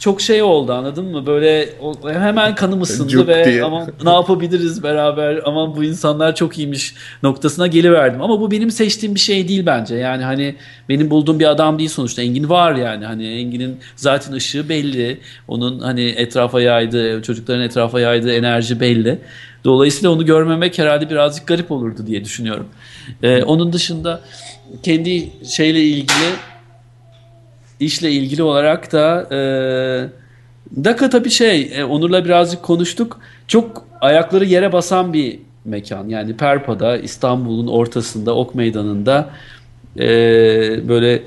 çok 0.00 0.20
şey 0.20 0.42
oldu 0.42 0.72
anladın 0.72 1.04
mı? 1.04 1.26
Böyle 1.26 1.68
hemen 2.06 2.54
kanım 2.54 2.82
ısındı 2.82 3.08
Cuk 3.08 3.28
ve 3.28 3.44
diye. 3.44 3.64
aman 3.64 3.92
ne 4.04 4.10
yapabiliriz 4.10 4.82
beraber 4.82 5.40
aman 5.44 5.76
bu 5.76 5.84
insanlar 5.84 6.34
çok 6.34 6.58
iyiymiş 6.58 6.94
noktasına 7.22 7.66
geliverdim. 7.66 8.22
Ama 8.22 8.40
bu 8.40 8.50
benim 8.50 8.70
seçtiğim 8.70 9.14
bir 9.14 9.20
şey 9.20 9.48
değil 9.48 9.66
bence. 9.66 9.96
Yani 9.96 10.24
hani 10.24 10.54
benim 10.88 11.10
bulduğum 11.10 11.40
bir 11.40 11.50
adam 11.50 11.78
değil 11.78 11.90
sonuçta. 11.90 12.22
Engin 12.22 12.48
var 12.48 12.74
yani. 12.74 13.04
Hani 13.04 13.26
Engin'in 13.28 13.78
zaten 13.96 14.32
ışığı 14.32 14.68
belli. 14.68 15.20
Onun 15.48 15.80
hani 15.80 16.04
etrafa 16.04 16.60
yaydığı, 16.60 17.22
çocukların 17.22 17.62
etrafa 17.62 18.00
yaydığı 18.00 18.32
enerji 18.32 18.80
belli. 18.80 19.18
Dolayısıyla 19.64 20.10
onu 20.10 20.26
görmemek 20.26 20.78
herhalde 20.78 21.10
birazcık 21.10 21.46
garip 21.46 21.70
olurdu 21.70 22.06
diye 22.06 22.24
düşünüyorum. 22.24 22.66
Ee, 23.22 23.42
onun 23.42 23.72
dışında 23.72 24.20
kendi 24.82 25.30
şeyle 25.48 25.82
ilgili 25.82 26.26
işle 27.80 28.10
ilgili 28.10 28.42
olarak 28.42 28.92
da 28.92 29.28
e, 29.32 29.40
Daka 30.84 31.10
tabii 31.10 31.30
şey 31.30 31.70
e, 31.74 31.84
Onur'la 31.84 32.24
birazcık 32.24 32.62
konuştuk. 32.62 33.20
Çok 33.48 33.84
ayakları 34.00 34.44
yere 34.44 34.72
basan 34.72 35.12
bir 35.12 35.38
mekan. 35.64 36.08
Yani 36.08 36.36
Perpa'da 36.36 36.98
İstanbul'un 36.98 37.66
ortasında 37.66 38.36
Ok 38.36 38.54
Meydanı'nda 38.54 39.30
e, 39.98 40.08
böyle 40.88 41.22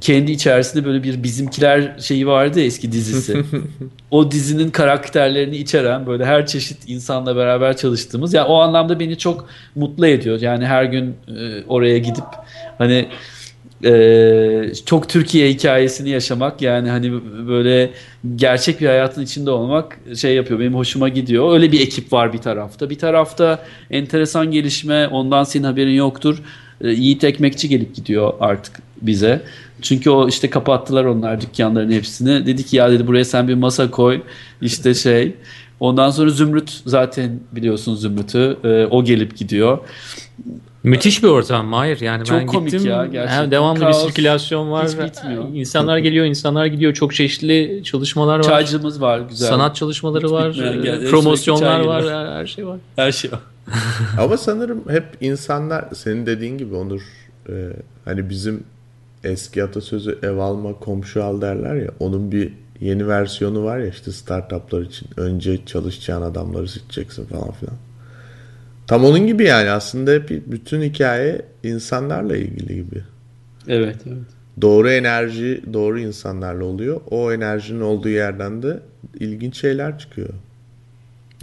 kendi 0.00 0.32
içerisinde 0.32 0.84
böyle 0.84 1.02
bir 1.02 1.22
bizimkiler 1.22 1.98
şeyi 1.98 2.26
vardı 2.26 2.60
ya 2.60 2.66
eski 2.66 2.92
dizisi. 2.92 3.44
o 4.10 4.30
dizinin 4.30 4.70
karakterlerini 4.70 5.56
içeren 5.56 6.06
böyle 6.06 6.24
her 6.24 6.46
çeşit 6.46 6.78
insanla 6.88 7.36
beraber 7.36 7.76
çalıştığımız. 7.76 8.34
Yani 8.34 8.46
o 8.46 8.60
anlamda 8.60 9.00
beni 9.00 9.18
çok 9.18 9.48
mutlu 9.74 10.06
ediyor. 10.06 10.40
Yani 10.40 10.66
her 10.66 10.84
gün 10.84 11.16
e, 11.28 11.64
oraya 11.68 11.98
gidip 11.98 12.24
hani 12.78 13.08
e, 13.84 14.72
çok 14.86 15.08
Türkiye 15.08 15.50
hikayesini 15.50 16.08
yaşamak 16.08 16.62
yani 16.62 16.90
hani 16.90 17.12
böyle 17.48 17.90
gerçek 18.36 18.80
bir 18.80 18.86
hayatın 18.86 19.22
içinde 19.22 19.50
olmak 19.50 19.98
şey 20.16 20.34
yapıyor 20.34 20.60
benim 20.60 20.74
hoşuma 20.74 21.08
gidiyor. 21.08 21.52
Öyle 21.52 21.72
bir 21.72 21.80
ekip 21.80 22.12
var 22.12 22.32
bir 22.32 22.38
tarafta. 22.38 22.90
Bir 22.90 22.98
tarafta 22.98 23.64
enteresan 23.90 24.50
gelişme 24.50 25.08
ondan 25.08 25.44
senin 25.44 25.64
haberin 25.64 25.94
yoktur. 25.94 26.42
E, 26.80 26.88
Yiğit 26.88 27.24
Ekmekçi 27.24 27.68
gelip 27.68 27.94
gidiyor 27.94 28.32
artık 28.40 28.78
bize. 29.02 29.42
Çünkü 29.82 30.10
o 30.10 30.28
işte 30.28 30.50
kapattılar 30.50 31.04
onlar 31.04 31.40
dükkanların 31.40 31.92
hepsini. 31.92 32.46
Dedi 32.46 32.66
ki 32.66 32.76
ya 32.76 32.90
dedi 32.90 33.06
buraya 33.06 33.24
sen 33.24 33.48
bir 33.48 33.54
masa 33.54 33.90
koy. 33.90 34.20
İşte 34.62 34.94
şey. 34.94 35.34
Ondan 35.80 36.10
sonra 36.10 36.30
Zümrüt 36.30 36.80
zaten 36.86 37.40
biliyorsun 37.52 37.94
Zümrüt'ü. 37.94 38.56
E, 38.64 38.86
o 38.86 39.04
gelip 39.04 39.36
gidiyor. 39.36 39.78
Müthiş 40.82 41.22
bir 41.22 41.28
ortam 41.28 41.72
Hayır 41.72 42.00
yani 42.00 42.24
Çok 42.24 42.38
ben 42.38 42.46
komik 42.46 42.72
gittim. 42.72 42.90
ya, 42.90 43.06
gerçekten. 43.06 43.42
Hem 43.42 43.50
devamlı 43.50 43.80
Kaos 43.80 44.02
bir 44.04 44.08
sirkülasyon 44.08 44.70
var. 44.70 44.86
hiç 44.88 44.98
bitmiyor. 44.98 45.44
İnsanlar 45.54 45.98
geliyor, 45.98 46.26
insanlar 46.26 46.66
gidiyor. 46.66 46.94
Çok 46.94 47.14
çeşitli 47.14 47.80
çalışmalar 47.84 48.38
var. 48.38 48.42
Çaycımız 48.42 49.00
var 49.00 49.20
güzel. 49.20 49.48
Sanat 49.48 49.76
çalışmaları 49.76 50.24
Hiç 50.26 50.32
var. 50.32 50.50
bitmeyen, 50.50 50.82
gel- 50.82 51.06
promosyonlar 51.10 51.80
var. 51.80 52.04
Her, 52.04 52.26
her 52.40 52.46
şey 52.46 52.66
var. 52.66 52.78
Her 52.96 53.12
şey 53.12 53.32
var. 53.32 53.40
Ama 54.20 54.36
sanırım 54.36 54.82
hep 54.88 55.04
insanlar 55.20 55.84
senin 55.94 56.26
dediğin 56.26 56.58
gibi 56.58 56.74
Onur 56.74 57.02
e, 57.48 57.52
hani 58.04 58.30
bizim 58.30 58.64
eski 59.24 59.64
atasözü 59.64 60.18
ev 60.22 60.36
alma 60.36 60.72
komşu 60.72 61.24
al 61.24 61.40
derler 61.40 61.74
ya 61.74 61.90
onun 62.00 62.32
bir 62.32 62.52
yeni 62.80 63.08
versiyonu 63.08 63.64
var 63.64 63.78
ya 63.78 63.86
işte 63.86 64.12
startuplar 64.12 64.80
için 64.80 65.08
önce 65.16 65.66
çalışacağın 65.66 66.22
adamları 66.22 66.68
seçeceksin 66.68 67.26
falan 67.26 67.50
filan. 67.52 67.74
Tam 68.86 69.04
onun 69.04 69.26
gibi 69.26 69.44
yani 69.44 69.70
aslında 69.70 70.10
hep 70.10 70.30
bütün 70.46 70.82
hikaye 70.82 71.42
insanlarla 71.62 72.36
ilgili 72.36 72.74
gibi. 72.74 73.02
Evet, 73.68 73.96
evet. 74.06 74.42
Doğru 74.60 74.90
enerji 74.90 75.62
doğru 75.72 76.00
insanlarla 76.00 76.64
oluyor. 76.64 77.00
O 77.10 77.32
enerjinin 77.32 77.80
olduğu 77.80 78.08
yerden 78.08 78.62
de 78.62 78.80
ilginç 79.20 79.60
şeyler 79.60 79.98
çıkıyor. 79.98 80.28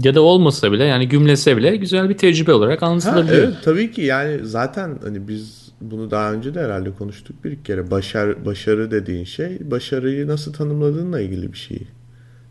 Ya 0.04 0.16
da 0.16 0.22
olmasa 0.22 0.72
bile 0.72 0.84
yani 0.84 1.08
gümlese 1.08 1.58
bile 1.58 1.76
güzel 1.76 2.10
bir 2.10 2.18
tecrübe 2.18 2.54
olarak 2.54 2.84
anlatılabiliyor. 2.84 3.44
evet 3.44 3.56
tabii 3.64 3.92
ki 3.92 4.02
yani 4.02 4.46
zaten 4.46 5.00
hani 5.04 5.28
biz 5.28 5.72
bunu 5.82 6.12
daha 6.12 6.34
önce 6.34 6.54
de 6.54 6.60
herhalde 6.60 6.92
konuştuk 6.92 7.44
bir 7.44 7.64
kere. 7.64 7.92
Başarı, 7.92 8.46
başarı 8.46 8.92
dediğin 8.92 9.24
şey 9.24 9.72
başarıyı 9.72 10.28
nasıl 10.28 10.54
tanımladığınla 10.54 11.22
ilgili 11.22 11.54
bir 11.54 11.58
şey. 11.58 11.80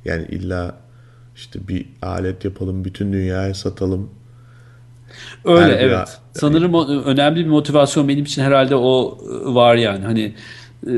Yani 0.04 0.26
illa 0.30 0.76
işte 1.36 1.68
bir 1.68 1.86
alet 2.02 2.44
yapalım 2.44 2.84
bütün 2.84 3.12
dünyaya 3.12 3.54
satalım. 3.54 4.10
Öyle 5.44 5.76
Her 5.76 5.80
evet. 5.80 6.18
Sanırım 6.32 6.74
o, 6.74 6.88
önemli 6.88 7.40
bir 7.40 7.50
motivasyon 7.50 8.08
benim 8.08 8.24
için 8.24 8.42
herhalde 8.42 8.76
o 8.76 9.18
e, 9.22 9.54
var 9.54 9.74
yani. 9.74 10.04
Hani 10.04 10.34
e, 10.86 10.92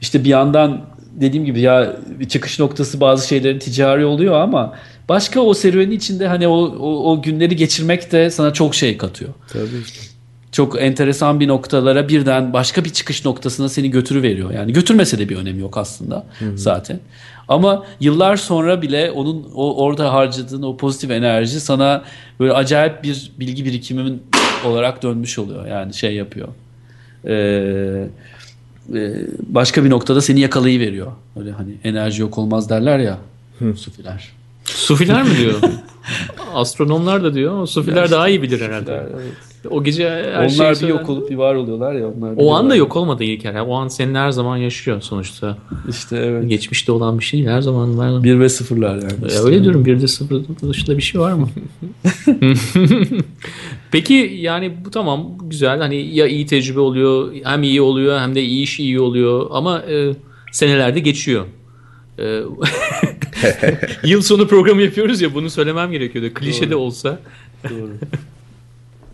işte 0.00 0.24
bir 0.24 0.28
yandan 0.28 0.80
dediğim 1.12 1.44
gibi 1.44 1.60
ya 1.60 1.96
çıkış 2.28 2.58
noktası 2.58 3.00
bazı 3.00 3.28
şeylerin 3.28 3.58
ticari 3.58 4.04
oluyor 4.04 4.34
ama 4.34 4.74
başka 5.08 5.40
o 5.40 5.54
serüvenin 5.54 5.90
içinde 5.90 6.28
hani 6.28 6.48
o, 6.48 6.56
o, 6.56 7.12
o 7.12 7.22
günleri 7.22 7.56
geçirmek 7.56 8.12
de 8.12 8.30
sana 8.30 8.52
çok 8.52 8.74
şey 8.74 8.98
katıyor. 8.98 9.30
Tabii. 9.52 9.66
Çok 10.52 10.82
enteresan 10.82 11.40
bir 11.40 11.48
noktalara 11.48 12.08
birden 12.08 12.52
başka 12.52 12.84
bir 12.84 12.90
çıkış 12.90 13.24
noktasına 13.24 13.68
seni 13.68 13.90
götürüveriyor. 13.90 14.50
Yani 14.50 14.72
götürmese 14.72 15.18
de 15.18 15.28
bir 15.28 15.36
önemi 15.36 15.60
yok 15.60 15.78
aslında 15.78 16.26
zaten. 16.54 17.00
Ama 17.48 17.86
yıllar 18.00 18.36
sonra 18.36 18.82
bile 18.82 19.10
onun 19.10 19.46
o 19.54 19.84
orada 19.84 20.12
harcadığın 20.12 20.62
o 20.62 20.76
pozitif 20.76 21.10
enerji 21.10 21.60
sana 21.60 22.04
böyle 22.40 22.52
acayip 22.52 23.02
bir 23.02 23.30
bilgi 23.38 23.64
birikimin 23.64 24.22
olarak 24.64 25.02
dönmüş 25.02 25.38
oluyor. 25.38 25.66
Yani 25.66 25.94
şey 25.94 26.14
yapıyor. 26.14 26.48
Ee, 27.24 28.08
e, 28.94 29.12
başka 29.48 29.84
bir 29.84 29.90
noktada 29.90 30.20
seni 30.20 30.40
yakalayıveriyor. 30.40 31.12
Öyle 31.36 31.52
hani 31.52 31.74
enerji 31.84 32.20
yok 32.22 32.38
olmaz 32.38 32.70
derler 32.70 32.98
ya. 32.98 33.18
Sufiler. 33.76 34.28
Sufiler 34.64 35.22
mi 35.22 35.36
diyor? 35.38 35.54
Astronomlar 36.54 37.24
da 37.24 37.34
diyor 37.34 37.52
ama 37.52 37.66
sufiler 37.66 38.10
daha 38.10 38.28
iyi 38.28 38.42
bilir 38.42 38.60
herhalde. 38.60 39.02
O 39.70 39.84
gece 39.84 40.08
her 40.10 40.38
Onlar 40.56 40.74
şeyi 40.74 40.88
bir 40.88 40.94
yok 40.94 41.08
olup 41.10 41.30
bir 41.30 41.36
var 41.36 41.54
oluyorlar 41.54 41.94
ya. 41.94 42.08
Onlar 42.08 42.28
O 42.28 42.30
anda 42.30 42.36
biliyorlar. 42.36 42.76
yok 42.76 42.96
olmadı 42.96 43.24
İlker. 43.24 43.54
O 43.66 43.74
an 43.74 43.88
senin 43.88 44.14
her 44.14 44.30
zaman 44.30 44.56
yaşıyor 44.56 45.00
sonuçta. 45.00 45.58
İşte 45.90 46.16
evet. 46.16 46.48
Geçmişte 46.48 46.92
olan 46.92 47.18
bir 47.18 47.24
şey 47.24 47.46
her 47.46 47.60
zaman 47.62 47.98
var. 47.98 48.24
Bir 48.24 48.40
ve 48.40 48.48
sıfırlar 48.48 48.94
yani. 48.94 49.04
Ya 49.22 49.26
İşte. 49.28 49.40
öyle 49.40 49.62
diyorum 49.62 49.84
bir 49.84 50.02
de 50.02 50.08
sıfır 50.08 50.42
dışında 50.68 50.96
bir 50.96 51.02
şey 51.02 51.20
var 51.20 51.32
mı? 51.32 51.48
Peki 53.92 54.36
yani 54.40 54.72
bu 54.84 54.90
tamam 54.90 55.38
güzel 55.42 55.78
hani 55.78 56.14
ya 56.16 56.26
iyi 56.26 56.46
tecrübe 56.46 56.80
oluyor 56.80 57.32
hem 57.44 57.62
iyi 57.62 57.80
oluyor 57.80 58.18
hem 58.18 58.34
de 58.34 58.42
iyi 58.42 58.62
iş 58.62 58.80
iyi 58.80 59.00
oluyor 59.00 59.46
ama 59.50 59.82
e, 59.82 60.12
senelerde 60.52 61.00
geçiyor. 61.00 61.44
E, 62.18 62.40
yıl 64.04 64.22
sonu 64.22 64.48
programı 64.48 64.82
yapıyoruz 64.82 65.20
ya 65.20 65.34
bunu 65.34 65.50
söylemem 65.50 65.92
gerekiyordu. 65.92 66.34
Klişe 66.34 66.66
de 66.66 66.70
Doğru. 66.70 66.78
olsa. 66.78 67.18
Doğru. 67.70 67.92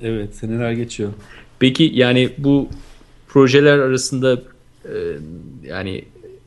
Evet 0.03 0.35
seneler 0.35 0.73
geçiyor. 0.73 1.13
Peki 1.59 1.91
yani 1.95 2.31
bu 2.39 2.69
projeler 3.29 3.79
arasında 3.79 4.43
e, 4.85 4.95
yani 5.65 6.05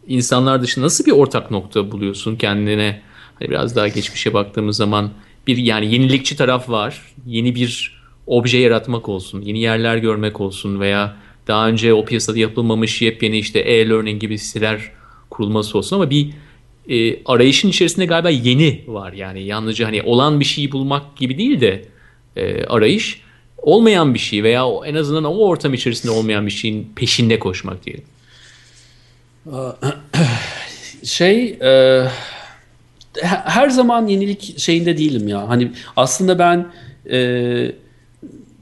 insanlar 0.08 0.62
dışında 0.62 0.86
nasıl 0.86 1.06
bir 1.06 1.12
ortak 1.12 1.52
nokta 1.52 1.92
buluyorsun 1.92 2.36
kendine? 2.36 3.02
Hani 3.40 3.50
biraz 3.50 3.76
daha 3.76 3.88
geçmişe 3.88 4.34
baktığımız 4.34 4.78
zaman 4.78 5.12
bir 5.48 5.58
yani 5.58 5.94
yenilikçi 5.94 6.38
taraf 6.38 6.70
var. 6.70 7.02
Yeni 7.26 7.56
bir 7.56 8.02
obje 8.28 8.58
yaratmak 8.58 9.10
olsun, 9.10 9.42
yeni 9.42 9.60
yerler 9.60 9.98
görmek 9.98 10.42
olsun 10.42 10.80
veya 10.80 11.16
daha 11.48 11.68
önce 11.68 11.94
o 11.94 12.06
piyasada 12.06 12.40
yapılmamış 12.40 13.02
yepyeni 13.02 13.38
işte 13.38 13.60
e-learning 13.60 14.22
gibi 14.22 14.38
siteler 14.38 14.92
kurulması 15.30 15.78
olsun 15.78 15.96
ama 15.96 16.10
bir 16.10 16.30
e, 16.90 17.24
arayışın 17.26 17.70
içerisinde 17.70 18.06
galiba 18.06 18.30
yeni 18.30 18.84
var 18.88 19.14
yani 19.14 19.44
yalnızca 19.44 19.88
hani 19.88 20.02
olan 20.02 20.40
bir 20.40 20.46
şeyi 20.46 20.72
bulmak 20.72 21.18
gibi 21.18 21.38
değil 21.38 21.62
de 21.62 21.86
e, 22.36 22.66
arayış 22.66 23.22
olmayan 23.66 24.14
bir 24.14 24.20
şey 24.20 24.44
veya 24.44 24.66
en 24.86 24.96
azından 24.96 25.24
o 25.24 25.38
ortam 25.38 25.74
içerisinde 25.74 26.12
olmayan 26.12 26.46
bir 26.46 26.52
şeyin 26.52 26.92
peşinde 26.96 27.40
koşmak 27.40 27.86
diyelim. 27.86 28.04
Şey 31.04 31.46
e, 31.62 32.04
he- 33.22 33.42
her 33.46 33.70
zaman 33.70 34.08
yenilik 34.08 34.60
şeyinde 34.60 34.98
değilim 34.98 35.28
ya. 35.28 35.50
Hani 35.50 35.72
aslında 35.96 36.40
ben 36.40 36.68
e, 37.12 37.18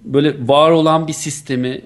böyle 0.03 0.47
var 0.47 0.71
olan 0.71 1.07
bir 1.07 1.13
sistemi 1.13 1.81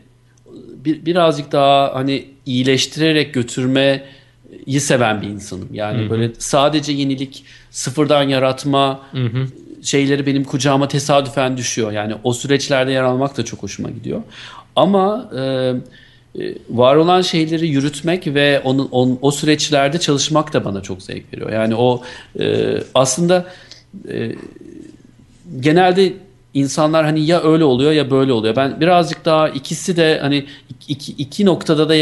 bir, 0.85 1.05
birazcık 1.05 1.51
daha 1.51 1.95
hani 1.95 2.25
iyileştirerek 2.45 3.33
götürmeyi 3.33 4.01
seven 4.79 5.21
bir 5.21 5.27
insanım. 5.27 5.69
Yani 5.73 6.09
böyle 6.09 6.31
sadece 6.37 6.91
yenilik, 6.93 7.43
sıfırdan 7.71 8.23
yaratma 8.23 9.01
şeyleri 9.87 10.25
benim 10.25 10.43
kucağıma 10.43 10.87
tesadüfen 10.87 11.57
düşüyor. 11.57 11.91
Yani 11.91 12.15
o 12.23 12.33
süreçlerde 12.33 12.91
yer 12.91 13.03
almak 13.03 13.37
da 13.37 13.45
çok 13.45 13.63
hoşuma 13.63 13.89
gidiyor. 13.89 14.21
Ama 14.75 15.29
e, 15.37 15.41
e, 15.41 16.55
var 16.69 16.95
olan 16.95 17.21
şeyleri 17.21 17.67
yürütmek 17.67 18.27
ve 18.27 18.61
onun, 18.63 18.87
on- 18.91 19.19
o 19.21 19.31
süreçlerde 19.31 19.99
çalışmak 19.99 20.53
da 20.53 20.65
bana 20.65 20.81
çok 20.81 21.01
zevk 21.01 21.33
veriyor. 21.33 21.51
Yani 21.51 21.75
o 21.75 22.01
e, 22.39 22.77
aslında 22.93 23.45
e, 24.09 24.31
genelde 25.59 26.13
insanlar 26.59 27.05
hani 27.05 27.25
ya 27.25 27.43
öyle 27.43 27.63
oluyor 27.63 27.91
ya 27.91 28.11
böyle 28.11 28.31
oluyor. 28.31 28.55
Ben 28.55 28.81
birazcık 28.81 29.25
daha 29.25 29.49
ikisi 29.49 29.97
de 29.97 30.19
hani 30.21 30.45
iki, 30.87 31.11
iki 31.11 31.45
noktada 31.45 31.89
da 31.89 31.93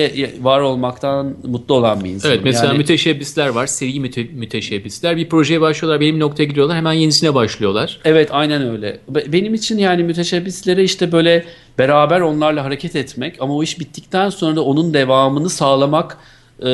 var 0.42 0.60
olmaktan 0.60 1.36
mutlu 1.44 1.76
olan 1.76 2.04
bir 2.04 2.10
insanım. 2.10 2.36
Evet 2.36 2.46
mesela 2.46 2.66
yani, 2.66 2.78
müteşebbisler 2.78 3.48
var. 3.48 3.68
Seri 3.68 4.00
müte, 4.00 4.24
müteşebbisler. 4.24 5.18
Bir 5.18 5.30
projeye 5.30 5.62
başlıyorlar. 5.62 6.02
Benim 6.02 6.20
noktaya 6.20 6.44
gidiyorlar. 6.44 6.78
Hemen 6.78 6.94
yenisine 6.94 7.34
başlıyorlar. 7.34 8.00
Evet 8.06 8.30
aynen 8.32 8.70
öyle. 8.70 9.00
Benim 9.10 9.54
için 9.54 9.78
yani 9.78 10.04
müteşebbislere 10.04 10.84
işte 10.84 11.12
böyle 11.12 11.46
beraber 11.78 12.22
onlarla 12.22 12.64
hareket 12.64 12.96
etmek 12.96 13.36
ama 13.40 13.56
o 13.56 13.64
iş 13.64 13.80
bittikten 13.80 14.30
sonra 14.30 14.56
da 14.56 14.62
onun 14.64 14.94
devamını 14.94 15.50
sağlamak 15.50 16.18
e, 16.66 16.68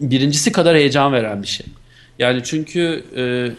birincisi 0.00 0.52
kadar 0.52 0.76
heyecan 0.76 1.12
veren 1.12 1.42
bir 1.42 1.48
şey. 1.48 1.66
Yani 2.18 2.40
çünkü 2.44 3.04
e, 3.16 3.50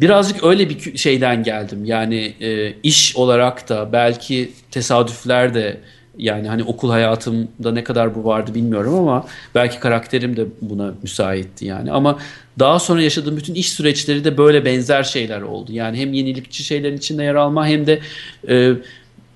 birazcık 0.00 0.44
öyle 0.44 0.68
bir 0.68 0.98
şeyden 0.98 1.42
geldim. 1.42 1.84
Yani 1.84 2.34
e, 2.40 2.72
iş 2.82 3.16
olarak 3.16 3.68
da 3.68 3.92
belki 3.92 4.50
tesadüfler 4.70 5.54
de 5.54 5.80
yani 6.18 6.48
hani 6.48 6.64
okul 6.64 6.90
hayatımda 6.90 7.72
ne 7.72 7.84
kadar 7.84 8.14
bu 8.14 8.24
vardı 8.24 8.54
bilmiyorum 8.54 8.94
ama 8.94 9.26
belki 9.54 9.80
karakterim 9.80 10.36
de 10.36 10.46
buna 10.60 10.94
müsaitti 11.02 11.66
yani. 11.66 11.92
Ama 11.92 12.18
daha 12.58 12.78
sonra 12.78 13.02
yaşadığım 13.02 13.36
bütün 13.36 13.54
iş 13.54 13.72
süreçleri 13.72 14.24
de 14.24 14.38
böyle 14.38 14.64
benzer 14.64 15.02
şeyler 15.02 15.42
oldu. 15.42 15.72
Yani 15.72 15.98
hem 15.98 16.12
yenilikçi 16.12 16.64
şeylerin 16.64 16.96
içinde 16.96 17.22
yer 17.24 17.34
alma 17.34 17.66
hem 17.66 17.86
de 17.86 18.00
e, 18.48 18.72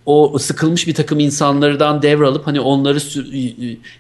o 0.07 0.39
sıkılmış 0.39 0.87
bir 0.87 0.95
takım 0.95 1.21
insanlardan 1.21 2.03
devralıp 2.03 2.47
hani 2.47 2.61
onları 2.61 2.99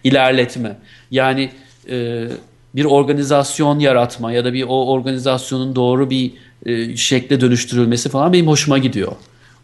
ilerletme. 0.04 0.76
Yani 1.10 1.50
e, 1.90 2.28
bir 2.74 2.84
organizasyon 2.84 3.78
yaratma 3.78 4.32
ya 4.32 4.44
da 4.44 4.52
bir 4.52 4.62
o 4.62 4.86
organizasyonun 4.86 5.76
doğru 5.76 6.10
bir 6.10 6.32
e, 6.66 6.96
şekle 6.96 7.40
dönüştürülmesi 7.40 8.08
falan 8.08 8.32
benim 8.32 8.46
hoşuma 8.46 8.78
gidiyor. 8.78 9.12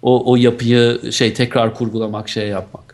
O, 0.03 0.33
o 0.33 0.37
yapıyı 0.37 1.13
şey 1.13 1.35
tekrar 1.35 1.75
kurgulamak, 1.75 2.29
şey 2.29 2.49
yapmak. 2.49 2.91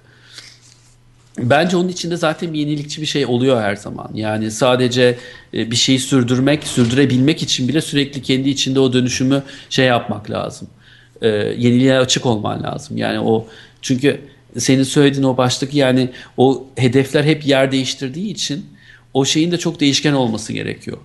Bence 1.38 1.76
onun 1.76 1.88
içinde 1.88 2.16
zaten 2.16 2.54
yenilikçi 2.54 3.00
bir 3.00 3.06
şey 3.06 3.26
oluyor 3.26 3.60
her 3.60 3.76
zaman. 3.76 4.10
Yani 4.14 4.50
sadece 4.50 5.18
e, 5.54 5.70
bir 5.70 5.76
şeyi 5.76 5.98
sürdürmek, 5.98 6.64
sürdürebilmek 6.64 7.42
için 7.42 7.68
bile 7.68 7.80
sürekli 7.80 8.22
kendi 8.22 8.48
içinde 8.48 8.80
o 8.80 8.92
dönüşümü 8.92 9.42
şey 9.70 9.86
yapmak 9.86 10.30
lazım. 10.30 10.68
E, 11.22 11.28
yeniliğe 11.28 11.98
açık 11.98 12.26
olman 12.26 12.62
lazım. 12.62 12.96
Yani 12.96 13.20
o 13.20 13.46
çünkü 13.82 14.20
senin 14.58 14.82
söylediğin 14.82 15.24
o 15.24 15.36
baştaki 15.36 15.78
yani 15.78 16.10
o 16.36 16.66
hedefler 16.76 17.24
hep 17.24 17.46
yer 17.46 17.72
değiştirdiği 17.72 18.30
için 18.30 18.66
o 19.14 19.24
şeyin 19.24 19.52
de 19.52 19.58
çok 19.58 19.80
değişken 19.80 20.12
olması 20.12 20.52
gerekiyor 20.52 20.98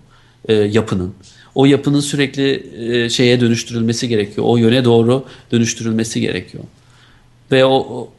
e, 0.47 0.53
yapının. 0.53 1.13
O 1.55 1.65
yapının 1.65 1.99
sürekli 1.99 2.63
e, 3.03 3.09
şeye 3.09 3.41
dönüştürülmesi 3.41 4.07
gerekiyor. 4.07 4.47
O 4.49 4.57
yöne 4.57 4.85
doğru 4.85 5.25
dönüştürülmesi 5.51 6.21
gerekiyor. 6.21 6.63
Ve 7.51 7.65
o, 7.65 7.71
o 7.71 8.09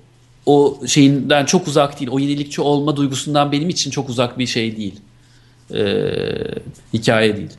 o 0.47 0.81
şeyinden 0.87 1.45
çok 1.45 1.69
uzak 1.69 2.01
değil. 2.01 2.11
O 2.11 2.19
yenilikçi 2.19 2.61
olma 2.61 2.97
duygusundan 2.97 3.53
benim 3.53 3.69
için 3.69 3.91
çok 3.91 4.09
uzak 4.09 4.39
bir 4.39 4.47
şey 4.47 4.77
değil. 4.77 5.01
Ee, 5.75 6.15
hikaye 6.93 7.37
değil. 7.37 7.51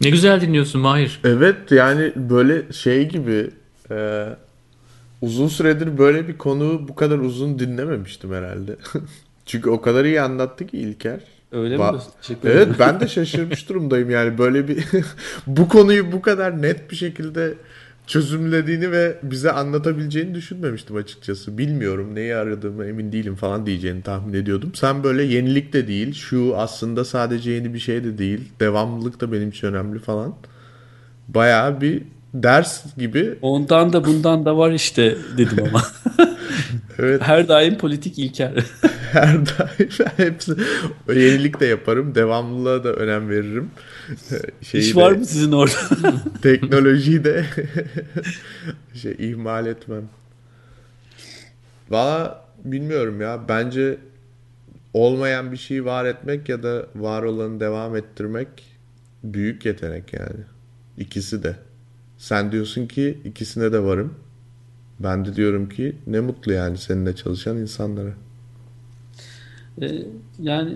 ne 0.00 0.10
güzel 0.10 0.40
dinliyorsun 0.40 0.80
Mahir. 0.80 1.20
Evet 1.24 1.72
yani 1.72 2.12
böyle 2.16 2.72
şey 2.72 3.08
gibi 3.08 3.50
e, 3.90 4.26
uzun 5.20 5.48
süredir 5.48 5.98
böyle 5.98 6.28
bir 6.28 6.38
konuyu 6.38 6.88
bu 6.88 6.94
kadar 6.94 7.18
uzun 7.18 7.58
dinlememiştim 7.58 8.32
herhalde. 8.32 8.76
Çünkü 9.46 9.70
o 9.70 9.80
kadar 9.80 10.04
iyi 10.04 10.20
anlattı 10.20 10.66
ki 10.66 10.78
İlker. 10.78 11.20
Öyle 11.52 11.74
ba- 11.74 11.92
mi? 11.92 11.98
Teşekkür 12.22 12.48
evet 12.48 12.68
ben 12.78 13.00
de 13.00 13.08
şaşırmış 13.08 13.68
durumdayım 13.68 14.10
yani 14.10 14.38
böyle 14.38 14.68
bir 14.68 14.84
bu 15.46 15.68
konuyu 15.68 16.12
bu 16.12 16.22
kadar 16.22 16.62
net 16.62 16.90
bir 16.90 16.96
şekilde 16.96 17.54
çözümlediğini 18.06 18.92
ve 18.92 19.16
bize 19.22 19.52
anlatabileceğini 19.52 20.34
düşünmemiştim 20.34 20.96
açıkçası. 20.96 21.58
Bilmiyorum 21.58 22.14
neyi 22.14 22.34
aradığımı 22.36 22.86
emin 22.86 23.12
değilim 23.12 23.34
falan 23.36 23.66
diyeceğini 23.66 24.02
tahmin 24.02 24.34
ediyordum. 24.34 24.72
Sen 24.74 25.04
böyle 25.04 25.22
yenilik 25.22 25.72
de 25.72 25.88
değil, 25.88 26.14
şu 26.14 26.54
aslında 26.56 27.04
sadece 27.04 27.50
yeni 27.50 27.74
bir 27.74 27.78
şey 27.78 28.04
de 28.04 28.18
değil, 28.18 28.40
devamlılık 28.60 29.20
da 29.20 29.32
benim 29.32 29.48
için 29.48 29.66
önemli 29.66 29.98
falan. 29.98 30.34
Bayağı 31.28 31.80
bir 31.80 32.02
ders 32.34 32.96
gibi. 32.96 33.34
Ondan 33.42 33.92
da 33.92 34.04
bundan 34.04 34.44
da 34.44 34.56
var 34.56 34.72
işte 34.72 35.16
dedim 35.38 35.64
ama. 35.68 35.82
evet. 37.00 37.22
Her 37.22 37.48
daim 37.48 37.78
politik 37.78 38.18
ilker. 38.18 38.52
Her 39.12 39.34
daim 39.46 39.90
hepsi 40.16 40.52
yenilik 41.08 41.60
de 41.60 41.66
yaparım. 41.66 42.14
Devamlılığa 42.14 42.84
da 42.84 42.92
önem 42.92 43.28
veririm. 43.28 43.70
Şeyi 44.62 44.82
İş 44.82 44.96
var 44.96 45.14
de, 45.14 45.18
mı 45.18 45.26
sizin 45.26 45.52
orada? 45.52 45.74
teknolojiyi 46.42 47.24
de 47.24 47.44
şey 48.94 49.16
ihmal 49.18 49.66
etmem. 49.66 50.08
Valla 51.90 52.44
bilmiyorum 52.64 53.20
ya. 53.20 53.48
Bence 53.48 53.98
olmayan 54.94 55.52
bir 55.52 55.56
şeyi 55.56 55.84
var 55.84 56.04
etmek 56.04 56.48
ya 56.48 56.62
da 56.62 56.86
var 56.94 57.22
olanı 57.22 57.60
devam 57.60 57.96
ettirmek 57.96 58.48
büyük 59.24 59.66
yetenek 59.66 60.12
yani. 60.12 60.40
İkisi 60.98 61.42
de. 61.42 61.56
Sen 62.18 62.52
diyorsun 62.52 62.86
ki 62.86 63.18
ikisine 63.24 63.72
de 63.72 63.82
varım. 63.82 64.14
Ben 65.00 65.24
de 65.24 65.36
diyorum 65.36 65.68
ki 65.68 65.96
ne 66.06 66.20
mutlu 66.20 66.52
yani 66.52 66.78
seninle 66.78 67.16
çalışan 67.16 67.56
insanlara. 67.56 68.10
Ee, 69.82 69.88
yani 70.42 70.70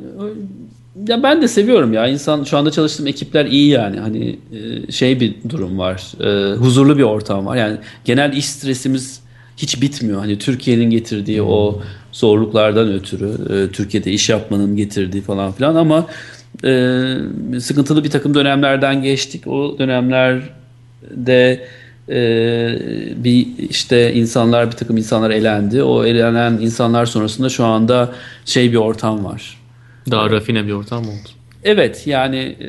ya 1.09 1.23
ben 1.23 1.43
de 1.43 1.49
seviyorum 1.49 1.93
ya. 1.93 2.07
İnsan 2.07 2.45
şu 2.45 2.59
anda 2.59 2.71
çalıştığım 2.71 3.07
ekipler 3.07 3.47
iyi 3.47 3.69
yani. 3.69 4.01
Hani 4.01 4.39
e, 4.53 4.93
şey 4.93 5.21
bir 5.21 5.35
durum 5.49 5.79
var 5.79 6.13
e, 6.21 6.55
huzurlu 6.57 6.99
bir 6.99 7.03
ortam 7.03 7.47
var. 7.47 7.57
Yani 7.57 7.79
genel 8.05 8.33
iş 8.33 8.47
stresimiz 8.47 9.21
hiç 9.57 9.83
bitmiyor. 9.83 10.19
Hani 10.19 10.39
Türkiye'nin 10.39 10.91
getirdiği 10.91 11.43
o 11.43 11.83
zorluklardan 12.13 12.93
ötürü 12.93 13.31
e, 13.51 13.73
Türkiye'de 13.73 14.13
iş 14.13 14.29
yapmanın 14.29 14.77
getirdiği 14.77 15.23
falan 15.23 15.53
filan. 15.53 15.75
Ama 15.75 16.07
sıkıntılı 17.61 18.05
bir 18.05 18.11
takım 18.11 18.35
dönemlerden 18.35 19.03
geçtik. 19.03 19.47
O 19.47 19.79
dönemlerde 19.79 21.67
ee, 22.09 22.79
bir 23.17 23.47
işte 23.71 24.15
insanlar 24.15 24.67
bir 24.67 24.77
takım 24.77 24.97
insanlar 24.97 25.31
elendi. 25.31 25.83
O 25.83 26.05
elenen 26.05 26.53
insanlar 26.53 27.07
sonrasında 27.07 27.49
şu 27.49 27.65
anda 27.65 28.13
şey 28.45 28.73
bir 28.73 28.77
ortam 28.77 29.25
var. 29.25 29.59
Daha 30.11 30.31
rafine 30.31 30.67
bir 30.67 30.73
ortam 30.73 31.03
oldu. 31.03 31.29
Evet 31.65 32.07
yani 32.07 32.37
e, 32.37 32.69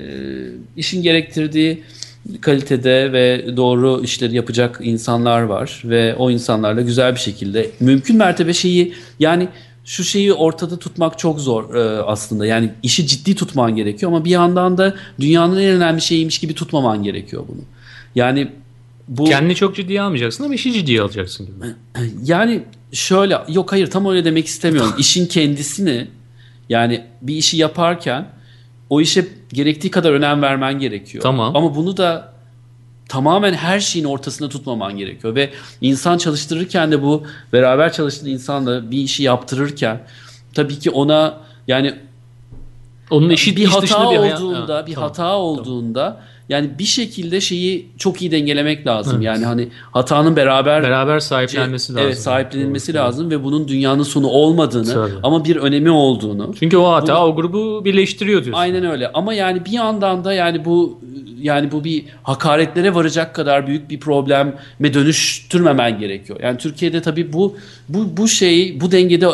işin 0.78 1.02
gerektirdiği 1.02 1.84
kalitede 2.42 3.14
ve 3.14 3.58
doğru 3.58 4.04
işleri 4.04 4.36
yapacak 4.36 4.80
insanlar 4.84 5.42
var 5.42 5.82
ve 5.86 6.16
o 6.16 6.32
insanlarla 6.32 6.82
güzel 6.82 7.16
bir 7.16 7.20
şekilde 7.20 7.70
mümkün 7.80 8.18
mertebe 8.18 8.54
şeyi 8.54 8.94
yani 9.20 9.48
şu 9.86 10.04
şeyi 10.04 10.34
ortada 10.34 10.80
tutmak 10.80 11.20
çok 11.20 11.40
zor 11.40 11.76
e, 11.76 12.02
aslında. 12.02 12.46
Yani 12.46 12.72
işi 12.84 13.08
ciddi 13.08 13.36
tutman 13.36 13.76
gerekiyor 13.76 14.12
ama 14.12 14.26
bir 14.26 14.30
yandan 14.30 14.78
da 14.78 14.96
dünyanın 15.20 15.58
en 15.58 15.72
önemli 15.72 16.02
şeyiymiş 16.02 16.40
gibi 16.40 16.54
tutmaman 16.54 17.04
gerekiyor 17.04 17.44
bunu. 17.48 17.62
Yani 18.16 18.48
bu 19.08 19.26
kendini 19.26 19.56
çok 19.56 19.76
ciddiye 19.76 20.02
almayacaksın 20.02 20.44
ama 20.44 20.54
işi 20.56 20.74
ciddiye 20.74 21.02
alacaksın 21.02 21.46
gibi. 21.46 21.66
Yani 22.24 22.64
şöyle 22.92 23.38
yok 23.48 23.72
hayır 23.72 23.92
tam 23.92 24.06
öyle 24.06 24.26
demek 24.26 24.46
istemiyorum. 24.46 24.94
İşin 24.98 25.26
kendisini 25.26 26.08
yani 26.70 27.06
bir 27.22 27.36
işi 27.36 27.58
yaparken 27.58 28.28
o 28.90 29.02
işe 29.02 29.28
gerektiği 29.54 29.92
kadar 29.92 30.12
önem 30.12 30.42
vermen 30.42 30.80
gerekiyor. 30.80 31.24
Tamam. 31.24 31.56
Ama 31.56 31.76
bunu 31.76 31.98
da 31.98 32.34
tamamen 33.10 33.54
her 33.54 33.80
şeyin 33.80 34.06
ortasında 34.06 34.50
tutmaman 34.50 34.98
gerekiyor 34.98 35.36
ve 35.36 35.50
insan 35.82 36.18
çalıştırırken 36.18 36.92
de 36.92 37.02
bu 37.02 37.24
beraber 37.54 37.94
çalıştığın 37.94 38.30
insanla 38.30 38.92
bir 38.92 38.98
işi 38.98 39.24
yaptırırken 39.24 40.02
tabii 40.54 40.80
ki 40.80 40.92
ona 40.92 41.38
yani 41.68 41.96
onun 43.12 43.30
işi 43.30 43.56
bir 43.56 43.66
hata 43.66 44.12
bir 44.12 44.18
olduğunda, 44.18 44.74
hayat... 44.74 44.88
bir 44.88 44.94
tamam, 44.94 45.10
hata 45.10 45.36
olduğunda 45.36 46.04
tamam 46.04 46.22
yani 46.50 46.70
bir 46.80 46.84
şekilde 46.84 47.42
şeyi 47.42 47.88
çok 47.98 48.22
iyi 48.22 48.32
dengelemek 48.32 48.88
lazım. 48.88 49.14
Evet. 49.16 49.26
Yani 49.26 49.46
hani 49.46 49.68
hatanın 49.92 50.36
beraber 50.36 50.84
beraber 50.84 51.20
sahiplenmesi 51.20 51.94
lazım. 51.94 52.06
Evet, 52.06 52.20
sahiplenilmesi 52.20 52.94
Doğru. 52.94 53.02
lazım 53.02 53.32
ve 53.32 53.44
bunun 53.44 53.68
dünyanın 53.68 54.04
sonu 54.04 54.28
olmadığını 54.28 54.94
Tabii. 54.94 55.12
ama 55.24 55.46
bir 55.46 55.56
önemi 55.56 55.90
olduğunu. 55.90 56.54
Çünkü 56.60 56.78
o 56.78 56.92
hata 56.92 57.16
bunu, 57.16 57.24
o 57.24 57.36
grubu 57.36 57.86
birleştiriyor 57.86 58.44
diyorsun. 58.44 58.62
Aynen 58.62 58.86
öyle. 58.86 59.12
Ama 59.14 59.34
yani 59.34 59.66
bir 59.66 59.72
yandan 59.72 60.24
da 60.24 60.34
yani 60.34 60.66
bu 60.66 61.00
yani 61.46 61.72
bu 61.72 61.84
bir 61.84 62.06
hakaretlere 62.24 62.96
varacak 62.96 63.36
kadar 63.36 63.68
büyük 63.68 63.90
bir 63.90 64.00
probleme 64.00 64.94
dönüştürmemen 64.94 66.00
gerekiyor. 66.00 66.40
Yani 66.44 66.58
Türkiye'de 66.58 67.02
tabii 67.02 67.34
bu 67.34 67.56
bu 67.90 68.18
bu 68.18 68.28
şeyi 68.28 68.82
bu 68.82 68.92
dengede 68.92 69.28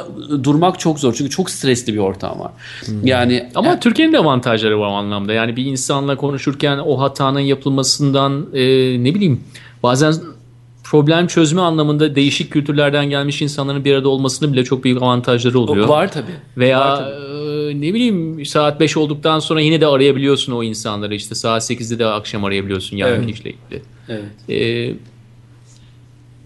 durmak 0.44 0.80
çok 0.80 1.00
zor. 1.00 1.14
Çünkü 1.14 1.30
çok 1.30 1.50
stresli 1.50 1.94
bir 1.94 1.98
ortam 1.98 2.40
var. 2.40 2.52
Hmm. 2.86 3.08
Yani 3.08 3.50
ama 3.56 3.68
yani, 3.68 3.80
Türkiye'nin 3.80 4.14
de 4.14 4.20
avantajları 4.20 4.80
var 4.80 4.88
o 4.88 4.92
anlamda. 4.92 5.34
Yani 5.34 5.56
bir 5.56 5.66
insanla 5.66 6.16
konuşurken 6.16 6.78
o 6.78 7.00
hatanın 7.00 7.40
yapılmasından 7.40 8.48
e, 8.54 8.64
ne 9.04 9.16
bileyim 9.16 9.44
bazen 9.84 10.14
problem 10.92 11.28
çözme 11.28 11.62
anlamında 11.62 12.16
değişik 12.16 12.52
kültürlerden 12.52 13.10
gelmiş 13.10 13.42
insanların 13.42 13.86
bir 13.86 13.94
arada 13.94 14.10
olmasının 14.10 14.54
bile 14.54 14.64
çok 14.64 14.84
büyük 14.84 15.02
avantajları 15.02 15.60
oluyor. 15.60 15.88
Var 15.88 16.12
tabii. 16.12 16.32
Veya 16.58 16.80
var 16.80 16.98
tabii. 16.98 17.72
E, 17.72 17.82
ne 17.82 17.94
bileyim 17.94 18.46
saat 18.46 18.80
5 18.80 18.98
olduktan 18.98 19.40
sonra 19.40 19.62
yine 19.62 19.82
de 19.82 19.88
arayabiliyorsun 19.88 20.54
o 20.54 20.64
insanları. 20.64 21.16
İşte 21.16 21.36
saat 21.36 21.72
8'de 21.72 22.00
de 22.00 22.06
akşam 22.06 22.44
arayabiliyorsun 22.44 22.98
yarın 22.98 23.24
Evet. 23.24 23.30
işle 23.30 23.50
ilgili. 23.50 23.82
Evet. 24.10 24.50
Ee, 24.50 24.94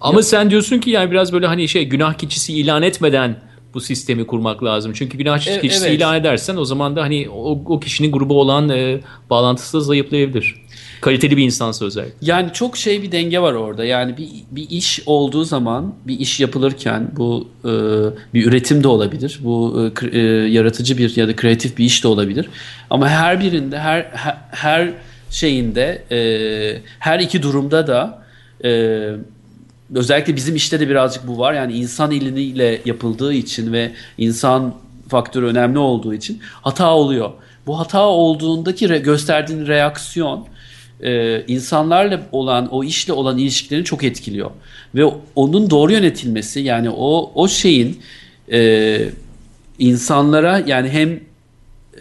ama 0.02 0.22
sen 0.22 0.50
diyorsun 0.50 0.80
ki 0.80 0.90
yani 0.90 1.12
biraz 1.12 1.34
böyle 1.34 1.48
hani 1.48 1.68
şey 1.68 1.86
günah 1.86 2.14
keçisi 2.14 2.54
ilan 2.54 2.84
etmeden 2.84 3.40
bu 3.74 3.82
sistemi 3.82 4.28
kurmak 4.28 4.64
lazım. 4.64 4.94
Çünkü 4.96 5.18
günah 5.18 5.48
E- 5.48 5.62
keçisi 5.62 5.88
evet. 5.88 5.98
ilan 5.98 6.16
edersen 6.16 6.56
o 6.56 6.66
zaman 6.66 6.96
da 6.96 7.02
hani 7.02 7.30
o, 7.30 7.62
o 7.66 7.80
kişinin 7.80 8.12
grubu 8.12 8.42
olan 8.42 8.70
e, 8.70 9.00
bağlantısı 9.30 9.78
da 9.78 9.82
zayıflayabilir. 9.82 10.65
Kaliteli 11.06 11.38
bir 11.38 11.44
insansa 11.44 11.86
özellikle. 11.86 12.18
Yani 12.22 12.54
çok 12.54 12.78
şey 12.78 13.04
bir 13.04 13.12
denge 13.12 13.40
var 13.40 13.54
orada. 13.54 13.86
Yani 13.86 14.18
bir, 14.18 14.30
bir 14.52 14.70
iş 14.70 15.02
olduğu 15.06 15.44
zaman, 15.44 15.94
bir 16.08 16.20
iş 16.20 16.40
yapılırken 16.40 17.12
bu 17.18 17.48
e, 17.64 17.70
bir 18.34 18.46
üretim 18.46 18.84
de 18.84 18.88
olabilir. 18.88 19.40
Bu 19.44 19.82
e, 20.02 20.18
e, 20.18 20.22
yaratıcı 20.48 20.98
bir 20.98 21.16
ya 21.16 21.28
da 21.28 21.36
kreatif 21.36 21.78
bir 21.78 21.86
iş 21.86 22.04
de 22.04 22.08
olabilir. 22.08 22.50
Ama 22.90 23.10
her 23.10 23.40
birinde, 23.40 23.80
her 23.80 24.02
her, 24.14 24.38
her 24.52 24.94
şeyinde, 25.32 26.04
e, 26.12 26.82
her 27.00 27.20
iki 27.20 27.44
durumda 27.44 27.88
da 27.88 28.24
e, 28.64 28.70
özellikle 29.96 30.36
bizim 30.36 30.56
işte 30.56 30.80
de 30.80 30.90
birazcık 30.90 31.28
bu 31.28 31.38
var. 31.38 31.54
Yani 31.54 31.74
insan 31.74 32.12
eliyle 32.12 32.82
yapıldığı 32.86 33.34
için 33.34 33.74
ve 33.74 33.92
insan 34.18 34.74
faktörü 35.08 35.46
önemli 35.46 35.80
olduğu 35.80 36.14
için 36.14 36.40
hata 36.62 36.94
oluyor. 36.94 37.32
Bu 37.68 37.80
hata 37.80 38.02
olduğundaki 38.02 38.86
re- 38.86 39.04
gösterdiğin 39.04 39.68
reaksiyon 39.68 40.48
e, 41.04 41.44
insanlarla 41.48 42.28
olan 42.32 42.68
o 42.74 42.84
işle 42.84 43.14
olan 43.14 43.38
ilişkilerini 43.38 43.86
çok 43.86 44.04
etkiliyor. 44.04 44.52
Ve 44.96 45.06
onun 45.36 45.70
doğru 45.70 45.92
yönetilmesi 45.92 46.60
yani 46.60 46.90
o 46.90 47.32
o 47.36 47.48
şeyin 47.48 48.00
e, 48.52 49.00
insanlara 49.80 50.64
yani 50.68 50.90
hem 50.90 51.20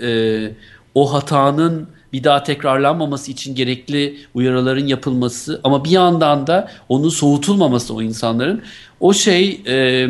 e, 0.09 0.51
o 0.95 1.13
hatanın 1.13 1.89
bir 2.13 2.25
daha 2.25 2.43
tekrarlanmaması 2.43 3.33
için 3.33 3.55
gerekli 3.55 4.17
uyarıların 4.35 4.87
yapılması 4.87 5.61
ama 5.65 5.85
bir 5.85 5.91
yandan 5.91 6.47
da 6.47 6.71
onun 6.89 7.09
soğutulmaması 7.09 7.95
o 7.95 8.03
insanların 8.03 8.63
o 9.01 9.13
şey 9.13 9.61
e, 9.67 10.09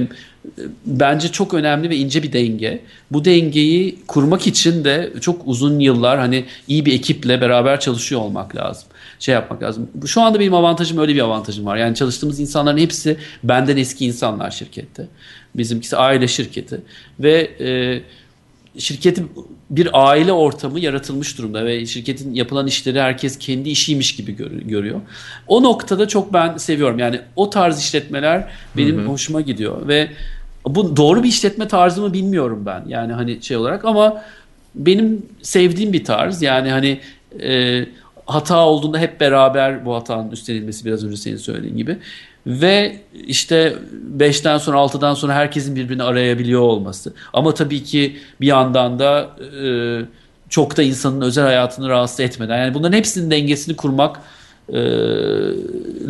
bence 0.86 1.28
çok 1.28 1.54
önemli 1.54 1.90
ve 1.90 1.96
ince 1.96 2.22
bir 2.22 2.32
denge. 2.32 2.80
Bu 3.10 3.24
dengeyi 3.24 3.98
kurmak 4.06 4.46
için 4.46 4.84
de 4.84 5.12
çok 5.20 5.42
uzun 5.44 5.78
yıllar 5.78 6.18
hani 6.18 6.44
iyi 6.68 6.86
bir 6.86 6.94
ekiple 6.94 7.40
beraber 7.40 7.80
çalışıyor 7.80 8.20
olmak 8.20 8.56
lazım. 8.56 8.88
Şey 9.18 9.34
yapmak 9.34 9.62
lazım. 9.62 9.90
Şu 10.06 10.20
anda 10.20 10.40
benim 10.40 10.54
avantajım 10.54 10.98
öyle 10.98 11.14
bir 11.14 11.20
avantajım 11.20 11.66
var. 11.66 11.76
Yani 11.76 11.94
çalıştığımız 11.94 12.40
insanların 12.40 12.78
hepsi 12.78 13.16
benden 13.44 13.76
eski 13.76 14.06
insanlar 14.06 14.50
şirkette. 14.50 15.06
Bizimkisi 15.54 15.96
aile 15.96 16.28
şirketi 16.28 16.80
ve 17.20 17.50
e, 17.60 18.00
şirketin 18.78 19.30
bir 19.70 19.88
aile 19.92 20.32
ortamı 20.32 20.80
yaratılmış 20.80 21.38
durumda 21.38 21.64
ve 21.64 21.86
şirketin 21.86 22.34
yapılan 22.34 22.66
işleri 22.66 23.00
herkes 23.00 23.38
kendi 23.38 23.70
işiymiş 23.70 24.16
gibi 24.16 24.36
gör- 24.36 24.50
görüyor. 24.50 25.00
O 25.48 25.62
noktada 25.62 26.08
çok 26.08 26.32
ben 26.32 26.56
seviyorum. 26.56 26.98
Yani 26.98 27.20
o 27.36 27.50
tarz 27.50 27.80
işletmeler 27.80 28.48
benim 28.76 29.08
hoşuma 29.08 29.40
gidiyor 29.40 29.88
ve 29.88 30.08
bu 30.68 30.96
doğru 30.96 31.22
bir 31.22 31.28
işletme 31.28 31.68
tarzı 31.68 32.00
mı 32.02 32.12
bilmiyorum 32.12 32.62
ben. 32.66 32.84
Yani 32.88 33.12
hani 33.12 33.42
şey 33.42 33.56
olarak 33.56 33.84
ama 33.84 34.22
benim 34.74 35.26
sevdiğim 35.42 35.92
bir 35.92 36.04
tarz. 36.04 36.42
Yani 36.42 36.70
hani 36.70 37.00
e, 37.42 37.84
hata 38.26 38.66
olduğunda 38.66 38.98
hep 38.98 39.20
beraber 39.20 39.86
bu 39.86 39.94
hatanın 39.94 40.30
üstlenilmesi 40.30 40.84
biraz 40.84 41.04
önce 41.04 41.16
senin 41.16 41.36
söylediğin 41.36 41.76
gibi. 41.76 41.96
Ve 42.46 43.00
işte 43.26 43.74
5'ten 44.18 44.58
sonra 44.58 44.76
6'dan 44.76 45.14
sonra 45.14 45.34
herkesin 45.34 45.76
birbirini 45.76 46.02
arayabiliyor 46.02 46.60
olması. 46.60 47.12
Ama 47.32 47.54
tabii 47.54 47.82
ki 47.82 48.16
bir 48.40 48.46
yandan 48.46 48.98
da 48.98 49.30
e, 49.64 49.68
çok 50.48 50.76
da 50.76 50.82
insanın 50.82 51.20
özel 51.20 51.44
hayatını 51.44 51.88
rahatsız 51.88 52.20
etmeden. 52.20 52.58
Yani 52.58 52.74
bunların 52.74 52.96
hepsinin 52.96 53.30
dengesini 53.30 53.76
kurmak 53.76 54.20
e, 54.68 54.80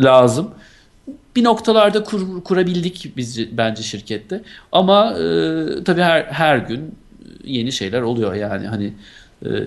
lazım. 0.03 0.51
Bir 1.35 1.43
noktalarda 1.43 2.03
kur- 2.03 2.43
kurabildik 2.43 3.13
biz 3.17 3.57
bence 3.57 3.83
şirkette. 3.83 4.41
Ama 4.71 5.11
e, 5.11 5.83
tabii 5.83 6.01
her 6.01 6.23
her 6.23 6.57
gün 6.57 6.95
yeni 7.43 7.71
şeyler 7.71 8.01
oluyor 8.01 8.33
yani 8.33 8.67
hani 8.67 8.93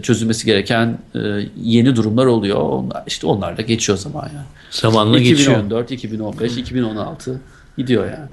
çözülmesi 0.03 0.47
gereken 0.47 0.99
e, 1.15 1.19
yeni 1.63 1.97
durumlar 1.97 2.27
oluyor. 2.27 2.61
Onlar 2.61 3.03
işte 3.07 3.27
onlar 3.27 3.57
da 3.57 3.63
geçiyor 3.63 3.99
zaman 3.99 4.27
yani. 4.35 4.47
Zamanla 4.71 5.19
geçiyor. 5.19 5.59
2014, 5.59 5.91
2015, 5.91 6.57
2016 6.57 7.41
gidiyor 7.77 8.05
yani. 8.05 8.29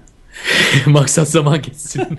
Maksat 0.86 1.30
zaman 1.30 1.62
geçsin. 1.62 2.04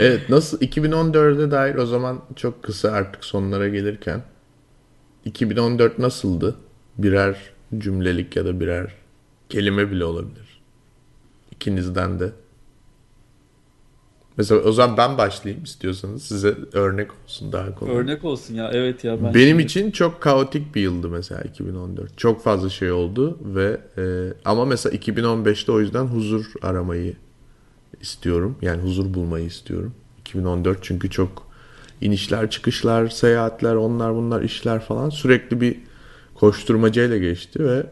Evet 0.00 0.28
nasıl 0.28 0.60
2014'e 0.60 1.50
dair 1.50 1.74
o 1.74 1.86
zaman 1.86 2.20
çok 2.36 2.62
kısa 2.62 2.90
artık 2.90 3.24
sonlara 3.24 3.68
gelirken 3.68 4.22
2014 5.24 5.98
nasıldı? 5.98 6.56
Birer 6.98 7.36
cümlelik 7.78 8.36
ya 8.36 8.44
da 8.44 8.60
birer 8.60 8.92
kelime 9.48 9.90
bile 9.90 10.04
olabilir. 10.04 10.62
İkinizden 11.50 12.20
de. 12.20 12.32
Mesela 14.36 14.60
o 14.60 14.72
zaman 14.72 14.96
ben 14.96 15.18
başlayayım 15.18 15.64
istiyorsanız 15.64 16.22
size 16.22 16.54
örnek 16.72 17.10
olsun 17.24 17.52
daha 17.52 17.74
kolay. 17.74 17.96
Örnek 17.96 18.24
olsun 18.24 18.54
ya 18.54 18.70
evet 18.72 19.04
ya 19.04 19.24
ben 19.24 19.34
Benim 19.34 19.60
için 19.60 19.90
çok 19.90 20.20
kaotik 20.20 20.74
bir 20.74 20.80
yıldı 20.80 21.08
mesela 21.08 21.40
2014. 21.40 22.18
Çok 22.18 22.42
fazla 22.42 22.70
şey 22.70 22.92
oldu 22.92 23.38
ve 23.44 23.80
e, 23.98 24.32
ama 24.44 24.64
mesela 24.64 24.96
2015'te 24.96 25.72
o 25.72 25.80
yüzden 25.80 26.04
huzur 26.04 26.44
aramayı 26.62 27.14
istiyorum. 28.00 28.56
Yani 28.62 28.82
huzur 28.82 29.14
bulmayı 29.14 29.46
istiyorum. 29.46 29.94
2014 30.20 30.78
çünkü 30.82 31.10
çok 31.10 31.46
inişler, 32.00 32.50
çıkışlar, 32.50 33.08
seyahatler, 33.08 33.74
onlar 33.74 34.14
bunlar 34.14 34.42
işler 34.42 34.80
falan 34.80 35.10
sürekli 35.10 35.60
bir 35.60 35.76
koşturmacayla 36.34 37.18
geçti 37.18 37.64
ve 37.64 37.86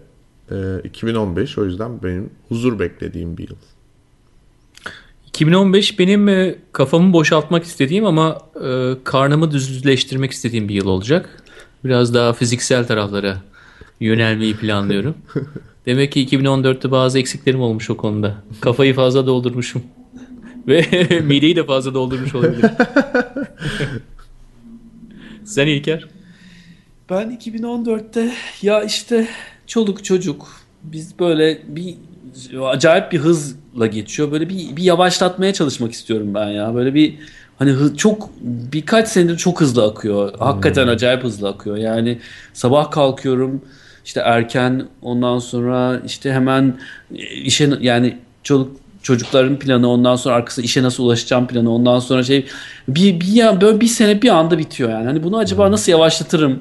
e, 0.51 0.81
2015 0.85 1.59
o 1.59 1.65
yüzden 1.65 2.03
benim 2.03 2.31
huzur 2.49 2.79
beklediğim 2.79 3.39
bir 3.39 3.49
yıl. 3.49 3.57
2015 5.33 5.99
benim 5.99 6.29
e, 6.29 6.55
kafamı 6.73 7.13
boşaltmak 7.13 7.65
istediğim 7.65 8.07
ama 8.07 8.39
e, 8.65 8.93
karnımı 9.05 9.51
düzleştirmek 9.51 10.31
istediğim 10.31 10.69
bir 10.69 10.75
yıl 10.75 10.87
olacak. 10.87 11.43
Biraz 11.85 12.15
daha 12.15 12.33
fiziksel 12.33 12.87
taraflara 12.87 13.37
yönelmeyi 14.01 14.57
planlıyorum. 14.57 15.15
Demek 15.87 16.13
ki 16.13 16.27
2014'te 16.27 16.91
bazı 16.91 17.19
eksiklerim 17.19 17.61
olmuş 17.61 17.91
o 17.91 17.97
konuda. 17.97 18.35
Kafayı 18.61 18.95
fazla 18.95 19.27
doldurmuşum. 19.27 19.83
Ve 20.69 20.87
mideyi 21.25 21.57
de 21.57 21.65
fazla 21.65 21.95
doldurmuş 21.95 22.35
olabilirim. 22.35 22.71
Sen 25.45 25.67
İlker? 25.67 26.09
Ben 27.11 27.39
2014'te 27.39 28.33
ya 28.63 28.83
işte 28.83 29.29
çoluk 29.67 30.05
çocuk 30.05 30.49
biz 30.83 31.19
böyle 31.19 31.63
bir 31.69 31.97
acayip 32.67 33.13
bir 33.13 33.19
hızla 33.19 33.87
geçiyor. 33.87 34.33
Böyle 34.33 34.49
bir, 34.49 34.77
bir 34.77 34.83
yavaşlatmaya 34.83 35.53
çalışmak 35.53 35.93
istiyorum 35.93 36.35
ben 36.35 36.49
ya. 36.49 36.75
Böyle 36.75 36.95
bir 36.95 37.15
hani 37.59 37.71
hı- 37.71 37.97
çok 37.97 38.31
birkaç 38.43 39.09
senedir 39.09 39.37
çok 39.37 39.61
hızlı 39.61 39.85
akıyor. 39.85 40.39
Hakikaten 40.39 40.89
acayip 40.89 41.25
hızlı 41.25 41.49
akıyor. 41.49 41.77
Yani 41.77 42.19
sabah 42.53 42.91
kalkıyorum 42.91 43.63
işte 44.05 44.21
erken 44.21 44.89
ondan 45.03 45.39
sonra 45.39 46.01
işte 46.07 46.33
hemen 46.33 46.79
işe 47.45 47.71
yani 47.81 48.19
çoluk 48.43 48.77
çocukların 49.03 49.59
planı 49.59 49.89
ondan 49.89 50.17
sonra 50.17 50.35
arkası 50.35 50.63
işe 50.63 50.83
nasıl 50.83 51.05
ulaşacağım 51.05 51.47
planı 51.47 51.75
ondan 51.75 51.99
sonra 51.99 52.23
şey 52.23 52.47
bir, 52.89 53.21
bir 53.21 53.27
ya 53.27 53.61
böyle 53.61 53.81
bir 53.81 53.87
sene 53.87 54.23
bir 54.23 54.29
anda 54.29 54.59
bitiyor 54.59 54.91
yani. 54.91 55.07
Hani 55.07 55.23
bunu 55.23 55.39
acaba 55.39 55.71
nasıl 55.71 55.93
yavaşlatırım? 55.93 56.61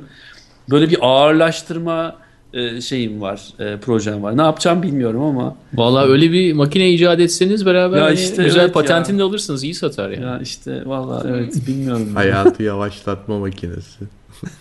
Böyle 0.69 0.89
bir 0.89 0.97
ağırlaştırma 1.01 2.15
e, 2.53 2.81
şeyim 2.81 3.21
var, 3.21 3.41
e, 3.59 3.77
projem 3.77 4.23
var. 4.23 4.37
Ne 4.37 4.41
yapacağım 4.41 4.83
bilmiyorum 4.83 5.21
ama 5.21 5.55
Vallahi 5.73 6.09
öyle 6.09 6.31
bir 6.31 6.53
makine 6.53 6.89
icat 6.89 7.19
etseniz 7.19 7.65
beraber 7.65 7.97
Ya 7.97 8.03
hani 8.03 8.13
işte 8.13 8.43
güzel 8.43 8.61
evet 8.61 8.73
patentini 8.73 9.15
ya. 9.15 9.19
de 9.19 9.23
alırsınız. 9.23 9.63
iyi 9.63 9.73
satar 9.73 10.09
yani. 10.09 10.23
ya 10.23 10.39
işte 10.39 10.83
vallahi 10.85 11.27
evet 11.27 11.67
bilmiyorum. 11.67 12.15
Hayatı 12.15 12.63
yavaşlatma 12.63 13.39
makinesi. 13.39 14.05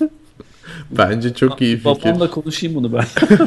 Bence 0.90 1.34
çok 1.34 1.60
iyi 1.60 1.76
fikir. 1.76 1.84
Babamla 1.84 2.30
konuşayım 2.30 2.74
bunu 2.74 2.92
ben. 2.92 3.04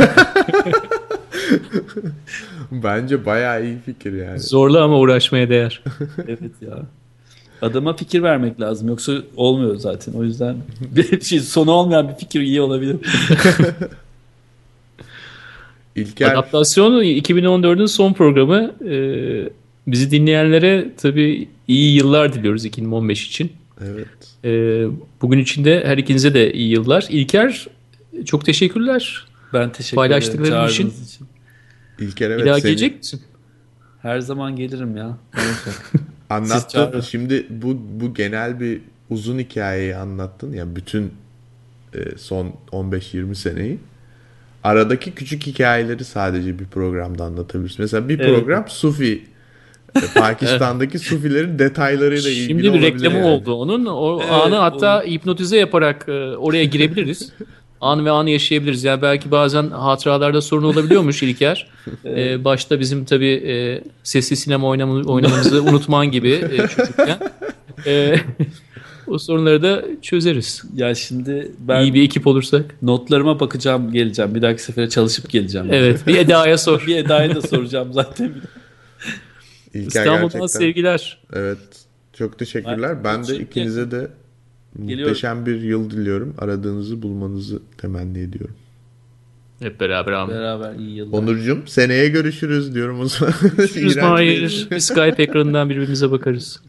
Bence 2.71 3.25
bayağı 3.25 3.65
iyi 3.65 3.77
fikir 3.85 4.13
yani. 4.13 4.39
Zorlu 4.39 4.79
ama 4.79 4.97
uğraşmaya 4.97 5.49
değer. 5.49 5.83
evet 6.27 6.51
ya. 6.61 6.79
Adama 7.61 7.95
fikir 7.95 8.23
vermek 8.23 8.61
lazım 8.61 8.87
yoksa 8.87 9.13
olmuyor 9.35 9.75
zaten. 9.75 10.13
O 10.13 10.23
yüzden 10.23 10.55
bir 10.81 11.21
şey 11.21 11.39
sonu 11.39 11.71
olmayan 11.71 12.09
bir 12.09 12.15
fikir 12.15 12.41
iyi 12.41 12.61
olabilir. 12.61 12.97
İlker 15.95 16.31
Adaptasyon 16.31 17.03
2014'ün 17.03 17.85
son 17.85 18.13
programı. 18.13 18.71
Ee, 18.89 19.49
bizi 19.87 20.11
dinleyenlere 20.11 20.89
tabii 20.97 21.47
iyi 21.67 21.95
yıllar 21.95 22.33
diliyoruz 22.33 22.65
2015 22.65 23.27
için. 23.27 23.51
evet. 23.81 24.07
Ee, 24.45 24.85
bugün 25.21 25.39
için 25.39 25.65
de 25.65 25.83
her 25.85 25.97
ikinize 25.97 26.33
de 26.33 26.53
iyi 26.53 26.69
yıllar. 26.71 27.05
İlker 27.09 27.67
çok 28.25 28.45
teşekkürler. 28.45 29.25
Ben 29.53 29.71
teşekkür 29.71 29.95
Paylaştıkların 29.95 30.51
ederim 30.51 30.69
için. 30.69 30.89
için. 31.05 31.27
İlker 31.99 32.29
evet 32.29 32.41
bir 32.41 32.45
daha 32.45 32.55
seni- 32.59 32.63
gelecek 32.69 32.97
misin? 32.97 33.21
Her 34.01 34.19
zaman 34.19 34.55
gelirim 34.55 34.97
ya. 34.97 35.17
Anlattın. 36.29 37.01
Şimdi 37.01 37.45
bu 37.49 37.77
bu 37.99 38.13
genel 38.13 38.59
bir 38.59 38.81
uzun 39.09 39.39
hikayeyi 39.39 39.95
anlattın. 39.95 40.53
Yani 40.53 40.75
bütün 40.75 41.11
e, 41.95 42.17
son 42.17 42.53
15-20 42.71 43.35
seneyi. 43.35 43.77
Aradaki 44.63 45.11
küçük 45.11 45.47
hikayeleri 45.47 46.03
sadece 46.05 46.59
bir 46.59 46.65
programda 46.65 47.23
anlatabilirsin. 47.23 47.75
Mesela 47.79 48.09
bir 48.09 48.19
Evet. 48.19 48.29
program 48.39 48.65
Sufi 48.67 49.23
e, 49.95 49.99
Pakistan'daki 50.19 50.99
Sufilerin 50.99 51.59
detaylarıyla 51.59 52.29
ilgili 52.29 52.45
Şimdi 52.47 52.73
bir 52.73 52.81
reklamı 52.81 53.17
yani. 53.17 53.25
oldu 53.27 53.53
onun. 53.53 53.85
O 53.85 54.19
Evet, 54.21 54.31
anı 54.31 54.55
hatta 54.55 55.03
hipnotize 55.03 55.57
yaparak 55.57 56.05
e, 56.09 56.11
oraya 56.37 56.63
girebiliriz. 56.63 57.33
an 57.81 58.05
ve 58.05 58.11
anı 58.11 58.29
yaşayabiliriz. 58.29 58.83
Yani 58.83 59.01
belki 59.01 59.31
bazen 59.31 59.69
hatıralarda 59.69 60.41
sorun 60.41 60.63
olabiliyormuş 60.63 61.23
İlker. 61.23 61.67
E, 62.05 62.43
başta 62.45 62.79
bizim 62.79 63.05
tabii 63.05 63.31
e, 63.31 63.83
sesli 64.03 64.35
sinema 64.35 64.67
oynamamızı, 64.67 65.11
oynamamızı 65.11 65.63
unutman 65.63 66.11
gibi 66.11 66.29
e, 66.31 66.57
çocukken. 66.67 67.17
E, 67.85 68.15
o 69.07 69.17
sorunları 69.19 69.61
da 69.61 69.83
çözeriz. 70.01 70.63
Ya 70.75 70.95
şimdi 70.95 71.51
ben 71.59 71.83
İyi 71.83 71.93
bir 71.93 72.03
ekip 72.03 72.27
olursak. 72.27 72.75
notlarıma 72.81 73.39
bakacağım 73.39 73.91
geleceğim. 73.91 74.35
Bir 74.35 74.41
dahaki 74.41 74.63
sefere 74.63 74.89
çalışıp 74.89 75.29
geleceğim. 75.29 75.67
Evet 75.71 76.07
bir 76.07 76.15
Eda'ya 76.17 76.57
sor. 76.57 76.83
bir 76.87 76.95
Eda'ya 76.97 77.35
da 77.35 77.41
soracağım 77.41 77.93
zaten. 77.93 78.31
İlker 79.73 79.87
İstanbul'dan 79.87 80.21
gerçekten- 80.21 80.47
sevgiler. 80.47 81.17
Evet. 81.33 81.57
Çok 82.17 82.39
teşekkürler. 82.39 83.03
Ben 83.03 83.23
de 83.23 83.27
Teşekkür 83.27 83.45
ikinize 83.45 83.91
de 83.91 84.07
Geliyorum. 84.79 85.03
muhteşem 85.03 85.45
bir 85.45 85.61
yıl 85.61 85.89
diliyorum. 85.89 86.35
Aradığınızı 86.37 87.01
bulmanızı 87.01 87.59
temenni 87.77 88.19
ediyorum. 88.19 88.55
Hep 89.59 89.79
beraber 89.79 90.11
abi. 90.11 90.31
Beraber 90.31 90.75
iyi 90.75 90.95
yıllar. 90.95 91.17
Onurcuğum 91.19 91.59
seneye 91.65 92.09
görüşürüz 92.09 92.75
diyorum 92.75 92.99
o 92.99 93.05
zaman. 93.05 93.33
Görüşürüz 93.57 93.97
Mahir. 93.97 94.67
Bir 94.71 94.79
Skype 94.79 95.23
ekranından 95.23 95.69
birbirimize 95.69 96.11
bakarız. 96.11 96.61